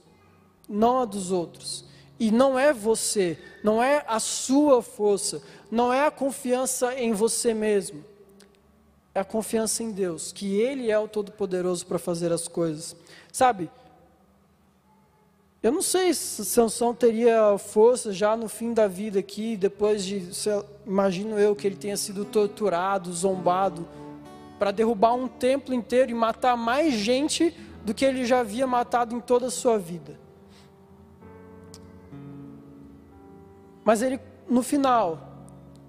não 0.69 1.01
a 1.01 1.07
dos 1.07 1.31
outros. 1.31 1.87
E 2.19 2.31
não 2.31 2.59
é 2.59 2.73
você, 2.73 3.39
não 3.63 3.83
é 3.83 4.05
a 4.07 4.19
sua 4.19 4.83
força, 4.83 5.41
não 5.71 5.93
é 5.93 6.05
a 6.07 6.11
confiança 6.11 6.95
em 6.95 7.13
você 7.13 7.55
mesmo. 7.55 8.05
É 9.15 9.21
a 9.21 9.25
confiança 9.25 9.83
em 9.83 9.91
Deus, 9.91 10.33
que 10.33 10.61
Ele 10.61 10.91
é 10.91 10.99
o 10.99 11.09
Todo-Poderoso 11.09 11.87
para 11.87 11.99
fazer 11.99 12.33
as 12.33 12.49
coisas. 12.49 12.97
Sabe, 13.33 13.71
eu 15.61 15.73
não 15.73 15.83
sei 15.83 16.15
se 16.15 16.45
Sansão 16.45 16.95
teria 16.95 17.59
força 17.59 18.13
já 18.13 18.37
no 18.37 18.49
fim 18.49 18.73
da 18.73 18.87
vida 18.87 19.19
aqui, 19.19 19.57
depois 19.57 20.05
de, 20.05 20.31
imagino 20.87 21.37
eu, 21.37 21.57
que 21.57 21.67
ele 21.67 21.75
tenha 21.75 21.97
sido 21.97 22.25
torturado, 22.25 23.13
zombado, 23.13 23.87
para 24.57 24.71
derrubar 24.71 25.15
um 25.15 25.27
templo 25.27 25.75
inteiro 25.75 26.13
e 26.13 26.15
matar 26.15 26.57
mais 26.57 26.95
gente 26.95 27.53
do 27.85 27.93
que 27.93 28.05
ele 28.05 28.25
já 28.25 28.41
havia 28.41 28.69
matado 28.69 29.17
em 29.17 29.21
toda 29.21 29.47
a 29.47 29.51
sua 29.51 29.77
vida. 29.79 30.19
Mas 33.89 34.03
ele, 34.03 34.21
no 34.47 34.63
final, 34.63 35.19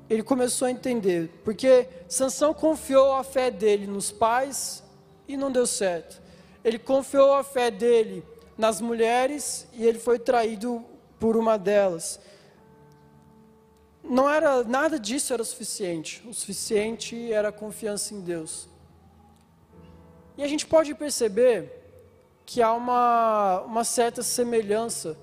ele 0.09 0.23
começou 0.23 0.67
a 0.67 0.71
entender, 0.71 1.41
porque 1.43 1.85
Sansão 2.07 2.53
confiou 2.53 3.11
a 3.11 3.25
fé 3.25 3.51
dele 3.51 3.85
nos 3.85 4.09
pais 4.09 4.81
e 5.27 5.35
não 5.35 5.51
deu 5.51 5.67
certo. 5.67 6.21
Ele 6.63 6.79
confiou 6.79 7.33
a 7.33 7.43
fé 7.43 7.69
dele 7.69 8.23
nas 8.57 8.79
mulheres 8.79 9.67
e 9.73 9.85
ele 9.85 9.99
foi 9.99 10.17
traído 10.17 10.81
por 11.19 11.35
uma 11.35 11.57
delas 11.57 12.21
não 14.09 14.29
era 14.29 14.63
nada 14.63 14.99
disso 14.99 15.33
era 15.33 15.43
suficiente. 15.43 16.23
O 16.27 16.33
suficiente 16.33 17.31
era 17.31 17.49
a 17.49 17.51
confiança 17.51 18.13
em 18.13 18.21
Deus. 18.21 18.67
E 20.35 20.43
a 20.43 20.47
gente 20.47 20.65
pode 20.65 20.95
perceber 20.95 21.71
que 22.45 22.61
há 22.61 22.73
uma, 22.73 23.61
uma 23.61 23.83
certa 23.83 24.23
semelhança 24.23 25.15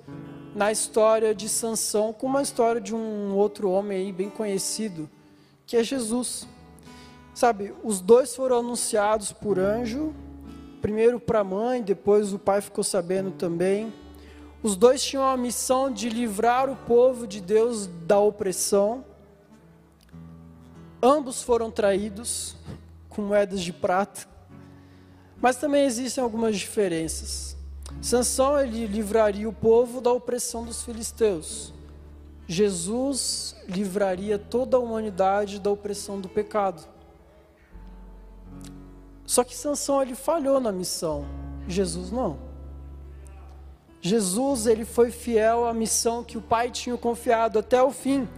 na 0.56 0.72
história 0.72 1.34
de 1.34 1.50
Sansão 1.50 2.14
com 2.14 2.26
uma 2.26 2.40
história 2.40 2.80
de 2.80 2.94
um 2.94 3.34
outro 3.34 3.70
homem 3.70 3.98
aí 3.98 4.10
bem 4.10 4.30
conhecido, 4.30 5.06
que 5.66 5.76
é 5.76 5.84
Jesus. 5.84 6.48
Sabe, 7.34 7.74
os 7.84 8.00
dois 8.00 8.34
foram 8.34 8.60
anunciados 8.60 9.32
por 9.32 9.58
anjo, 9.58 10.14
primeiro 10.80 11.20
para 11.20 11.40
a 11.40 11.44
mãe, 11.44 11.82
depois 11.82 12.32
o 12.32 12.38
pai 12.38 12.62
ficou 12.62 12.82
sabendo 12.82 13.32
também. 13.32 13.92
Os 14.62 14.76
dois 14.76 15.04
tinham 15.04 15.28
a 15.28 15.36
missão 15.36 15.92
de 15.92 16.08
livrar 16.08 16.70
o 16.70 16.76
povo 16.76 17.26
de 17.26 17.42
Deus 17.42 17.86
da 18.06 18.18
opressão. 18.18 19.04
Ambos 21.02 21.42
foram 21.42 21.70
traídos 21.70 22.56
com 23.10 23.20
moedas 23.20 23.60
de 23.60 23.74
prata. 23.74 24.26
Mas 25.38 25.56
também 25.56 25.84
existem 25.84 26.24
algumas 26.24 26.56
diferenças. 26.56 27.55
Sansão 28.00 28.58
ele 28.58 28.86
livraria 28.86 29.48
o 29.48 29.52
povo 29.52 30.00
da 30.00 30.12
opressão 30.12 30.64
dos 30.64 30.82
filisteus. 30.82 31.72
Jesus 32.48 33.56
livraria 33.68 34.38
toda 34.38 34.76
a 34.76 34.80
humanidade 34.80 35.58
da 35.58 35.70
opressão 35.70 36.20
do 36.20 36.28
pecado. 36.28 36.86
Só 39.24 39.42
que 39.42 39.56
Sansão 39.56 40.00
ele 40.00 40.14
falhou 40.14 40.60
na 40.60 40.70
missão, 40.70 41.26
Jesus 41.66 42.12
não. 42.12 42.38
Jesus 44.00 44.66
ele 44.66 44.84
foi 44.84 45.10
fiel 45.10 45.66
à 45.66 45.74
missão 45.74 46.22
que 46.22 46.38
o 46.38 46.42
Pai 46.42 46.70
tinha 46.70 46.96
confiado 46.96 47.58
até 47.58 47.82
o 47.82 47.90
fim. 47.90 48.28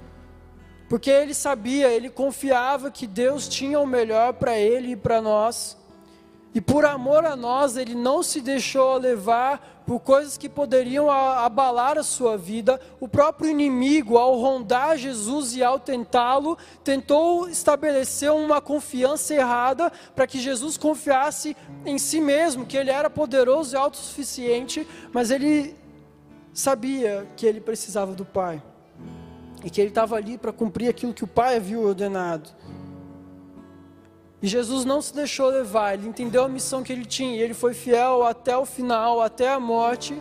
Porque 0.89 1.11
ele 1.11 1.35
sabia, 1.35 1.91
ele 1.91 2.09
confiava 2.09 2.91
que 2.91 3.07
Deus 3.07 3.47
tinha 3.47 3.79
o 3.79 3.87
melhor 3.87 4.33
para 4.33 4.59
ele 4.59 4.93
e 4.93 4.97
para 4.97 5.21
nós. 5.21 5.77
E 6.55 6.61
por 6.61 6.85
amor 6.85 7.25
a 7.25 7.37
nós, 7.37 7.77
ele 7.77 7.95
não 7.95 8.23
se 8.23 8.41
deixou 8.41 8.97
levar 8.97 9.83
por 9.87 10.01
coisas 10.01 10.37
que 10.37 10.49
poderiam 10.49 11.11
abalar 11.11 11.97
a 11.99 12.03
sua 12.03 12.37
vida. 12.37 12.81
O 13.01 13.09
próprio 13.09 13.51
inimigo, 13.51 14.17
ao 14.19 14.39
rondar 14.39 14.97
Jesus 14.97 15.55
e 15.55 15.63
ao 15.63 15.79
tentá-lo, 15.79 16.59
tentou 16.83 17.49
estabelecer 17.49 18.33
uma 18.33 18.61
confiança 18.61 19.35
errada 19.35 19.93
para 20.15 20.27
que 20.27 20.39
Jesus 20.41 20.77
confiasse 20.77 21.57
em 21.85 21.99
si 21.99 22.21
mesmo, 22.21 22.67
que 22.67 22.77
ele 22.77 22.91
era 22.91 23.09
poderoso 23.09 23.75
e 23.75 23.79
autossuficiente, 23.79 24.87
mas 25.13 25.31
ele 25.31 25.77
sabia 26.53 27.27
que 27.37 27.47
ele 27.47 27.61
precisava 27.61 28.15
do 28.15 28.25
Pai 28.25 28.63
e 29.65 29.71
que 29.71 29.81
ele 29.81 29.91
estava 29.91 30.17
ali 30.17 30.37
para 30.39 30.53
cumprir 30.53 30.89
aquilo 30.89 31.15
que 31.15 31.25
o 31.25 31.29
Pai 31.29 31.57
havia 31.57 31.79
ordenado. 31.79 32.51
E 34.41 34.47
Jesus 34.47 34.85
não 34.85 35.03
se 35.03 35.13
deixou 35.15 35.49
levar, 35.49 35.95
ele 35.95 36.09
entendeu 36.09 36.45
a 36.45 36.49
missão 36.49 36.83
que 36.83 36.93
ele 36.93 37.05
tinha, 37.05 37.37
e 37.37 37.43
ele 37.43 37.55
foi 37.55 37.75
fiel 37.75 38.23
até 38.23 38.57
o 38.57 38.65
final, 38.65 39.21
até 39.21 39.49
a 39.49 39.59
morte, 39.59 40.21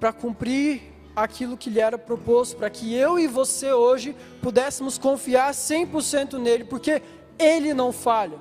para 0.00 0.12
cumprir 0.12 0.80
aquilo 1.14 1.56
que 1.56 1.68
lhe 1.68 1.78
era 1.78 1.98
proposto, 1.98 2.56
para 2.56 2.70
que 2.70 2.94
eu 2.94 3.18
e 3.18 3.26
você 3.26 3.70
hoje 3.72 4.16
pudéssemos 4.40 4.96
confiar 4.96 5.52
100% 5.52 6.38
nele, 6.38 6.64
porque 6.64 7.02
ele 7.38 7.74
não 7.74 7.92
falha. 7.92 8.38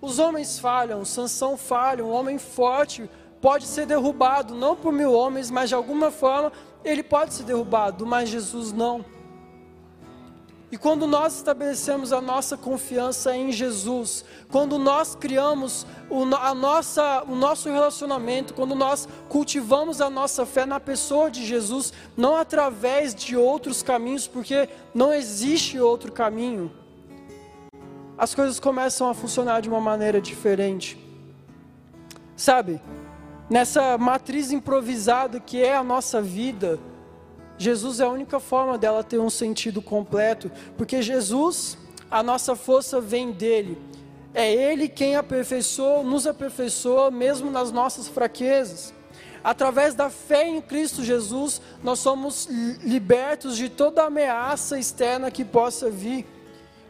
Os 0.00 0.18
homens 0.18 0.58
falham, 0.58 1.02
Sansão 1.02 1.56
falha, 1.56 2.04
um 2.04 2.10
homem 2.10 2.38
forte 2.38 3.08
pode 3.40 3.66
ser 3.66 3.86
derrubado, 3.86 4.54
não 4.54 4.76
por 4.76 4.92
mil 4.92 5.12
homens, 5.12 5.50
mas 5.50 5.70
de 5.70 5.74
alguma 5.74 6.10
forma 6.10 6.52
ele 6.84 7.02
pode 7.02 7.32
ser 7.32 7.44
derrubado, 7.44 8.04
mas 8.04 8.28
Jesus 8.28 8.72
não. 8.72 9.04
E 10.74 10.76
quando 10.76 11.06
nós 11.06 11.36
estabelecemos 11.36 12.12
a 12.12 12.20
nossa 12.20 12.56
confiança 12.56 13.36
em 13.36 13.52
Jesus, 13.52 14.24
quando 14.50 14.76
nós 14.76 15.14
criamos 15.14 15.86
o, 16.10 16.24
a 16.34 16.52
nossa, 16.52 17.22
o 17.28 17.36
nosso 17.36 17.70
relacionamento, 17.70 18.52
quando 18.54 18.74
nós 18.74 19.08
cultivamos 19.28 20.00
a 20.00 20.10
nossa 20.10 20.44
fé 20.44 20.66
na 20.66 20.80
pessoa 20.80 21.30
de 21.30 21.46
Jesus, 21.46 21.92
não 22.16 22.34
através 22.34 23.14
de 23.14 23.36
outros 23.36 23.84
caminhos, 23.84 24.26
porque 24.26 24.68
não 24.92 25.14
existe 25.14 25.78
outro 25.78 26.10
caminho, 26.10 26.72
as 28.18 28.34
coisas 28.34 28.58
começam 28.58 29.08
a 29.08 29.14
funcionar 29.14 29.62
de 29.62 29.68
uma 29.68 29.80
maneira 29.80 30.20
diferente. 30.20 30.98
Sabe, 32.36 32.80
nessa 33.48 33.96
matriz 33.96 34.50
improvisada 34.50 35.38
que 35.38 35.62
é 35.62 35.76
a 35.76 35.84
nossa 35.84 36.20
vida, 36.20 36.80
Jesus 37.56 38.00
é 38.00 38.04
a 38.04 38.08
única 38.08 38.40
forma 38.40 38.76
dela 38.76 39.04
ter 39.04 39.18
um 39.18 39.30
sentido 39.30 39.80
completo, 39.80 40.50
porque 40.76 41.00
Jesus, 41.02 41.78
a 42.10 42.22
nossa 42.22 42.56
força 42.56 43.00
vem 43.00 43.32
dele. 43.32 43.78
É 44.34 44.52
ele 44.52 44.88
quem 44.88 45.14
aperfeiçoa, 45.14 46.02
nos 46.02 46.26
aperfeiçoa 46.26 47.10
mesmo 47.10 47.50
nas 47.50 47.70
nossas 47.70 48.08
fraquezas. 48.08 48.92
Através 49.44 49.94
da 49.94 50.10
fé 50.10 50.48
em 50.48 50.60
Cristo 50.60 51.04
Jesus, 51.04 51.60
nós 51.82 51.98
somos 51.98 52.46
libertos 52.82 53.56
de 53.56 53.68
toda 53.68 54.04
ameaça 54.04 54.78
externa 54.78 55.30
que 55.30 55.44
possa 55.44 55.90
vir. 55.90 56.26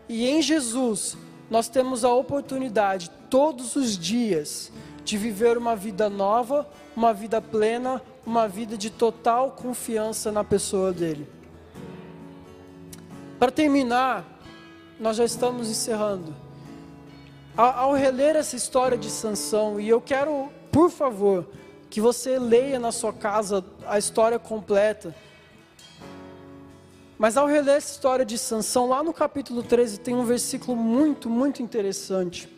E 0.09 0.27
em 0.27 0.41
Jesus, 0.41 1.19
nós 1.51 1.69
temos 1.69 2.05
a 2.05 2.15
oportunidade 2.15 3.11
todos 3.29 3.77
os 3.77 3.99
dias 3.99 4.73
de 5.05 5.19
viver 5.19 5.59
uma 5.59 5.77
vida 5.77 6.09
nova, 6.09 6.67
uma 6.97 7.13
vida 7.13 7.43
plena, 7.43 8.01
uma 8.27 8.49
vida 8.49 8.77
de 8.77 8.91
total 8.91 9.51
confiança 9.51 10.33
na 10.33 10.43
pessoa 10.43 10.93
dele. 10.93 11.29
Para 13.39 13.51
terminar, 13.51 14.25
nós 14.99 15.17
já 15.17 15.25
estamos 15.25 15.69
encerrando. 15.69 16.35
Ao, 17.57 17.93
reler 17.93 18.35
essa 18.35 18.57
história 18.57 18.97
de 18.99 19.11
Sansão, 19.11 19.79
e 19.79 19.89
eu 19.89 20.01
quero, 20.01 20.49
por 20.73 20.91
favor, 20.91 21.47
que 21.89 22.01
você 22.01 22.39
leia 22.39 22.79
na 22.81 22.91
sua 22.91 23.13
casa 23.13 23.65
a 23.87 23.99
história 23.99 24.39
completa. 24.39 25.15
Mas 27.17 27.37
ao 27.37 27.47
reler 27.47 27.77
essa 27.77 27.93
história 27.93 28.25
de 28.25 28.37
Sansão, 28.37 28.89
lá 28.89 29.03
no 29.03 29.13
capítulo 29.13 29.63
13 29.63 30.01
tem 30.01 30.17
um 30.17 30.25
versículo 30.25 30.77
muito, 30.77 31.31
muito 31.31 31.63
interessante. 31.63 32.49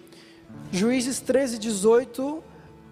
Juízes 0.72 1.20
13, 1.20 1.58
18 1.58 2.42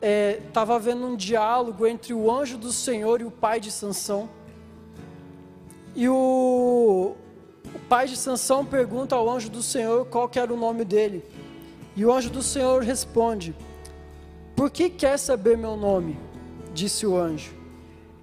estava 0.05 0.75
é, 0.75 0.77
havendo 0.77 1.07
um 1.07 1.17
diálogo 1.17 1.87
entre 1.87 2.13
o 2.13 2.31
anjo 2.31 2.59
do 2.59 2.73
Senhor 2.73 3.21
e 3.21 3.25
o 3.25 3.31
pai 3.31 3.59
de 3.59 3.71
Sansão. 3.71 4.29
E 5.95 6.09
o, 6.09 7.15
o 7.75 7.79
pai 7.89 8.07
de 8.07 8.17
Sansão 8.17 8.65
pergunta 8.67 9.15
ao 9.15 9.31
anjo 9.31 9.49
do 9.49 9.63
Senhor 9.63 10.05
qual 10.07 10.31
era 10.35 10.53
o 10.53 10.57
nome 10.57 10.85
dele. 10.85 11.25
E 11.97 12.05
o 12.05 12.13
anjo 12.13 12.29
do 12.29 12.43
Senhor 12.43 12.83
responde: 12.83 13.55
Por 14.55 14.71
que 14.71 14.91
quer 14.91 15.19
saber 15.19 15.57
meu 15.57 15.77
nome? 15.77 16.19
Disse 16.75 17.07
o 17.07 17.17
anjo. 17.17 17.55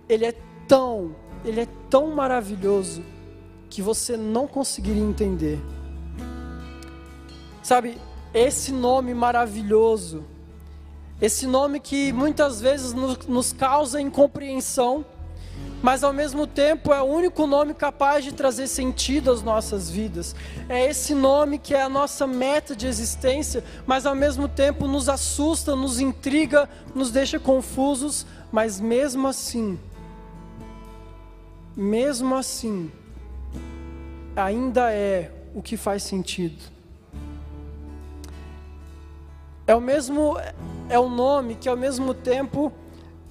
Ele 0.08 0.26
é 0.26 0.36
tão, 0.68 1.16
ele 1.44 1.62
é 1.62 1.68
tão 1.90 2.08
maravilhoso 2.08 3.02
que 3.70 3.82
você 3.82 4.18
não 4.18 4.46
conseguiria 4.46 5.02
entender. 5.02 5.60
Sabe, 7.64 7.98
esse 8.34 8.72
nome 8.72 9.14
maravilhoso 9.14 10.26
esse 11.22 11.46
nome 11.46 11.80
que 11.80 12.12
muitas 12.12 12.60
vezes 12.60 12.94
nos, 12.94 13.54
causa 13.54 14.02
incompreensão, 14.02 15.06
mas 15.84 16.04
ao 16.04 16.12
mesmo 16.12 16.48
tempo 16.48 16.92
é 16.92 17.02
o 17.02 17.06
único 17.06 17.46
nome 17.46 17.76
capaz 17.76 18.24
de 18.24 18.32
trazer 18.32 18.68
sentido 18.68 19.32
às 19.32 19.44
nossas 19.44 19.90
vidas. 19.90 20.36
É 20.68 20.90
esse 20.90 21.14
nome 21.14 21.60
que 21.60 21.76
é 21.76 21.82
a 21.84 21.90
nossa 21.90 22.26
meta 22.26 22.76
de 22.76 22.88
existência, 22.88 23.64
mas 23.86 24.06
ao 24.06 24.16
mesmo 24.16 24.48
tempo 24.48 24.88
nos 24.88 25.08
assusta, 25.08 25.76
nos 25.76 26.00
intriga, 26.00 26.68
nos 26.96 27.12
deixa 27.12 27.40
confusos, 27.40 28.26
mas 28.52 28.80
mesmo 28.80 29.28
assim, 29.28 29.80
mesmo 31.76 32.36
assim, 32.36 32.92
ainda 34.36 34.92
é 34.92 35.32
o 35.54 35.62
que 35.62 35.78
faz 35.78 36.02
sentido. 36.04 36.62
É 39.68 39.76
o 39.76 39.82
mesmo 39.82 40.36
é 40.92 41.00
o 41.00 41.10
nome 41.10 41.56
que 41.56 41.70
ao 41.70 41.78
mesmo 41.78 42.14
tempo 42.14 42.72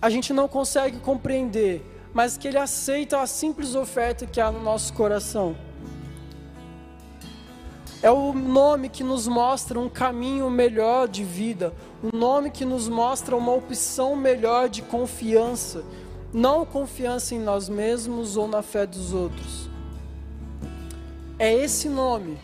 a 0.00 0.08
gente 0.08 0.32
não 0.32 0.48
consegue 0.48 0.98
compreender, 0.98 1.84
mas 2.12 2.36
que 2.36 2.48
ele 2.48 2.56
aceita 2.56 3.20
a 3.20 3.26
simples 3.26 3.74
oferta 3.74 4.26
que 4.26 4.40
há 4.40 4.50
no 4.50 4.62
nosso 4.62 4.92
coração. 4.94 5.54
É 8.02 8.10
o 8.10 8.32
nome 8.32 8.88
que 8.88 9.04
nos 9.04 9.28
mostra 9.28 9.78
um 9.78 9.90
caminho 9.90 10.48
melhor 10.48 11.06
de 11.06 11.22
vida, 11.22 11.74
um 12.02 12.16
nome 12.16 12.50
que 12.50 12.64
nos 12.64 12.88
mostra 12.88 13.36
uma 13.36 13.52
opção 13.52 14.16
melhor 14.16 14.70
de 14.70 14.80
confiança, 14.80 15.84
não 16.32 16.64
confiança 16.64 17.34
em 17.34 17.38
nós 17.38 17.68
mesmos 17.68 18.38
ou 18.38 18.48
na 18.48 18.62
fé 18.62 18.86
dos 18.86 19.12
outros. 19.12 19.68
É 21.38 21.52
esse 21.52 21.90
nome 21.90 22.38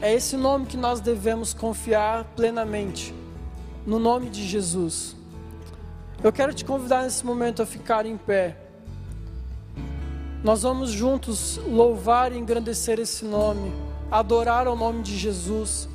é 0.00 0.14
esse 0.14 0.36
nome 0.36 0.64
que 0.66 0.76
nós 0.76 1.00
devemos 1.00 1.52
confiar 1.52 2.24
plenamente, 2.36 3.12
no 3.88 3.98
nome 3.98 4.28
de 4.28 4.46
Jesus. 4.46 5.16
Eu 6.22 6.30
quero 6.30 6.52
te 6.52 6.62
convidar 6.62 7.04
nesse 7.04 7.24
momento 7.24 7.62
a 7.62 7.66
ficar 7.66 8.04
em 8.04 8.18
pé. 8.18 8.54
Nós 10.44 10.60
vamos 10.60 10.90
juntos 10.90 11.58
louvar 11.66 12.30
e 12.30 12.36
engrandecer 12.36 13.00
esse 13.00 13.24
nome, 13.24 13.72
adorar 14.10 14.68
o 14.68 14.76
nome 14.76 15.02
de 15.02 15.16
Jesus. 15.16 15.88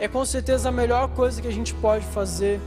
É 0.00 0.08
com 0.08 0.24
certeza 0.24 0.68
a 0.68 0.72
melhor 0.72 1.10
coisa 1.10 1.40
que 1.40 1.46
a 1.46 1.52
gente 1.52 1.72
pode 1.74 2.04
fazer. 2.06 2.60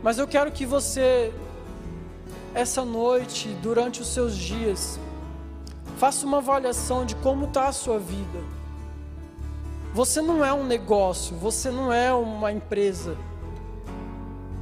Mas 0.00 0.16
eu 0.16 0.28
quero 0.28 0.52
que 0.52 0.64
você, 0.64 1.32
essa 2.54 2.84
noite, 2.84 3.48
durante 3.60 4.02
os 4.02 4.06
seus 4.06 4.36
dias, 4.36 5.00
faça 5.98 6.24
uma 6.24 6.38
avaliação 6.38 7.04
de 7.04 7.16
como 7.16 7.46
está 7.46 7.66
a 7.66 7.72
sua 7.72 7.98
vida. 7.98 8.38
Você 9.94 10.20
não 10.20 10.44
é 10.44 10.52
um 10.52 10.64
negócio, 10.64 11.36
você 11.36 11.70
não 11.70 11.92
é 11.92 12.12
uma 12.12 12.50
empresa. 12.50 13.16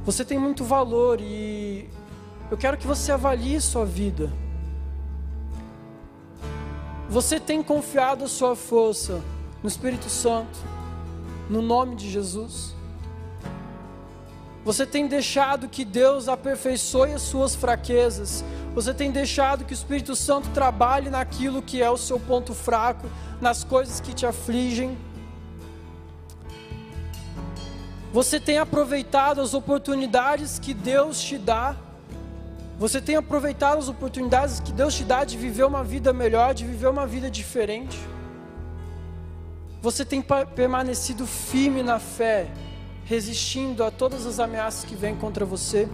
Você 0.05 0.23
tem 0.23 0.37
muito 0.37 0.63
valor 0.63 1.19
e 1.19 1.89
eu 2.51 2.57
quero 2.57 2.77
que 2.77 2.85
você 2.85 3.11
avalie 3.11 3.59
sua 3.59 3.83
vida. 3.83 4.31
Você 7.09 7.39
tem 7.39 7.63
confiado 7.63 8.25
a 8.25 8.27
sua 8.27 8.55
força 8.55 9.23
no 9.63 9.67
Espírito 9.67 10.07
Santo, 10.07 10.59
no 11.49 11.63
nome 11.63 11.95
de 11.95 12.11
Jesus? 12.11 12.75
Você 14.63 14.85
tem 14.85 15.07
deixado 15.07 15.67
que 15.67 15.83
Deus 15.83 16.29
aperfeiçoe 16.29 17.11
as 17.11 17.23
suas 17.23 17.55
fraquezas? 17.55 18.45
Você 18.75 18.93
tem 18.93 19.09
deixado 19.09 19.65
que 19.65 19.73
o 19.73 19.75
Espírito 19.75 20.15
Santo 20.15 20.49
trabalhe 20.51 21.09
naquilo 21.09 21.59
que 21.59 21.81
é 21.81 21.89
o 21.89 21.97
seu 21.97 22.19
ponto 22.19 22.53
fraco, 22.53 23.07
nas 23.41 23.63
coisas 23.63 23.99
que 23.99 24.13
te 24.13 24.27
afligem? 24.27 24.95
Você 28.13 28.39
tem 28.39 28.59
aproveitado 28.59 29.41
as 29.41 29.55
oportunidades 29.55 30.59
que 30.59 30.71
Deus 30.71 31.19
te 31.19 31.35
dá? 31.35 31.75
Você 32.77 33.01
tem 33.01 33.15
aproveitado 33.15 33.79
as 33.79 33.89
oportunidades 33.89 34.59
que 34.59 34.71
Deus 34.71 34.93
te 34.93 35.03
dá 35.03 35.23
de 35.23 35.35
viver 35.35 35.63
uma 35.63 35.83
vida 35.83 36.13
melhor, 36.13 36.53
de 36.53 36.63
viver 36.63 36.89
uma 36.89 37.07
vida 37.07 37.27
diferente? 37.27 37.99
Você 39.81 40.05
tem 40.05 40.23
permanecido 40.55 41.25
firme 41.25 41.81
na 41.81 41.97
fé, 41.97 42.51
resistindo 43.03 43.83
a 43.83 43.89
todas 43.89 44.27
as 44.27 44.39
ameaças 44.39 44.85
que 44.85 44.95
vêm 44.95 45.15
contra 45.15 45.43
você? 45.43 45.89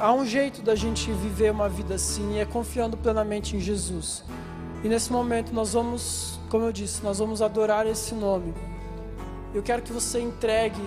Há 0.00 0.12
um 0.12 0.26
jeito 0.26 0.62
da 0.62 0.74
gente 0.74 1.12
viver 1.12 1.52
uma 1.52 1.68
vida 1.68 1.94
assim 1.94 2.34
e 2.34 2.38
é 2.40 2.44
confiando 2.44 2.96
plenamente 2.96 3.56
em 3.56 3.60
Jesus. 3.60 4.24
E 4.82 4.88
nesse 4.88 5.12
momento 5.12 5.52
nós 5.52 5.74
vamos, 5.74 6.40
como 6.48 6.64
eu 6.64 6.72
disse, 6.72 7.04
nós 7.04 7.20
vamos 7.20 7.40
adorar 7.40 7.86
esse 7.86 8.16
nome. 8.16 8.52
Eu 9.54 9.62
quero 9.62 9.82
que 9.82 9.92
você 9.92 10.20
entregue 10.20 10.82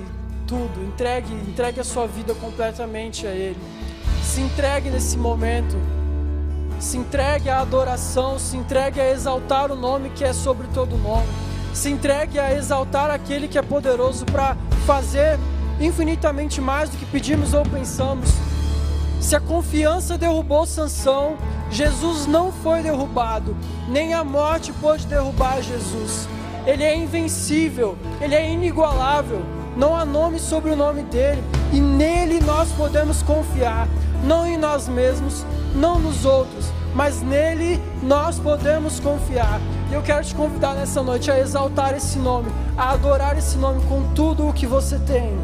tudo, 0.46 0.84
entregue, 0.84 1.34
entregue 1.34 1.80
a 1.80 1.86
sua 1.86 2.06
vida 2.06 2.36
completamente 2.36 3.26
a 3.26 3.30
Ele. 3.30 3.58
Se 4.22 4.42
entregue 4.42 4.90
nesse 4.90 5.18
momento. 5.18 5.78
Se 6.78 6.98
entregue 6.98 7.50
à 7.50 7.62
adoração, 7.62 8.38
se 8.38 8.58
entregue 8.58 9.00
a 9.00 9.10
exaltar 9.10 9.72
o 9.72 9.76
nome 9.76 10.10
que 10.10 10.26
é 10.26 10.34
sobre 10.34 10.68
todo 10.74 10.98
nome. 10.98 11.28
Se 11.74 11.90
entregue 11.90 12.40
a 12.40 12.54
exaltar 12.54 13.10
aquele 13.10 13.48
que 13.48 13.58
é 13.58 13.62
poderoso 13.62 14.26
para 14.26 14.58
fazer 14.86 15.40
infinitamente 15.80 16.60
mais 16.60 16.90
do 16.90 16.98
que 16.98 17.06
pedimos 17.06 17.54
ou 17.54 17.64
pensamos. 17.64 18.30
Se 19.22 19.34
a 19.34 19.40
confiança 19.40 20.18
derrubou 20.18 20.66
Sansão, 20.66 21.38
Jesus 21.72 22.28
não 22.28 22.52
foi 22.52 22.84
derrubado, 22.84 23.56
nem 23.88 24.14
a 24.14 24.26
morte 24.26 24.74
pôde 24.74 25.08
derrubar 25.08 25.62
Jesus. 25.62 26.28
Ele 26.68 26.84
é 26.84 26.94
invencível, 26.94 27.98
ele 28.20 28.36
é 28.36 28.52
inigualável. 28.52 29.42
Não 29.78 29.96
há 29.96 30.04
nome 30.04 30.38
sobre 30.38 30.72
o 30.72 30.76
nome 30.76 31.04
dele, 31.04 31.42
e 31.72 31.80
nele 31.80 32.42
nós 32.42 32.70
podemos 32.74 33.22
confiar, 33.22 33.88
não 34.24 34.46
em 34.46 34.58
nós 34.58 34.90
mesmos, 34.90 35.46
não 35.74 35.98
nos 35.98 36.26
outros, 36.26 36.66
mas 36.94 37.22
nele 37.22 37.82
nós 38.04 38.38
podemos 38.38 39.00
confiar. 39.00 39.62
E 39.90 39.94
eu 39.94 40.02
quero 40.02 40.26
te 40.26 40.36
convidar 40.36 40.74
nessa 40.74 41.02
noite 41.02 41.32
a 41.32 41.40
exaltar 41.40 41.96
esse 41.96 42.18
nome, 42.18 42.52
a 42.76 42.92
adorar 42.92 43.38
esse 43.38 43.58
nome 43.58 43.82
com 43.86 44.04
tudo 44.14 44.46
o 44.46 44.52
que 44.52 44.68
você 44.68 45.00
tem. 45.00 45.38